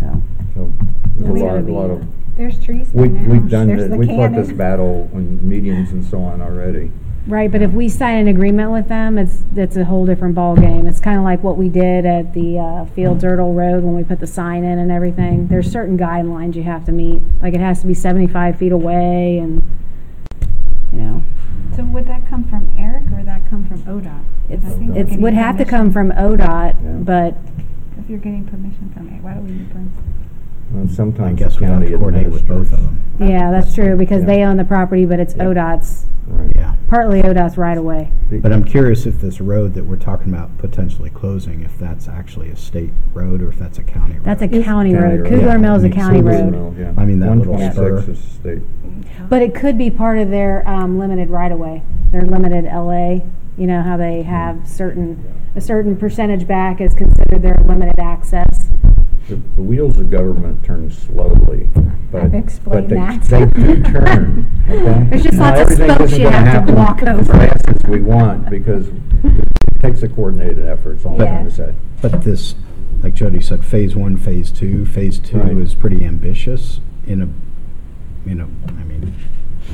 So, 0.00 0.22
So, 0.54 0.72
there's 1.18 1.30
We 1.32 1.40
a 1.40 1.44
gotta 1.44 1.56
lot, 1.58 1.66
be- 1.66 1.72
a 1.72 1.74
lot 1.76 1.90
of, 1.90 2.04
There's 2.36 2.58
trees 2.58 2.90
there 2.90 3.02
we, 3.02 3.08
now. 3.10 3.30
we've 3.30 3.48
done, 3.48 3.68
There's 3.68 3.82
it- 3.84 3.90
the 3.90 3.96
we've 3.96 4.08
fought 4.08 4.32
this 4.32 4.46
cannon. 4.48 4.56
battle 4.56 5.08
in 5.14 5.48
meetings 5.48 5.92
and 5.92 6.04
so 6.04 6.20
on 6.20 6.40
already. 6.42 6.90
right, 7.28 7.52
but 7.52 7.62
if 7.62 7.72
we 7.72 7.88
sign 7.88 8.16
an 8.18 8.26
agreement 8.28 8.72
with 8.72 8.88
them, 8.88 9.16
it's, 9.18 9.44
it's 9.54 9.76
a 9.76 9.84
whole 9.84 10.04
different 10.04 10.34
ballgame. 10.34 10.88
It's 10.88 10.98
kinda 11.00 11.22
like 11.22 11.44
what 11.44 11.56
we 11.56 11.68
did 11.68 12.04
at 12.06 12.32
the, 12.34 12.58
uh, 12.58 12.84
Fields 12.86 13.22
Ertel 13.22 13.54
Road 13.54 13.84
when 13.84 13.94
we 13.94 14.02
put 14.02 14.18
the 14.18 14.26
sign 14.26 14.64
in 14.64 14.80
and 14.80 14.90
everything. 14.90 15.46
There's 15.46 15.70
certain 15.70 15.96
guidelines 15.96 16.56
you 16.56 16.64
have 16.64 16.84
to 16.86 16.92
meet, 16.92 17.22
like 17.40 17.54
it 17.54 17.60
has 17.60 17.82
to 17.82 17.86
be 17.86 17.94
seventy-five 17.94 18.56
feet 18.56 18.72
away 18.72 19.38
and, 19.38 19.62
you 20.92 20.98
know. 21.02 21.22
So 21.76 21.84
would 21.84 22.06
that 22.08 22.26
come 22.28 22.42
from 22.44 22.68
Eric 22.76 23.04
or 23.12 23.18
would 23.18 23.26
that 23.26 23.29
come 23.50 23.66
from 23.68 23.82
ODOT? 23.82 24.24
It's, 24.48 24.64
I 24.64 24.68
think 24.70 24.90
we're 24.92 25.00
it 25.00 25.04
getting 25.06 25.20
would 25.22 25.34
have 25.34 25.58
to 25.58 25.64
permission. 25.64 25.78
come 25.78 25.92
from 25.92 26.10
ODOT, 26.12 26.74
Yeah. 26.82 26.90
but 27.02 27.36
If 27.98 28.08
you're 28.08 28.18
getting 28.18 28.44
permission 28.46 28.90
from 28.94 29.08
Eric, 29.10 29.22
why 29.24 29.34
do 29.34 29.40
we 29.40 29.50
need 29.52 29.70
permission? 29.70 30.02
Well, 30.72 30.84
I 30.84 30.94
Sometimes 30.94 31.38
guess 31.38 31.54
the 31.54 31.60
we 31.60 31.66
have 31.66 31.74
county 31.76 31.90
to 31.90 31.98
coordinate 31.98 32.30
with 32.30 32.46
both 32.46 32.72
of 32.72 32.80
them. 32.82 33.02
Yeah, 33.18 33.50
that's 33.50 33.74
true, 33.74 33.96
because 33.96 34.24
they 34.24 34.42
own 34.44 34.56
the 34.56 34.64
property, 34.64 35.04
but 35.04 35.18
it's 35.20 35.34
Yeah. 35.34 35.44
ODOT's, 35.44 36.06
Right. 36.28 36.52
Yeah. 36.54 36.74
partly 36.86 37.22
ODOT's 37.22 37.58
right 37.58 37.76
away. 37.76 38.12
But 38.30 38.52
I'm 38.52 38.62
curious 38.62 39.04
if 39.04 39.20
this 39.20 39.40
road 39.40 39.74
that 39.74 39.84
we're 39.86 39.96
talking 39.96 40.32
about 40.32 40.56
potentially 40.58 41.10
closing, 41.10 41.62
if 41.62 41.76
that's 41.78 42.06
actually 42.08 42.50
a 42.50 42.56
state 42.56 42.92
road 43.14 43.42
or 43.42 43.48
if 43.48 43.58
that's 43.58 43.78
a 43.78 43.82
county 43.82 44.14
road. 44.14 44.24
That's 44.24 44.42
a 44.42 44.48
county 44.48 44.62
County 44.62 44.94
road. 44.94 45.20
road. 45.20 45.28
Kugler 45.28 45.48
Yeah, 45.48 45.56
Mill 45.56 45.74
is 45.74 45.82
I 45.82 45.86
a 45.86 45.90
mean, 45.90 45.98
county 45.98 46.20
so 46.20 46.26
road. 46.26 46.50
Mill, 46.52 46.74
yeah. 46.78 46.92
I 46.96 47.04
mean, 47.04 47.18
that 47.20 47.36
little 47.36 47.52
126 47.54 48.02
spur. 48.04 48.12
is 48.12 48.18
state. 48.20 49.28
But 49.28 49.42
it 49.42 49.54
could 49.54 49.76
be 49.76 49.90
part 49.90 50.18
of 50.18 50.30
their 50.30 50.66
um, 50.68 50.98
limited 50.98 51.30
right 51.30 51.50
of 51.50 51.58
way, 51.58 51.82
their 52.12 52.22
limited 52.22 52.64
LA. 52.64 53.20
You 53.58 53.66
know 53.66 53.82
how 53.82 53.96
they 53.96 54.22
have 54.22 54.66
certain, 54.66 55.22
a 55.56 55.60
certain 55.60 55.96
percentage 55.96 56.46
back 56.46 56.80
is 56.80 56.94
considered 56.94 57.42
their 57.42 57.56
limited 57.66 57.98
access. 57.98 58.70
The 59.30 59.36
the 59.54 59.62
wheels 59.62 59.96
of 59.96 60.10
government 60.10 60.64
turn 60.64 60.90
slowly, 60.90 61.68
but. 62.10 62.22
I've 62.24 62.34
explained 62.34 62.88
but 62.88 62.88
they- 62.88 62.96
that. 62.96 63.22
They 63.22 63.46
do 63.46 63.82
turn, 63.84 64.50
okay? 64.68 65.06
There's 65.10 65.22
just 65.22 65.38
Now, 65.38 65.50
lots 65.50 65.60
of 65.60 65.66
everything 65.80 65.94
spokes 65.94 66.12
isn't 66.12 66.18
you 66.20 66.30
gonna 66.30 66.36
have 66.50 66.66
to 66.66 66.72
happen 66.72 66.74
walk 66.74 67.02
As 67.04 67.28
over. 67.30 67.32
fast 67.38 67.68
as 67.68 67.88
we 67.88 68.00
want, 68.00 68.50
because 68.50 68.88
it 68.88 68.94
takes 69.80 70.02
a 70.02 70.08
coordinated 70.08 70.66
effort, 70.66 70.94
is 70.98 71.06
all 71.06 71.12
I'm 71.12 71.18
trying 71.28 71.44
to 71.44 71.50
Yeah. 71.50 71.56
say. 71.68 71.74
But 72.02 72.22
this, 72.22 72.56
like 73.04 73.14
Jody 73.14 73.40
said, 73.40 73.64
phase 73.64 73.94
one, 73.94 74.16
phase 74.16 74.50
two, 74.50 74.84
phase 74.84 75.20
two 75.20 75.38
Right. 75.38 75.56
is 75.58 75.74
pretty 75.74 76.04
ambitious 76.04 76.80
in 77.06 77.22
a, 77.22 77.28
you 78.28 78.34
know, 78.34 78.48
I 78.66 78.82
mean, 78.84 79.12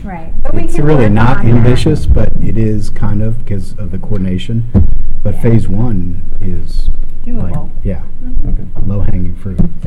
Right. 0.05 0.35
But 0.43 0.55
we 0.55 0.65
it's 0.65 0.75
can 0.77 0.85
really 0.85 1.05
work 1.05 1.13
not 1.13 1.39
on 1.39 1.47
that. 1.47 1.57
ambitious, 1.57 2.05
but 2.05 2.31
it 2.43 2.59
is 2.59 2.91
kind 2.91 3.23
of 3.23 3.39
because 3.39 3.73
of 3.79 3.91
the 3.91 3.99
coordination. 3.99 4.65
But 5.23 5.35
Yeah. 5.37 5.41
phase 5.41 5.67
one 5.69 6.21
is 6.43 6.56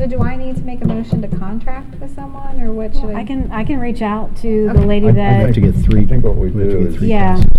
So 0.00 0.06
do 0.06 0.22
I 0.22 0.34
need 0.34 0.56
to 0.56 0.62
make 0.62 0.80
a 0.82 0.88
motion 0.88 1.20
to 1.20 1.28
contract 1.28 2.00
with 2.00 2.14
someone, 2.14 2.58
or 2.62 2.72
what 2.72 2.94
should 2.94 3.10
I? 3.10 3.20
I 3.20 3.24
can, 3.26 3.52
I 3.52 3.64
can 3.64 3.78
reach 3.78 4.00
out 4.00 4.34
to 4.38 4.68
the 4.68 4.70
Okay. 4.78 4.84
lady 4.86 5.08
I'd- 5.08 5.20
I'd 5.20 5.26
I'd 5.26 5.36
like 5.44 5.46
that, 5.48 5.54
to 5.56 5.60
get 5.60 5.74
three. 5.74 6.00
I 6.00 6.04
think 6.06 6.24
what 6.24 6.36
we 6.36 6.48
we'd 6.50 6.62
have 6.62 6.70
to 6.70 6.78
do 6.78 6.78
get 6.84 6.88
is- 6.88 6.96
three 6.96 7.08
Yeah. 7.08 7.32
prices. 7.34 7.50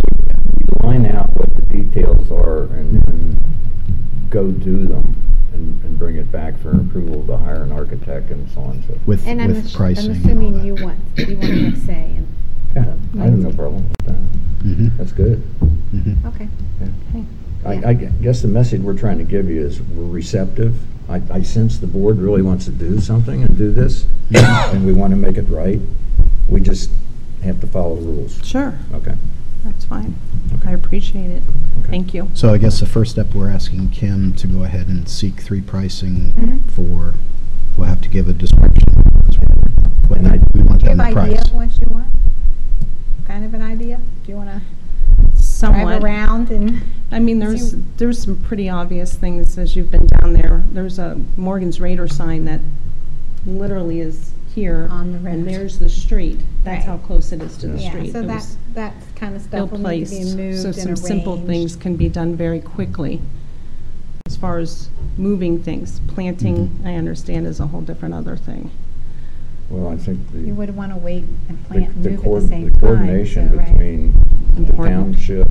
Line 0.84 1.06
out 1.06 1.30
what 1.38 1.54
the 1.54 1.62
details 1.62 2.32
are 2.32 2.64
and, 2.64 3.04
and 3.08 3.40
go 4.32 4.50
do 4.50 4.88
them 4.88 5.16
and, 5.54 5.80
and 5.86 6.00
bring 6.00 6.16
it 6.16 6.32
back 6.32 6.58
for 6.58 6.72
approval 6.72 7.24
to 7.28 7.38
hire 7.38 7.62
an 7.62 7.72
architect 7.72 8.32
and 8.32 8.50
so 8.50 8.62
on 8.62 8.72
and 8.72 8.82
so 8.86 8.94
forth. 8.94 9.08
With, 9.08 9.28
And 9.28 9.40
I'm, 9.40 9.50
with 9.50 9.64
ass- 9.66 9.76
pricing 9.76 10.06
I'm 10.10 10.16
and 10.16 10.26
all 10.26 10.32
assuming 10.32 10.66
you 10.66 10.76
that. 10.78 10.84
want, 10.84 11.00
you 11.18 11.38
want 11.38 11.48
to 11.48 11.66
have 11.66 11.78
say 11.78 12.10
in, 12.18 12.28
Yeah, 12.76 12.94
I 13.22 13.26
have 13.26 13.38
no 13.38 13.52
problem 13.52 13.84
with 13.88 13.98
that. 14.08 14.66
Mhm, 14.66 14.98
That's 14.98 15.12
good. 15.12 15.44
mhm. 15.94 16.26
okay. 16.26 16.48
I, 17.64 17.74
Yeah. 17.76 17.88
I 17.90 17.94
guess 17.94 18.42
the 18.42 18.48
message 18.48 18.82
we're 18.82 18.98
trying 18.98 19.20
to 19.20 19.24
give 19.24 19.48
you 19.48 19.62
is 19.64 19.80
we're 19.96 20.06
receptive. 20.12 20.76
I, 21.12 21.22
I 21.30 21.42
sense 21.42 21.78
the 21.78 21.88
board 21.88 22.18
really 22.20 22.42
wants 22.42 22.66
to 22.66 22.72
do 22.72 23.00
something 23.02 23.44
and 23.44 23.58
do 23.58 23.72
this, 23.72 24.06
and 24.34 24.86
we 24.86 24.94
want 24.94 25.12
to 25.12 25.18
make 25.18 25.38
it 25.38 25.44
right. 25.50 25.80
We 26.48 26.62
just 26.62 26.90
have 27.44 27.60
to 27.62 27.68
follow 27.68 27.96
the 27.96 28.02
rules. 28.08 28.40
Sure, 28.46 28.78
Okay. 28.94 29.16
that's 29.66 29.84
fine. 29.86 30.16
Okay. 30.56 30.70
I 30.70 30.74
appreciate 30.74 31.30
it. 31.32 31.44
Okay. 31.82 31.90
Thank 31.90 32.14
you. 32.14 32.30
So 32.34 32.54
I 32.54 32.58
guess 32.58 32.80
the 32.80 32.86
first 32.86 33.12
step, 33.12 33.34
we're 33.36 33.50
asking 33.50 33.90
Kim 33.90 34.34
to 34.36 34.48
go 34.48 34.64
ahead 34.64 34.88
and 34.88 35.08
seek 35.10 35.42
three 35.42 35.62
pricing 35.62 36.32
Mhm. 36.34 36.62
for, 36.72 37.16
we'll 37.78 37.88
have 37.88 38.02
to 38.02 38.10
give 38.10 38.30
a 38.30 38.34
description. 38.34 38.88
What 40.08 40.20
And 40.20 40.28
I- 40.28 40.40
we 40.54 40.62
want 40.64 40.80
Do 40.80 40.86
you 40.86 40.90
them 40.96 41.00
have 41.00 41.18
idea 41.18 41.36
price. 41.38 41.48
of 41.50 41.54
what 41.56 41.80
you 41.82 41.88
want? 41.90 42.08
Kind 43.28 43.44
of 43.46 43.54
an 43.54 43.62
idea? 43.62 44.00
Do 44.26 44.32
you 44.32 44.38
want 44.38 44.50
to? 44.50 44.62
Some 45.62 45.76
somewhat. 45.76 46.00
Drive 46.00 46.04
around 46.04 46.50
and, 46.50 46.82
I 47.12 47.20
mean, 47.20 47.38
there's, 47.38 47.72
See- 47.72 47.84
there's 47.98 48.18
some 48.24 48.36
pretty 48.38 48.68
obvious 48.68 49.14
things 49.14 49.60
as 49.60 49.76
you've 49.76 49.92
been 49.92 50.08
down 50.08 50.34
there. 50.34 50.64
There's 50.72 50.98
a 50.98 51.22
Morgan's 51.38 51.80
Raider 51.80 52.08
sign 52.08 52.46
that 52.46 52.62
literally 53.46 54.00
is 54.02 54.32
here. 54.56 54.88
On 54.90 55.12
the 55.12 55.20
road. 55.20 55.34
And 55.34 55.48
there's 55.48 55.78
the 55.78 55.88
street. 55.88 56.40
That's 56.64 56.86
how 56.86 56.94
Right. 56.96 57.04
close 57.04 57.32
it 57.32 57.44
is 57.44 57.58
to 57.58 57.68
the 57.68 57.78
yeah, 57.80 57.90
street. 57.92 58.12
so 58.12 58.22
It 58.22 58.28
that, 58.28 58.36
was 58.38 58.58
that 58.74 58.94
kind 59.16 59.36
of 59.36 59.42
ill 59.54 59.68
stuff 59.68 59.72
will 59.72 59.78
need 59.92 60.06
to 60.06 60.10
be 60.10 60.16
placed. 60.22 60.36
moved 60.38 60.60
So 60.62 60.68
and 60.70 60.76
some 60.76 60.96
simple 60.96 61.38
things 61.38 61.76
can 61.76 61.96
be 61.96 62.10
done 62.10 62.36
very 62.36 62.60
quickly. 62.60 63.22
As 64.26 64.36
far 64.36 64.58
as 64.58 64.90
moving 65.16 65.62
things, 65.62 66.02
planting, 66.08 66.70
Mm-hmm. 66.70 66.88
I 66.88 66.96
understand 66.96 67.46
is 67.46 67.60
a 67.60 67.68
whole 67.68 67.82
different 67.82 68.16
other 68.16 68.36
thing. 68.36 68.72
Well, 69.72 69.92
I 69.94 69.98
think 69.98 70.20
the. 70.32 70.40
You 70.40 70.54
would 70.56 70.76
want 70.76 70.92
to 70.92 70.98
wait 70.98 71.24
and 71.48 71.58
the- 71.64 71.68
plant 71.68 71.90
and 71.96 72.04
the 72.04 72.10
move 72.12 72.20
at 72.20 72.24
coord- 72.26 72.44
the 72.44 72.48
same 72.48 72.66
The 72.66 72.72
time. 72.72 72.80
coordination 72.82 73.50
so, 73.52 73.56
right. 73.58 73.72
between 73.72 74.14
the 74.56 74.64
Important. 74.70 75.14
township, 75.16 75.48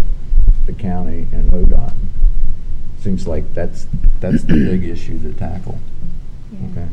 the 0.67 0.73
county, 0.75 1.27
and 1.33 1.51
ODOT 1.53 1.93
seems 3.03 3.27
like 3.27 3.55
that's, 3.55 3.87
that's 4.21 4.43
the 4.45 4.53
big 4.55 4.85
issue 4.85 5.19
to 5.21 5.33
tackle, 5.33 5.79
Yeah. 6.53 6.69
okay? 6.71 6.89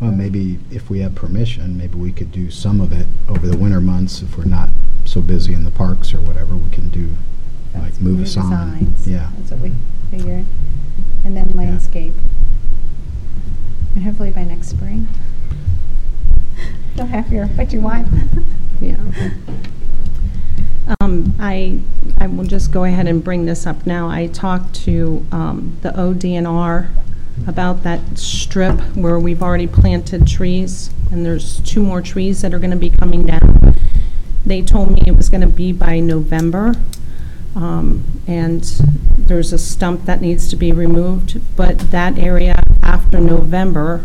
Well, 0.00 0.10
maybe 0.10 0.58
if 0.72 0.90
we 0.90 0.98
have 1.00 1.14
permission, 1.14 1.78
maybe 1.78 1.94
we 1.96 2.10
could 2.10 2.32
do 2.32 2.50
some 2.50 2.80
of 2.80 2.92
it 2.92 3.06
over 3.28 3.46
the 3.46 3.56
winter 3.56 3.80
months 3.80 4.22
if 4.22 4.36
we're 4.36 4.44
not 4.44 4.70
so 5.04 5.22
busy 5.22 5.54
in 5.54 5.62
the 5.62 5.70
parks 5.70 6.12
or 6.12 6.20
whatever, 6.20 6.56
we 6.56 6.68
can 6.70 6.88
do, 6.90 7.10
like, 7.74 7.98
move 8.00 8.16
new 8.18 8.22
a 8.24 8.26
sign. 8.26 8.80
designs. 8.80 9.06
Yeah. 9.08 9.30
That's 9.38 9.52
what 9.52 9.60
we 9.60 9.72
figured. 10.10 10.44
And 11.24 11.36
then 11.36 11.50
landscape. 11.56 12.14
And 13.94 14.02
hopefully 14.04 14.30
by 14.32 14.44
next 14.44 14.68
spring, 14.68 15.06
you'll 16.96 17.06
have 17.06 17.32
your, 17.32 17.46
what 17.46 17.72
you 17.72 17.80
want. 17.80 18.06
Yeah. 18.80 18.96
Um, 21.00 21.34
I, 21.38 21.80
I 22.18 22.26
will 22.26 22.44
just 22.44 22.70
go 22.70 22.84
ahead 22.84 23.06
and 23.06 23.22
bring 23.22 23.44
this 23.44 23.66
up 23.66 23.86
now. 23.86 24.08
I 24.08 24.28
talked 24.28 24.74
to 24.84 25.26
um, 25.32 25.76
the 25.82 25.90
ODNR 25.90 26.88
about 27.46 27.82
that 27.82 28.18
strip 28.18 28.80
where 28.94 29.18
we've 29.18 29.42
already 29.42 29.66
planted 29.66 30.26
trees, 30.26 30.90
and 31.10 31.24
there's 31.24 31.60
two 31.60 31.82
more 31.82 32.00
trees 32.00 32.40
that 32.42 32.54
are 32.54 32.58
going 32.58 32.70
to 32.70 32.76
be 32.76 32.90
coming 32.90 33.24
down. 33.24 33.74
They 34.44 34.62
told 34.62 34.92
me 34.92 35.02
it 35.06 35.16
was 35.16 35.28
going 35.28 35.40
to 35.40 35.46
be 35.48 35.72
by 35.72 35.98
November, 35.98 36.74
um, 37.56 38.04
and 38.26 38.62
there's 39.18 39.52
a 39.52 39.58
stump 39.58 40.04
that 40.04 40.20
needs 40.20 40.48
to 40.48 40.56
be 40.56 40.70
removed, 40.72 41.40
but 41.56 41.78
that 41.90 42.16
area 42.16 42.62
after 42.82 43.18
November 43.18 44.04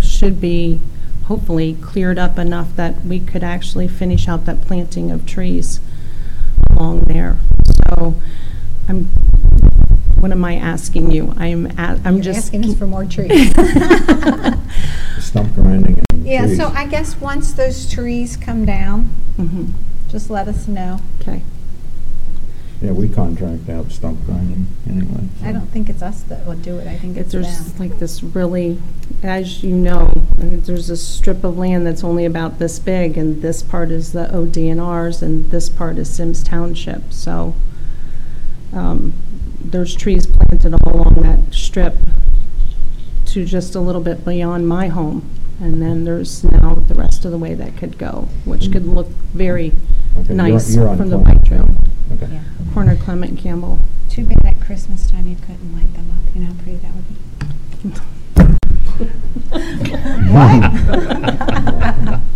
should 0.00 0.40
be 0.40 0.80
hopefully 1.26 1.74
cleared 1.80 2.18
up 2.18 2.38
enough 2.38 2.74
that 2.76 3.04
we 3.04 3.18
could 3.20 3.42
actually 3.42 3.88
finish 3.88 4.28
out 4.28 4.44
that 4.46 4.60
planting 4.62 5.10
of 5.10 5.26
trees 5.26 5.80
along 6.70 7.00
there. 7.02 7.36
So 7.88 8.14
I'm, 8.88 9.04
what 10.20 10.30
am 10.32 10.44
I 10.44 10.54
asking 10.56 11.10
you? 11.10 11.34
I'm, 11.36 11.66
a- 11.78 12.00
I'm 12.04 12.14
You're 12.16 12.24
just. 12.24 12.38
asking 12.38 12.64
us 12.66 12.74
for 12.78 12.86
more 12.86 13.04
trees. 13.04 13.50
Stump 15.18 15.52
grinding 15.54 16.02
and 16.12 16.26
Yeah, 16.26 16.46
trees. 16.46 16.56
so 16.56 16.68
I 16.68 16.86
guess 16.86 17.20
once 17.20 17.52
those 17.52 17.90
trees 17.90 18.36
come 18.36 18.64
down, 18.64 19.10
Mhm, 19.38 19.72
just 20.08 20.30
let 20.30 20.48
us 20.48 20.66
know. 20.68 21.00
Okay. 21.20 21.42
Yeah, 22.82 22.92
we 22.92 23.08
contract 23.08 23.70
out 23.70 23.90
stump 23.90 24.24
grinding 24.26 24.66
anyway. 24.88 25.28
I 25.42 25.52
don't 25.52 25.66
think 25.68 25.88
it's 25.88 26.02
us 26.02 26.22
that 26.24 26.46
will 26.46 26.56
do 26.56 26.78
it, 26.78 26.86
I 26.86 26.98
think 26.98 27.16
it's 27.16 27.32
there's 27.32 27.72
them. 27.72 27.88
like 27.88 27.98
this 27.98 28.22
really, 28.22 28.78
as 29.22 29.62
you 29.62 29.74
know, 29.74 30.12
there's 30.36 30.90
a 30.90 30.96
strip 30.96 31.42
of 31.42 31.56
land 31.56 31.86
that's 31.86 32.04
only 32.04 32.26
about 32.26 32.58
this 32.58 32.78
big, 32.78 33.16
and 33.16 33.40
this 33.40 33.62
part 33.62 33.90
is 33.90 34.12
the 34.12 34.26
ODNR's, 34.26 35.22
and 35.22 35.50
this 35.50 35.70
part 35.70 35.96
is 35.96 36.10
Symmes 36.14 36.42
Township, 36.42 37.12
so 37.12 37.54
um, 38.74 39.14
there's 39.64 39.94
trees 39.94 40.26
planted 40.26 40.74
all 40.74 40.96
along 40.96 41.14
that 41.22 41.54
strip 41.54 41.94
to 43.26 43.44
just 43.46 43.74
a 43.74 43.80
little 43.80 44.02
bit 44.02 44.22
beyond 44.24 44.68
my 44.68 44.88
home, 44.88 45.28
and 45.60 45.80
then 45.80 46.04
there's 46.04 46.44
now 46.44 46.74
the 46.74 46.94
rest 46.94 47.24
of 47.24 47.30
the 47.30 47.38
way 47.38 47.54
that 47.54 47.76
could 47.78 47.96
go, 47.96 48.28
which 48.44 48.70
could 48.70 48.86
look 48.86 49.08
very 49.32 49.72
Okay, 50.18 50.34
you're- 50.34 50.34
nice 50.52 50.74
you're 50.74 50.88
on 50.88 50.96
from 50.98 51.08
the 51.10 51.16
Clement 51.16 51.40
bike 51.40 51.44
trail. 51.48 51.70
Okay. 52.12 52.32
Yeah. 52.32 52.40
Corner 52.76 52.94
Clement 52.94 53.38
Campbell. 53.38 53.78
Too 54.10 54.26
bad 54.26 54.44
at 54.44 54.60
Christmas 54.60 55.10
time 55.10 55.26
you 55.26 55.36
couldn't 55.36 55.74
light 55.74 55.90
them 55.94 56.10
up, 56.10 56.18
you 56.34 56.42
know 56.42 56.48
how 56.48 56.52
pretty 56.62 56.76
that 56.76 56.92
would 56.94 57.08
be. 57.82 57.88
What? 60.30 62.20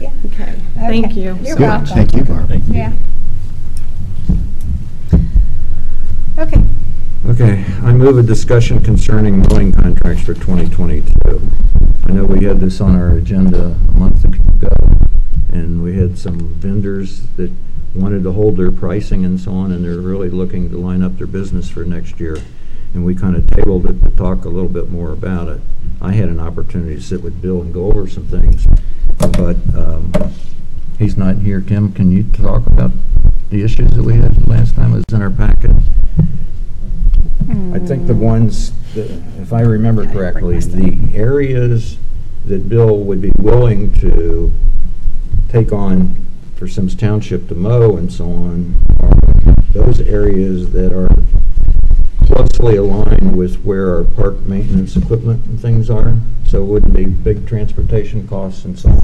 Yeah. 0.00 0.12
Okay, 0.26 0.54
thank 0.76 1.06
Okay. 1.06 1.14
you. 1.20 1.38
You're 1.42 1.56
Good. 1.56 1.60
welcome. 1.60 1.86
Thank 1.88 2.14
you, 2.14 2.22
Barb. 2.22 2.48
Thank 2.48 2.68
you. 2.68 2.74
Yeah. 2.74 2.92
Okay, 6.38 6.62
Okay, 7.28 7.64
I 7.82 7.92
move 7.92 8.16
a 8.16 8.22
discussion 8.22 8.80
concerning 8.80 9.40
mowing 9.50 9.72
contracts 9.72 10.22
for 10.22 10.34
2022. 10.34 11.12
I 12.06 12.12
know 12.12 12.24
we 12.24 12.44
had 12.44 12.60
this 12.60 12.80
on 12.80 12.94
our 12.94 13.10
agenda 13.16 13.76
a 13.88 13.92
month 13.92 14.22
ago, 14.24 14.38
and 15.52 15.82
we 15.82 15.96
had 15.96 16.18
some 16.18 16.38
vendors 16.54 17.22
that 17.36 17.50
wanted 17.94 18.22
to 18.22 18.32
hold 18.32 18.56
their 18.56 18.70
pricing 18.70 19.24
and 19.24 19.40
so 19.40 19.52
on, 19.52 19.72
and 19.72 19.84
they're 19.84 19.96
really 19.98 20.30
looking 20.30 20.70
to 20.70 20.78
line 20.78 21.02
up 21.02 21.16
their 21.18 21.26
business 21.26 21.68
for 21.70 21.84
next 21.84 22.20
year. 22.20 22.38
And 22.94 23.04
we 23.04 23.14
kind 23.14 23.36
of 23.36 23.46
tabled 23.48 23.86
it 23.86 24.02
to 24.02 24.10
talk 24.10 24.44
a 24.44 24.48
little 24.48 24.68
bit 24.68 24.88
more 24.90 25.12
about 25.12 25.48
it. 25.48 25.60
I 26.00 26.12
had 26.12 26.28
an 26.28 26.40
opportunity 26.40 26.94
to 26.96 27.02
sit 27.02 27.22
with 27.22 27.40
Bill 27.42 27.60
and 27.60 27.72
go 27.72 27.86
over 27.86 28.06
some 28.06 28.26
things, 28.26 28.66
but 29.18 29.56
um, 29.76 30.12
he's 30.98 31.16
not 31.16 31.36
here. 31.36 31.60
Kim, 31.60 31.92
can 31.92 32.10
you 32.10 32.22
talk 32.24 32.66
about 32.66 32.92
the 33.50 33.62
issues 33.62 33.90
that 33.92 34.02
we 34.02 34.14
had 34.14 34.46
last 34.46 34.74
time 34.74 34.92
it 34.92 34.96
was 34.96 35.04
in 35.12 35.22
our 35.22 35.30
packet? 35.30 35.72
I 37.72 37.78
think 37.78 38.06
the 38.06 38.14
ones, 38.14 38.72
that- 38.94 39.10
if 39.40 39.52
I 39.52 39.62
remember 39.62 40.06
correctly, 40.06 40.58
the 40.60 40.98
areas 41.14 41.98
that 42.46 42.68
Bill 42.68 42.98
would 43.00 43.20
be 43.20 43.32
willing 43.38 43.92
to 43.94 44.52
take 45.48 45.72
on 45.72 46.14
for 46.56 46.66
Symmes 46.68 46.94
Township 46.94 47.48
to 47.48 47.54
mow 47.54 47.96
and 47.96 48.12
so 48.12 48.24
on 48.30 48.74
are 49.00 49.54
those 49.72 50.00
areas 50.00 50.70
that 50.72 50.92
are 50.92 51.08
closely 52.26 52.76
aligned 52.76 53.36
with 53.36 53.56
where 53.64 53.94
our 53.96 54.04
park 54.04 54.40
maintenance 54.46 54.96
equipment 54.96 55.44
and 55.46 55.58
things 55.60 55.88
are, 55.88 56.16
so 56.46 56.62
it 56.62 56.66
wouldn't 56.66 56.94
be 56.94 57.06
big 57.06 57.46
transportation 57.46 58.26
costs 58.28 58.64
and 58.64 58.78
so 58.78 58.90
on. 58.90 59.00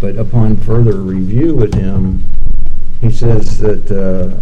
But 0.00 0.16
upon 0.16 0.56
further 0.58 0.96
review 1.00 1.54
with 1.54 1.74
him, 1.74 2.24
he 3.00 3.10
says 3.10 3.58
that 3.60 3.90
uh, 3.90 4.36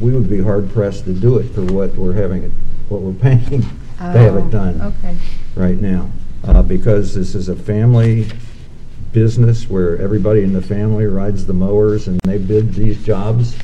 we 0.00 0.12
would 0.12 0.28
be 0.28 0.40
hard 0.42 0.70
pressed 0.72 1.04
to 1.04 1.12
do 1.12 1.38
it 1.38 1.44
for 1.50 1.62
what 1.64 1.94
we're 1.94 2.14
having, 2.14 2.44
it- 2.44 2.52
what 2.88 3.02
we're 3.02 3.12
paying 3.12 3.44
to 3.62 3.66
have 3.98 4.36
it 4.36 4.40
Oh, 4.46 4.48
done 4.50 4.80
Okay. 4.82 5.16
right 5.54 5.80
now. 5.80 6.10
Uh, 6.42 6.62
Because 6.62 7.14
this 7.14 7.34
is 7.34 7.48
a 7.48 7.54
family 7.56 8.26
business 9.12 9.68
where 9.68 9.98
everybody 9.98 10.42
in 10.42 10.52
the 10.52 10.62
family 10.62 11.06
rides 11.06 11.46
the 11.46 11.52
mowers 11.52 12.06
and 12.08 12.20
they 12.20 12.38
bid 12.38 12.74
these 12.74 13.04
jobs. 13.04 13.56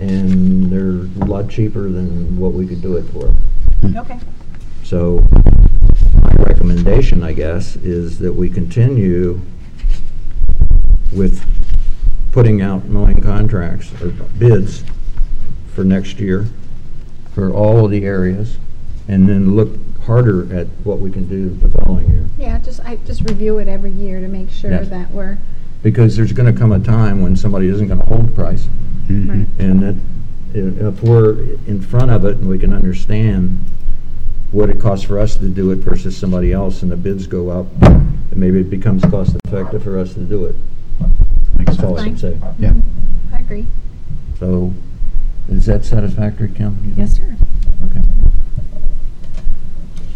And 0.00 0.70
they're 0.72 1.22
a 1.22 1.28
lot 1.28 1.48
cheaper 1.48 1.88
than 1.88 2.36
what 2.36 2.52
we 2.52 2.66
could 2.66 2.82
do 2.82 2.96
it 2.96 3.04
for. 3.04 3.28
Hmm. 3.80 3.96
Okay. 3.98 4.18
So 4.82 5.24
my 6.20 6.32
recommendation, 6.44 7.22
I 7.22 7.32
guess, 7.32 7.76
is 7.76 8.18
that 8.18 8.32
we 8.32 8.50
continue 8.50 9.40
with 11.12 11.46
putting 12.32 12.60
out 12.60 12.86
mowing 12.86 13.22
contracts 13.22 13.92
or 14.02 14.08
bids 14.10 14.82
for 15.72 15.84
next 15.84 16.18
year 16.18 16.48
for 17.32 17.52
all 17.52 17.84
of 17.84 17.90
the 17.90 18.04
areas, 18.04 18.58
and 19.08 19.28
then 19.28 19.54
look 19.54 19.70
harder 20.08 20.52
at 20.54 20.66
what 20.84 20.98
we 21.00 21.10
can 21.10 21.26
do 21.28 21.50
the 21.50 21.68
following 21.78 22.08
year. 22.10 22.26
Yeah, 22.38 22.58
just, 22.58 22.80
I 22.80 22.96
just 23.06 23.22
review 23.22 23.58
it 23.58 23.68
every 23.68 23.90
year 23.90 24.20
to 24.20 24.28
make 24.28 24.50
sure 24.50 24.70
Yes. 24.70 24.88
that 24.88 25.10
we're, 25.12 25.38
Because 25.82 26.16
there's 26.16 26.32
gonna 26.32 26.52
come 26.52 26.72
a 26.72 26.78
time 26.80 27.20
when 27.20 27.36
somebody 27.36 27.68
isn't 27.68 27.88
gonna 27.88 28.04
hold 28.06 28.28
the 28.28 28.32
price. 28.32 28.66
Right. 29.08 29.46
And 29.58 29.82
that, 29.82 29.96
i- 30.54 30.58
if 30.88 31.02
we're 31.02 31.36
in 31.66 31.80
front 31.80 32.10
of 32.10 32.24
it 32.24 32.38
and 32.38 32.48
we 32.48 32.58
can 32.58 32.72
understand 32.72 33.58
what 34.50 34.70
it 34.70 34.78
costs 34.80 35.04
for 35.04 35.18
us 35.18 35.36
to 35.36 35.48
do 35.48 35.70
it 35.72 35.78
versus 35.78 36.16
somebody 36.16 36.52
else 36.52 36.82
and 36.82 36.90
the 36.92 36.96
bids 36.96 37.26
go 37.26 37.50
up, 37.50 37.66
maybe 38.34 38.60
it 38.60 38.70
becomes 38.70 39.02
cost 39.04 39.36
effective 39.44 39.82
for 39.82 39.98
us 39.98 40.14
to 40.14 40.20
do 40.20 40.44
it. 40.46 40.54
Makes 41.58 41.76
That's 41.76 41.82
all 41.84 41.98
I 41.98 42.04
can 42.04 42.16
sense. 42.16 42.40
say. 42.40 42.48
Yeah. 42.58 42.70
Mm-hmm. 42.70 43.34
I 43.34 43.38
agree. 43.40 43.66
So, 44.40 44.72
is 45.50 45.66
that 45.66 45.84
satisfactory, 45.84 46.48
Kim? 46.48 46.78
You? 46.84 46.92
Yes, 46.96 47.14
sir. 47.14 47.36
Okay. 47.90 48.00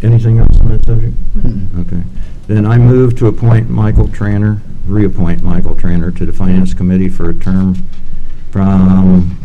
Anything 0.03 0.39
else 0.39 0.59
on 0.61 0.69
that 0.69 0.85
subject? 0.87 1.15
Mm-mm. 1.37 1.87
Okay. 1.87 2.03
Then 2.47 2.65
I 2.65 2.79
move 2.79 3.17
to 3.19 3.27
appoint 3.27 3.69
Michael 3.69 4.07
Tranner, 4.09 4.61
reappoint 4.87 5.43
Michael 5.43 5.75
Tranner 5.75 6.17
to 6.17 6.25
the 6.25 6.33
Finance 6.33 6.73
Committee 6.73 7.09
for 7.09 7.29
a 7.31 7.35
term 7.35 7.75
from 8.51 9.37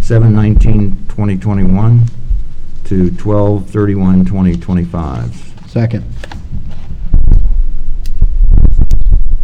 7/19/2021 0.00 2.08
to 2.84 3.10
12/31/2025. 3.10 5.68
Second. 5.68 6.04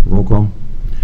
Roll 0.07 0.25
call? 0.25 0.49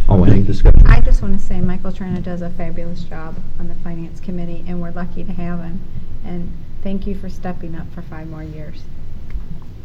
Oh, 0.08 0.24
any 0.24 0.44
discussion? 0.44 0.86
I 0.86 1.00
just 1.00 1.20
want 1.20 1.38
to 1.38 1.44
say 1.44 1.60
Michael 1.60 1.90
Beltrana 1.90 2.22
does 2.22 2.40
a 2.42 2.50
fabulous 2.50 3.02
job 3.04 3.36
on 3.58 3.66
the 3.68 3.74
finance 3.76 4.20
committee, 4.20 4.64
and 4.66 4.80
we're 4.80 4.92
lucky 4.92 5.24
to 5.24 5.32
have 5.32 5.60
him. 5.60 5.80
And 6.24 6.52
thank 6.82 7.06
you 7.06 7.14
for 7.14 7.28
stepping 7.28 7.74
up 7.74 7.92
for 7.92 8.02
five 8.02 8.28
more 8.28 8.44
years. 8.44 8.84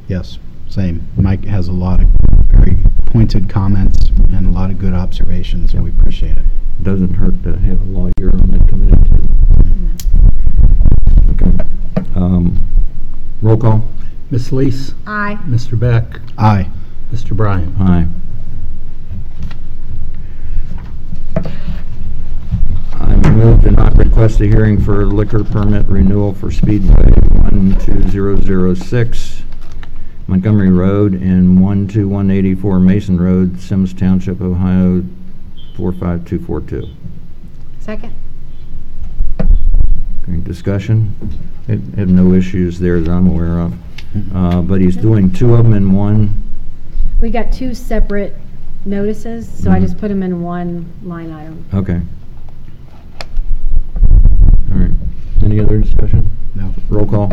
Yes, 0.08 0.38
same. 0.70 1.06
Mike 1.18 1.44
has 1.46 1.68
a 1.68 1.74
lot 1.74 2.02
of 2.02 2.10
very 2.50 2.78
pointed 3.08 3.50
comments 3.50 4.08
and 4.30 4.48
a 4.48 4.52
lot 4.52 4.70
of 4.70 4.80
good 4.80 4.94
observations, 4.94 5.74
and 5.74 5.84
we 5.84 5.90
appreciate 5.90 6.38
it. 6.38 6.46
Doesn't 6.82 7.16
hurt 7.16 7.44
to 7.44 7.58
have 7.58 7.82
a 7.82 7.86
lawyer 7.86 8.32
on 8.34 8.52
that 8.52 8.68
committee 8.70 8.96
too. 9.10 9.28
Okay. 11.34 11.52
Um, 12.16 12.66
Roll 13.42 13.58
call? 13.58 13.86
Ms. 14.32 14.52
Leis? 14.54 14.94
Aye. 15.06 15.38
Mr. 15.46 15.78
Beck? 15.78 16.22
Aye. 16.38 16.70
Mr. 17.12 17.36
Bryant? 17.36 17.76
Aye. 17.80 18.08
I 22.94 23.16
move 23.32 23.62
to 23.62 23.72
not 23.72 23.98
request 23.98 24.40
a 24.42 24.46
hearing 24.46 24.80
for 24.82 25.06
liquor 25.06 25.44
permit 25.44 25.86
renewal 25.88 26.34
for 26.34 26.52
Speedway 26.52 27.12
12006 27.44 29.44
Montgomery 30.28 30.72
Road 30.72 31.14
and 31.14 31.58
12184 31.58 32.80
Mason 32.80 33.20
Road, 33.20 33.60
Symmes 33.60 33.94
Township, 33.94 34.42
Ohio 34.42 35.04
45242. 35.76 36.88
Second? 37.80 38.14
Okay, 39.40 40.38
discussion? 40.44 41.14
Have 41.68 41.94
have 41.96 42.10
no 42.10 42.34
issues 42.34 42.78
there 42.80 43.00
that 43.00 43.10
I'm 43.10 43.28
aware 43.28 43.60
of. 43.60 43.74
Uh, 44.34 44.62
But 44.62 44.82
he's 44.82 44.98
doing 44.98 45.32
two 45.32 45.54
of 45.56 45.64
them 45.64 45.74
in 45.74 45.94
one. 45.94 46.30
We 47.22 47.30
got 47.30 47.52
two 47.54 47.74
separate 47.74 48.36
notices, 48.86 49.48
so 49.48 49.72
I 49.72 49.78
Mhm. 49.80 49.82
just 49.82 49.98
put 49.98 50.10
them 50.10 50.24
in 50.24 50.42
one 50.42 50.86
line 51.04 51.32
item. 51.32 51.64
Okay. 51.74 52.02
All 54.74 54.78
right. 54.78 54.92
Any 55.42 55.60
other 55.62 55.80
discussion? 55.80 56.28
No. 56.56 56.74
Roll 56.90 57.06
call? 57.06 57.30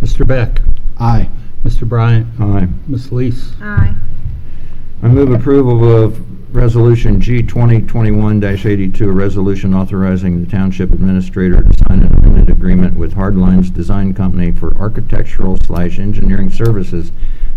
Mr. 0.00 0.26
Beck? 0.26 0.60
Aye. 1.00 1.28
Mr. 1.64 1.88
Bryant? 1.88 2.26
Aye. 2.38 2.68
Ms. 2.86 3.10
Leis? 3.10 3.52
Aye. 3.62 3.94
I 5.02 5.08
move 5.08 5.32
approval 5.32 6.04
of 6.04 6.54
Resolution 6.54 7.20
G 7.20 7.42
2021-82, 7.42 9.00
a 9.00 9.10
resolution 9.10 9.74
authorizing 9.74 10.44
the 10.44 10.50
Township 10.50 10.92
Administrator 10.92 11.62
to 11.62 11.84
sign 11.88 12.02
an 12.02 12.14
amended 12.14 12.50
agreement 12.50 12.96
with 12.96 13.14
Hardlines 13.14 13.72
Design 13.72 14.12
Company 14.12 14.52
for 14.52 14.76
architectural 14.76 15.56
slash 15.64 15.98
engineering 15.98 16.50
services 16.50 17.10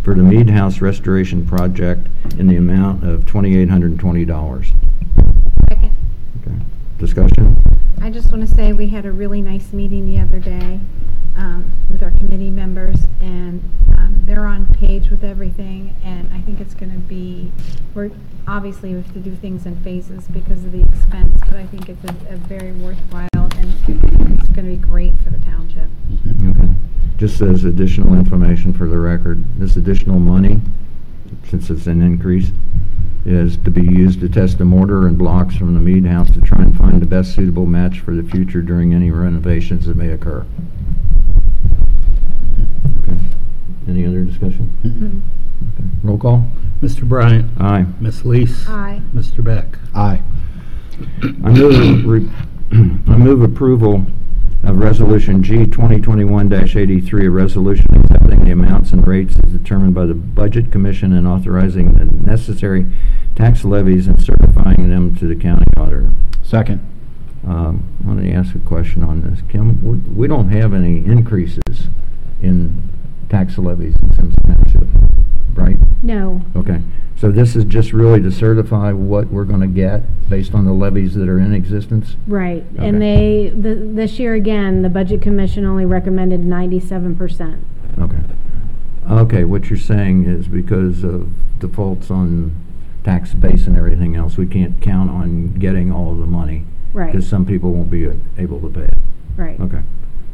for 0.04 0.16
the 0.16 0.24
Mead 0.24 0.50
House 0.50 0.80
Restoration 0.80 1.46
Project 1.46 2.08
in 2.40 2.48
the 2.48 2.56
amount 2.56 3.04
of 3.04 3.26
$2,820. 3.26 4.66
Second? 5.70 5.96
Okay. 6.42 6.56
Discussion? 6.98 7.62
I 8.02 8.10
just 8.10 8.32
want 8.32 8.48
to 8.48 8.56
say 8.56 8.72
we 8.72 8.88
had 8.88 9.06
a 9.06 9.12
really 9.12 9.42
nice 9.42 9.74
meeting 9.74 10.06
the 10.06 10.20
other 10.20 10.40
day 10.40 10.80
um, 11.38 11.72
with 11.90 12.04
our 12.04 12.12
committee 12.12 12.50
members, 12.50 13.06
and 13.22 13.64
um, 13.98 14.22
they're 14.26 14.46
on 14.46 14.66
page 14.76 15.10
with 15.10 15.24
everything, 15.24 15.96
and 16.04 16.32
I 16.34 16.42
think 16.42 16.60
it's 16.60 16.74
going 16.74 16.92
to 16.92 16.98
be, 17.00 17.52
we're, 17.94 18.12
obviously, 18.48 18.90
we 18.90 19.02
have 19.02 19.14
to 19.14 19.20
do 19.20 19.36
things 19.36 19.66
in 19.66 19.76
phases 19.84 20.28
because 20.28 20.66
of 20.66 20.72
the 20.72 20.82
expense, 20.82 21.40
but 21.48 21.56
I 21.56 21.66
think 21.68 21.90
it's 21.90 22.04
a 22.04 22.34
a 22.34 22.38
very 22.38 22.72
worthwhile, 22.74 23.30
and 23.34 23.74
it's 23.88 24.50
going 24.50 24.56
to 24.56 24.64
be 24.64 24.76
great 24.76 25.18
for 25.20 25.30
the 25.30 25.40
township. 25.40 25.90
Okay. 26.28 26.74
Just 27.18 27.42
as 27.42 27.64
additional 27.64 28.14
information 28.14 28.74
for 28.74 28.88
the 28.88 28.98
record, 28.98 29.44
this 29.60 29.76
additional 29.78 30.20
money, 30.20 30.60
since 31.50 31.70
it's 31.70 31.88
an 31.88 32.02
increase, 32.02 32.52
is 33.26 33.58
to 33.58 33.72
be 33.72 33.82
used 33.82 34.20
to 34.22 34.30
test 34.30 34.58
the 34.58 34.66
mortar 34.66 35.08
and 35.08 35.18
blocks 35.18 35.56
from 35.56 35.74
the 35.74 35.80
Mead 35.82 36.06
House 36.06 36.32
to 36.32 36.42
try 36.42 36.62
and 36.62 36.78
find 36.78 37.02
the 37.02 37.06
best 37.06 37.36
suitable 37.36 37.66
match 37.66 38.00
for 38.00 38.14
the 38.14 38.24
future 38.24 38.62
during 38.62 38.94
any 38.94 39.12
renovations 39.12 39.86
that 39.86 39.98
may 39.98 40.12
occur. 40.12 40.46
Okay. 43.04 43.18
Any 43.88 44.06
other 44.06 44.24
discussion? 44.24 44.70
Mhm. 44.84 45.22
Okay. 45.74 45.90
Roll 46.04 46.18
call? 46.18 46.52
Mr. 46.82 47.08
Bryant? 47.08 47.50
Aye. 47.60 47.86
Ms. 48.00 48.26
Leis? 48.26 48.68
Aye. 48.70 49.02
Mr. 49.14 49.44
Beck? 49.44 49.80
Aye. 49.96 50.22
I 51.44 51.50
move, 51.52 52.06
re- 52.06 52.30
I 53.08 53.18
move 53.18 53.42
approval 53.42 54.06
of 54.64 54.78
Resolution 54.78 55.42
G 55.44 55.66
2021-83, 55.66 57.26
a 57.26 57.30
resolution 57.30 57.86
accepting 57.96 58.44
the 58.46 58.52
amounts 58.52 58.92
and 58.92 59.08
rates 59.08 59.36
as 59.44 59.52
determined 59.54 59.94
by 59.96 60.06
the 60.06 60.14
Budget 60.14 60.72
Commission 60.72 61.14
and 61.14 61.28
authorizing 61.28 61.94
the 61.94 62.06
necessary 62.06 62.86
tax 63.36 63.64
levies 63.64 64.08
and 64.08 64.22
certifying 64.22 64.90
them 64.90 65.16
to 65.16 65.28
the 65.28 65.36
county 65.36 65.66
auditor. 65.78 66.12
Second. 66.44 66.82
Um, 67.48 67.84
Let 68.06 68.18
me 68.18 68.34
ask 68.34 68.56
a 68.56 68.60
question 68.60 69.04
on 69.04 69.22
this. 69.22 69.42
Kim, 69.50 69.82
we- 69.84 69.98
we 70.14 70.28
don't 70.28 70.50
have 70.50 70.74
any 70.74 71.06
increases 71.06 71.88
in 72.42 72.90
tax 73.30 73.58
levies 73.58 73.96
in 74.02 74.14
Simpson 74.16 74.44
Township, 74.44 74.88
right? 75.54 75.76
No, 76.04 76.42
Okay, 76.56 76.82
so 77.18 77.32
this 77.32 77.56
is 77.56 77.66
just 77.66 77.92
really 77.94 78.22
to 78.22 78.32
certify 78.32 78.92
what 78.94 79.28
we're 79.28 79.44
going 79.44 79.62
to 79.62 79.68
get 79.68 80.04
based 80.30 80.54
on 80.54 80.66
the 80.66 80.74
levies 80.74 81.16
that 81.16 81.28
are 81.28 81.40
in 81.40 81.54
existence? 81.54 82.16
right. 82.28 82.64
And 82.78 83.02
they, 83.02 83.52
the- 83.56 83.76
this 83.76 84.20
year 84.20 84.34
again, 84.36 84.82
the 84.82 84.90
Budget 84.90 85.22
Commission 85.22 85.66
only 85.66 85.86
recommended 85.86 86.42
ninety-seven 86.46 87.16
percent. 87.16 87.64
Okay. 88.00 88.18
Okay, 89.10 89.44
what 89.46 89.70
you're 89.70 89.80
saying 89.80 90.26
is 90.26 90.48
because 90.48 91.04
of 91.04 91.32
defaults 91.60 92.12
on 92.12 92.56
tax 93.04 93.34
base 93.34 93.66
and 93.68 93.78
everything 93.78 94.16
else, 94.18 94.38
we 94.38 94.46
can't 94.46 94.82
count 94.82 95.10
on 95.10 95.54
getting 95.54 95.92
all 95.92 96.12
of 96.12 96.18
the 96.20 96.26
money? 96.26 96.66
Right, 96.94 97.12
Because 97.12 97.28
some 97.28 97.46
people 97.46 97.72
won't 97.74 97.90
be 97.90 98.06
able 98.38 98.60
to 98.62 98.70
pay 98.70 98.82
it? 98.82 98.98
right. 99.38 99.60
Okay. 99.62 99.80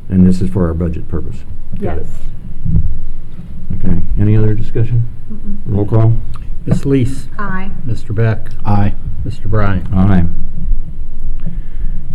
And 0.09 0.25
this 0.25 0.41
is 0.41 0.49
for 0.49 0.67
our 0.67 0.73
budget 0.73 1.07
purpose? 1.07 1.43
Got 1.79 1.99
it. 1.99 2.05
Yes. 2.05 2.21
Okay, 3.79 4.01
any 4.19 4.37
other 4.37 4.53
discussion? 4.53 5.07
Mm-mm. 5.31 5.57
Roll 5.65 5.85
call? 5.85 6.17
Ms. 6.65 6.85
Leis? 6.85 7.27
Aye. 7.37 7.71
Mr. 7.85 8.13
Beck? 8.15 8.51
Aye. 8.65 8.95
Mr. 9.25 9.45
Bryant? 9.45 9.91
Aye. 9.93 10.25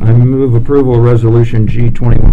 I 0.01 0.13
move 0.13 0.55
approval 0.55 0.95
of 0.95 1.03
Resolution 1.03 1.67
G 1.67 1.91
21, 1.91 2.31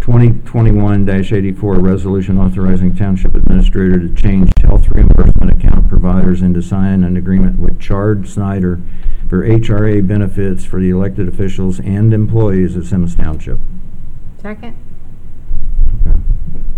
2021-84, 0.00 1.76
a 1.76 1.80
resolution 1.80 2.38
authorizing 2.38 2.94
Township 2.94 3.34
Administrator 3.34 3.98
to 3.98 4.14
change 4.14 4.50
health 4.62 4.88
reimbursement 4.90 5.50
account 5.50 5.88
providers 5.88 6.42
and 6.42 6.54
to 6.54 6.62
sign 6.62 7.02
an 7.02 7.16
agreement 7.16 7.58
with 7.58 7.80
Chard 7.80 8.28
Snyder 8.28 8.80
for 9.28 9.46
HRA 9.46 10.06
benefits 10.06 10.64
for 10.64 10.80
the 10.80 10.90
elected 10.90 11.28
officials 11.28 11.80
and 11.80 12.14
employees 12.14 12.76
of 12.76 12.86
Simmons 12.86 13.16
Township. 13.16 13.58
Second? 14.46 14.76
Okay. 16.06 16.20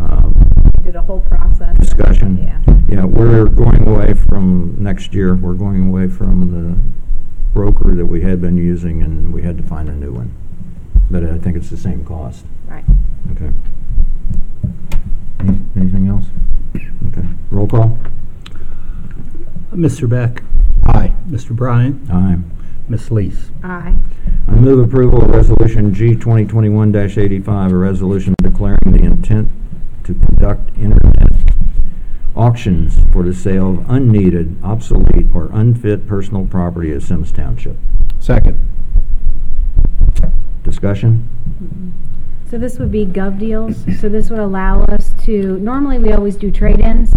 Um, 0.01 0.73
Did 0.83 0.97
a 0.97 1.03
whole 1.03 1.21
process. 1.21 1.77
Discussion. 1.77 2.39
Yeah. 2.39 2.61
Yeah, 2.89 3.05
we're 3.05 3.45
going 3.45 3.87
away 3.87 4.15
from, 4.15 4.75
next 4.83 5.13
year, 5.13 5.35
we're 5.35 5.53
going 5.53 5.87
away 5.89 6.09
from 6.09 6.51
the 6.51 6.79
broker 7.53 7.95
that 7.95 8.07
we 8.07 8.23
had 8.23 8.41
been 8.41 8.57
using, 8.57 9.03
and 9.03 9.35
we 9.35 9.43
had 9.43 9.59
to 9.59 9.63
find 9.63 9.91
a 9.91 9.93
new 9.93 10.13
one. 10.15 10.35
But 11.11 11.25
I 11.25 11.37
think 11.37 11.59
it's 11.59 11.69
the 11.69 11.77
same 11.77 12.07
cost. 12.07 12.47
Right. 12.67 12.85
Okay. 13.33 13.51
Any- 15.41 15.61
Anything 15.77 16.09
else? 16.09 16.25
Okay. 16.75 17.29
Roll 17.51 17.67
call? 17.67 17.99
Mr. 19.75 20.09
Beck? 20.09 20.43
Aye. 20.87 21.13
Mr. 21.29 21.51
Bryant? 21.55 22.11
Aye. 22.11 22.39
Ms. 22.89 23.11
Leis? 23.11 23.51
Aye. 23.63 23.95
I 24.47 24.51
move 24.53 24.85
approval 24.87 25.23
of 25.23 25.31
Resolution 25.31 25.93
G 25.93 26.15
2021-85, 26.15 27.73
a 27.73 27.77
resolution 27.77 28.35
declaring 28.43 28.79
the 28.87 29.03
intent 29.03 29.51
to 30.05 30.15
conduct 30.15 30.77
internet 30.77 31.29
auctions 32.35 32.97
for 33.13 33.25
the 33.25 33.35
sale 33.35 33.71
of 33.71 33.91
unneeded, 33.91 34.57
obsolete, 34.63 35.27
or 35.35 35.51
unfit 35.53 36.07
personal 36.07 36.47
property 36.47 36.93
at 36.93 37.03
Symmes 37.03 37.33
Township. 37.33 37.77
Second. 38.21 38.59
Discussion? 40.63 41.29
So 42.49 42.57
this 42.57 42.79
would 42.79 42.93
be 42.93 43.05
gov 43.05 43.39
deals, 43.39 43.85
so 44.01 44.09
this 44.09 44.31
would 44.31 44.39
allow 44.39 44.85
us 44.85 45.13
to, 45.25 45.59
normally 45.59 45.99
we 45.99 46.13
always 46.13 46.37
do 46.37 46.51
trade-ins, 46.51 47.13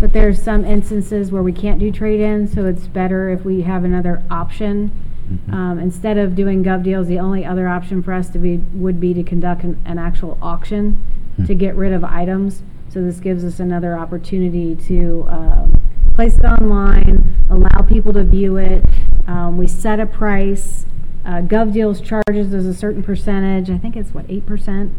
but 0.00 0.12
there's 0.12 0.42
some 0.42 0.64
instances 0.64 1.30
where 1.30 1.42
we 1.42 1.52
can't 1.52 1.78
do 1.78 1.90
trade-ins, 1.92 2.52
so 2.52 2.64
it's 2.66 2.86
better 2.86 3.30
if 3.30 3.44
we 3.44 3.62
have 3.62 3.84
another 3.84 4.22
option. 4.30 4.90
Mhm. 5.30 5.52
Um, 5.54 5.78
instead 5.78 6.18
of 6.18 6.34
doing 6.34 6.64
gov 6.64 6.82
deals, 6.82 7.06
the 7.06 7.18
only 7.18 7.44
other 7.44 7.68
option 7.68 8.02
for 8.02 8.12
us 8.12 8.28
to 8.30 8.38
be, 8.38 8.60
would 8.74 8.98
be 8.98 9.14
to 9.14 9.22
conduct 9.22 9.62
an, 9.62 9.76
an 9.84 9.98
actual 9.98 10.36
auction 10.42 10.98
to 11.36 11.52
Hmm. 11.52 11.58
get 11.58 11.76
rid 11.76 11.92
of 11.92 12.02
items. 12.02 12.62
So 12.88 13.00
this 13.02 13.20
gives 13.20 13.44
us 13.44 13.60
another 13.60 13.96
opportunity 13.96 14.74
to, 14.74 15.26
um, 15.28 15.72
place 16.14 16.36
it 16.36 16.44
online, 16.44 17.22
allow 17.48 17.82
people 17.86 18.12
to 18.14 18.24
view 18.24 18.56
it. 18.56 18.84
Um, 19.28 19.56
we 19.56 19.66
set 19.68 20.00
a 20.00 20.06
price. 20.06 20.84
Uh, 21.24 21.42
Gov 21.42 21.72
Deals 21.72 22.00
charges 22.00 22.52
us 22.52 22.64
a 22.64 22.74
certain 22.74 23.02
percentage, 23.02 23.70
I 23.70 23.78
think 23.78 23.96
it's 23.96 24.12
what, 24.12 24.24
eight 24.28 24.44
percent? 24.46 24.90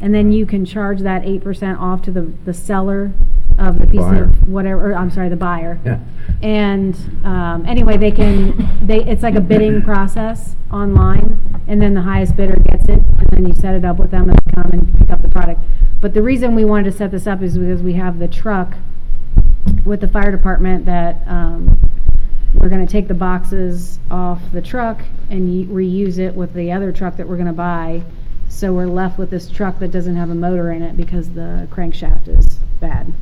And 0.00 0.14
then 0.14 0.30
you 0.30 0.44
can 0.44 0.64
charge 0.64 1.00
that 1.00 1.24
eight 1.24 1.42
percent 1.42 1.78
off 1.80 2.02
to 2.02 2.10
the, 2.10 2.26
the 2.44 2.52
seller. 2.52 3.12
Of 3.58 3.78
the 3.78 3.86
piece 3.86 4.00
Buyer. 4.00 4.24
of 4.24 4.48
whatever, 4.48 4.90
or, 4.92 4.94
I'm 4.94 5.10
sorry, 5.10 5.28
the 5.28 5.36
buyer. 5.36 5.78
Yeah. 5.84 5.98
And 6.42 6.94
um, 7.24 7.66
anyway, 7.66 7.96
they 7.96 8.10
can, 8.10 8.86
they, 8.86 9.04
it's 9.04 9.22
like 9.22 9.34
a 9.34 9.40
bidding 9.40 9.82
process 9.90 10.54
online, 10.72 11.38
and 11.66 11.80
then 11.82 11.94
the 11.94 12.02
highest 12.02 12.36
bidder 12.36 12.56
gets 12.56 12.84
it, 12.84 13.00
and 13.00 13.28
then 13.30 13.46
you 13.46 13.54
set 13.54 13.74
it 13.74 13.84
up 13.84 13.98
with 13.98 14.10
them 14.10 14.30
and 14.30 14.38
they 14.38 14.52
come 14.52 14.70
and 14.70 14.98
pick 14.98 15.10
up 15.10 15.22
the 15.22 15.28
product. 15.28 15.60
But 16.00 16.14
the 16.14 16.22
reason 16.22 16.54
we 16.54 16.64
wanted 16.64 16.90
to 16.92 16.96
set 16.96 17.10
this 17.10 17.26
up 17.26 17.42
is 17.42 17.58
because 17.58 17.82
we 17.82 17.94
have 17.94 18.18
the 18.18 18.28
truck 18.28 18.74
with 19.84 20.00
the 20.00 20.08
fire 20.08 20.30
department 20.30 20.86
that 20.86 21.26
um, 21.26 21.80
we're 22.54 22.68
going 22.68 22.86
to 22.86 22.90
take 22.90 23.08
the 23.08 23.14
boxes 23.14 23.98
off 24.10 24.40
the 24.52 24.62
truck 24.62 25.00
and 25.30 25.68
y- 25.68 25.74
reuse 25.74 26.18
it 26.18 26.34
with 26.34 26.54
the 26.54 26.70
other 26.72 26.92
truck 26.92 27.16
that 27.16 27.28
we're 27.28 27.36
going 27.36 27.46
to 27.48 27.52
buy. 27.52 28.02
So 28.48 28.72
we're 28.72 28.86
left 28.86 29.18
with 29.18 29.30
this 29.30 29.50
truck 29.50 29.78
that 29.80 29.90
doesn't 29.90 30.16
have 30.16 30.30
a 30.30 30.34
motor 30.34 30.72
in 30.72 30.82
it 30.82 30.96
because 30.96 31.30
the 31.30 31.68
crankshaft 31.70 32.28
is 32.28 32.46
bad. 32.80 33.12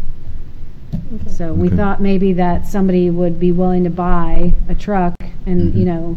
So 1.29 1.53
we 1.53 1.69
Okay. 1.69 1.77
thought 1.77 2.01
maybe 2.01 2.33
that 2.35 2.67
somebody 2.67 3.11
would 3.11 3.39
be 3.39 3.53
willing 3.53 3.85
to 3.85 3.91
buy 3.91 4.53
a 4.69 4.75
truck 4.75 5.15
and, 5.47 5.75
you 5.75 5.85
Mhm. 5.85 5.87
know, 5.87 6.17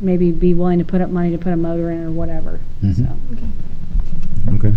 maybe 0.00 0.32
be 0.32 0.54
willing 0.54 0.78
to 0.78 0.84
put 0.84 1.00
up 1.00 1.10
money 1.10 1.30
to 1.30 1.38
put 1.38 1.52
a 1.52 1.56
motor 1.56 1.90
in 1.90 2.02
or 2.04 2.10
whatever, 2.10 2.58
Mhm. 2.82 2.96
so. 2.96 3.06
Okay. 4.54 4.72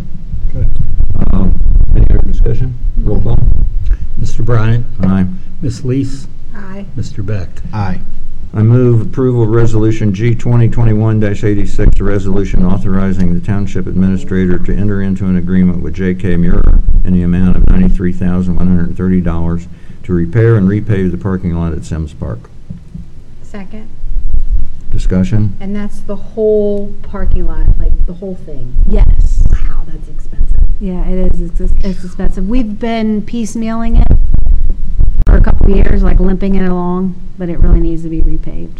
Um, 1.33 1.53
Any 1.95 2.05
other 2.09 2.27
discussion? 2.27 2.73
Roll 3.03 3.21
call. 3.21 3.39
Mr. 4.19 4.43
Bryant? 4.45 4.85
Aye. 5.01 5.25
Ms. 5.61 5.85
Leis? 5.85 6.27
Aye. 6.55 6.85
Mr. 6.97 7.25
Beck? 7.25 7.49
Aye. 7.73 8.01
I 8.53 8.63
move 8.63 9.01
approval 9.01 9.43
of 9.43 9.49
Resolution 9.49 10.13
G 10.13 10.33
2021-86, 10.35 11.99
a 11.99 12.03
resolution 12.03 12.63
authorizing 12.65 13.33
the 13.33 13.39
Township 13.41 13.87
Administrator 13.87 14.57
to 14.59 14.73
enter 14.75 15.01
into 15.01 15.25
an 15.25 15.35
agreement 15.37 15.81
with 15.81 15.93
J.K. 15.93 16.37
Muir 16.37 16.61
in 17.05 17.13
the 17.13 17.21
amount 17.21 17.55
of 17.55 17.63
$93,130 17.63 19.67
to 20.03 20.13
repair 20.13 20.55
and 20.55 20.67
repave 20.67 21.11
the 21.11 21.17
parking 21.17 21.53
lot 21.53 21.71
at 21.73 21.85
Symmes 21.85 22.13
Park. 22.13 22.49
Second. 23.43 23.89
Discussion? 24.91 25.55
And 25.59 25.75
that's 25.75 25.99
the 26.01 26.15
whole 26.15 26.93
parking 27.03 27.45
lot, 27.47 27.77
like 27.77 28.05
the 28.05 28.13
whole 28.13 28.35
thing. 28.35 28.75
Yes. 28.89 29.43
Wow, 29.51 29.83
that's 29.85 30.07
expensive. 30.09 30.63
Yeah, 30.79 31.07
it 31.07 31.33
is. 31.33 31.41
It's, 31.41 31.59
it's 31.83 32.03
expensive. 32.03 32.49
We've 32.49 32.79
been 32.79 33.21
piecemealing 33.21 34.01
it 34.01 34.07
for 35.25 35.37
a 35.37 35.41
couple 35.41 35.69
of 35.69 35.75
years, 35.75 36.01
like 36.03 36.19
limping 36.19 36.55
it 36.55 36.67
along, 36.67 37.15
but 37.37 37.49
it 37.49 37.59
really 37.59 37.79
needs 37.79 38.01
to 38.03 38.09
be 38.09 38.21
repaved. 38.21 38.79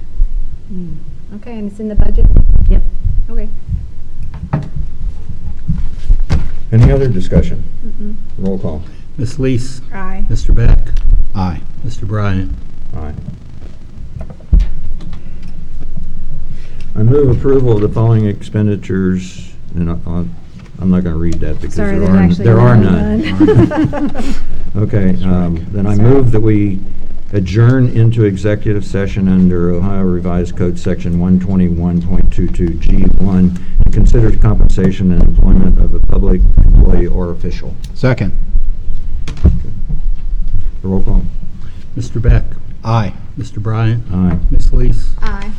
Hmm. 0.68 0.96
Okay, 1.36 1.60
and 1.60 1.72
it's 1.72 1.80
in 1.80 1.90
the 1.90 1.96
budget? 1.96 2.26
Yep. 2.70 2.82
Okay. 3.30 3.50
Any 6.76 6.92
other 6.92 7.08
discussion? 7.08 7.64
Mm-mm. 7.86 8.16
Roll 8.38 8.60
call. 8.60 8.84
Ms. 9.18 9.40
Leis? 9.40 9.82
Aye. 9.94 10.26
Mr. 10.28 10.54
Beck? 10.54 10.90
Aye. 11.34 11.62
Mr. 11.86 12.06
Bryant? 12.06 12.52
Aye. 12.94 13.14
I 16.98 17.04
move 17.04 17.38
approval 17.38 17.72
of 17.78 17.82
the 17.82 17.88
following 17.88 18.26
expenditures, 18.26 19.54
and 19.74 19.90
I- 19.90 19.98
I'll- 20.06 20.28
I'm 20.80 20.90
not 20.90 21.04
going 21.04 21.14
to 21.16 21.20
read 21.20 21.36
that 21.36 21.62
because 21.62 21.76
Sorry, 21.76 21.98
there 21.98 22.08
there's 22.08 22.10
are, 22.10 22.18
actually 22.18 22.44
there 22.46 22.60
are 22.60 22.76
none. 22.78 23.90
none. 23.90 24.36
Okay, 24.76 25.16
um, 25.24 25.66
then 25.72 25.88
I 25.88 25.96
move 25.96 26.34
that 26.34 26.42
we 26.42 26.82
adjourn 27.32 27.88
into 27.88 28.26
executive 28.26 28.84
session 28.86 29.30
under 29.30 29.72
Ohio 29.72 30.04
Revised 30.04 30.58
Code 30.58 30.78
Section 30.78 31.14
121.22G1 31.16 33.58
and 33.86 33.94
consider 33.94 34.30
the 34.30 34.36
compensation 34.38 35.14
and 35.14 35.24
employment 35.24 35.80
of 35.80 35.94
a 35.94 36.00
public 36.02 36.42
employee 36.58 37.08
or 37.08 37.32
official. 37.32 37.74
Second. 37.94 38.34
Roll 40.84 41.02
call. 41.02 41.22
Mr. 41.96 42.22
Beck? 42.22 42.44
Aye. 42.84 43.14
Mr. 43.40 43.64
Bryant? 43.64 44.04
Aye. 44.12 44.40
Ms. 44.52 44.74
Leis? 44.74 45.16
Aye. 45.22 45.54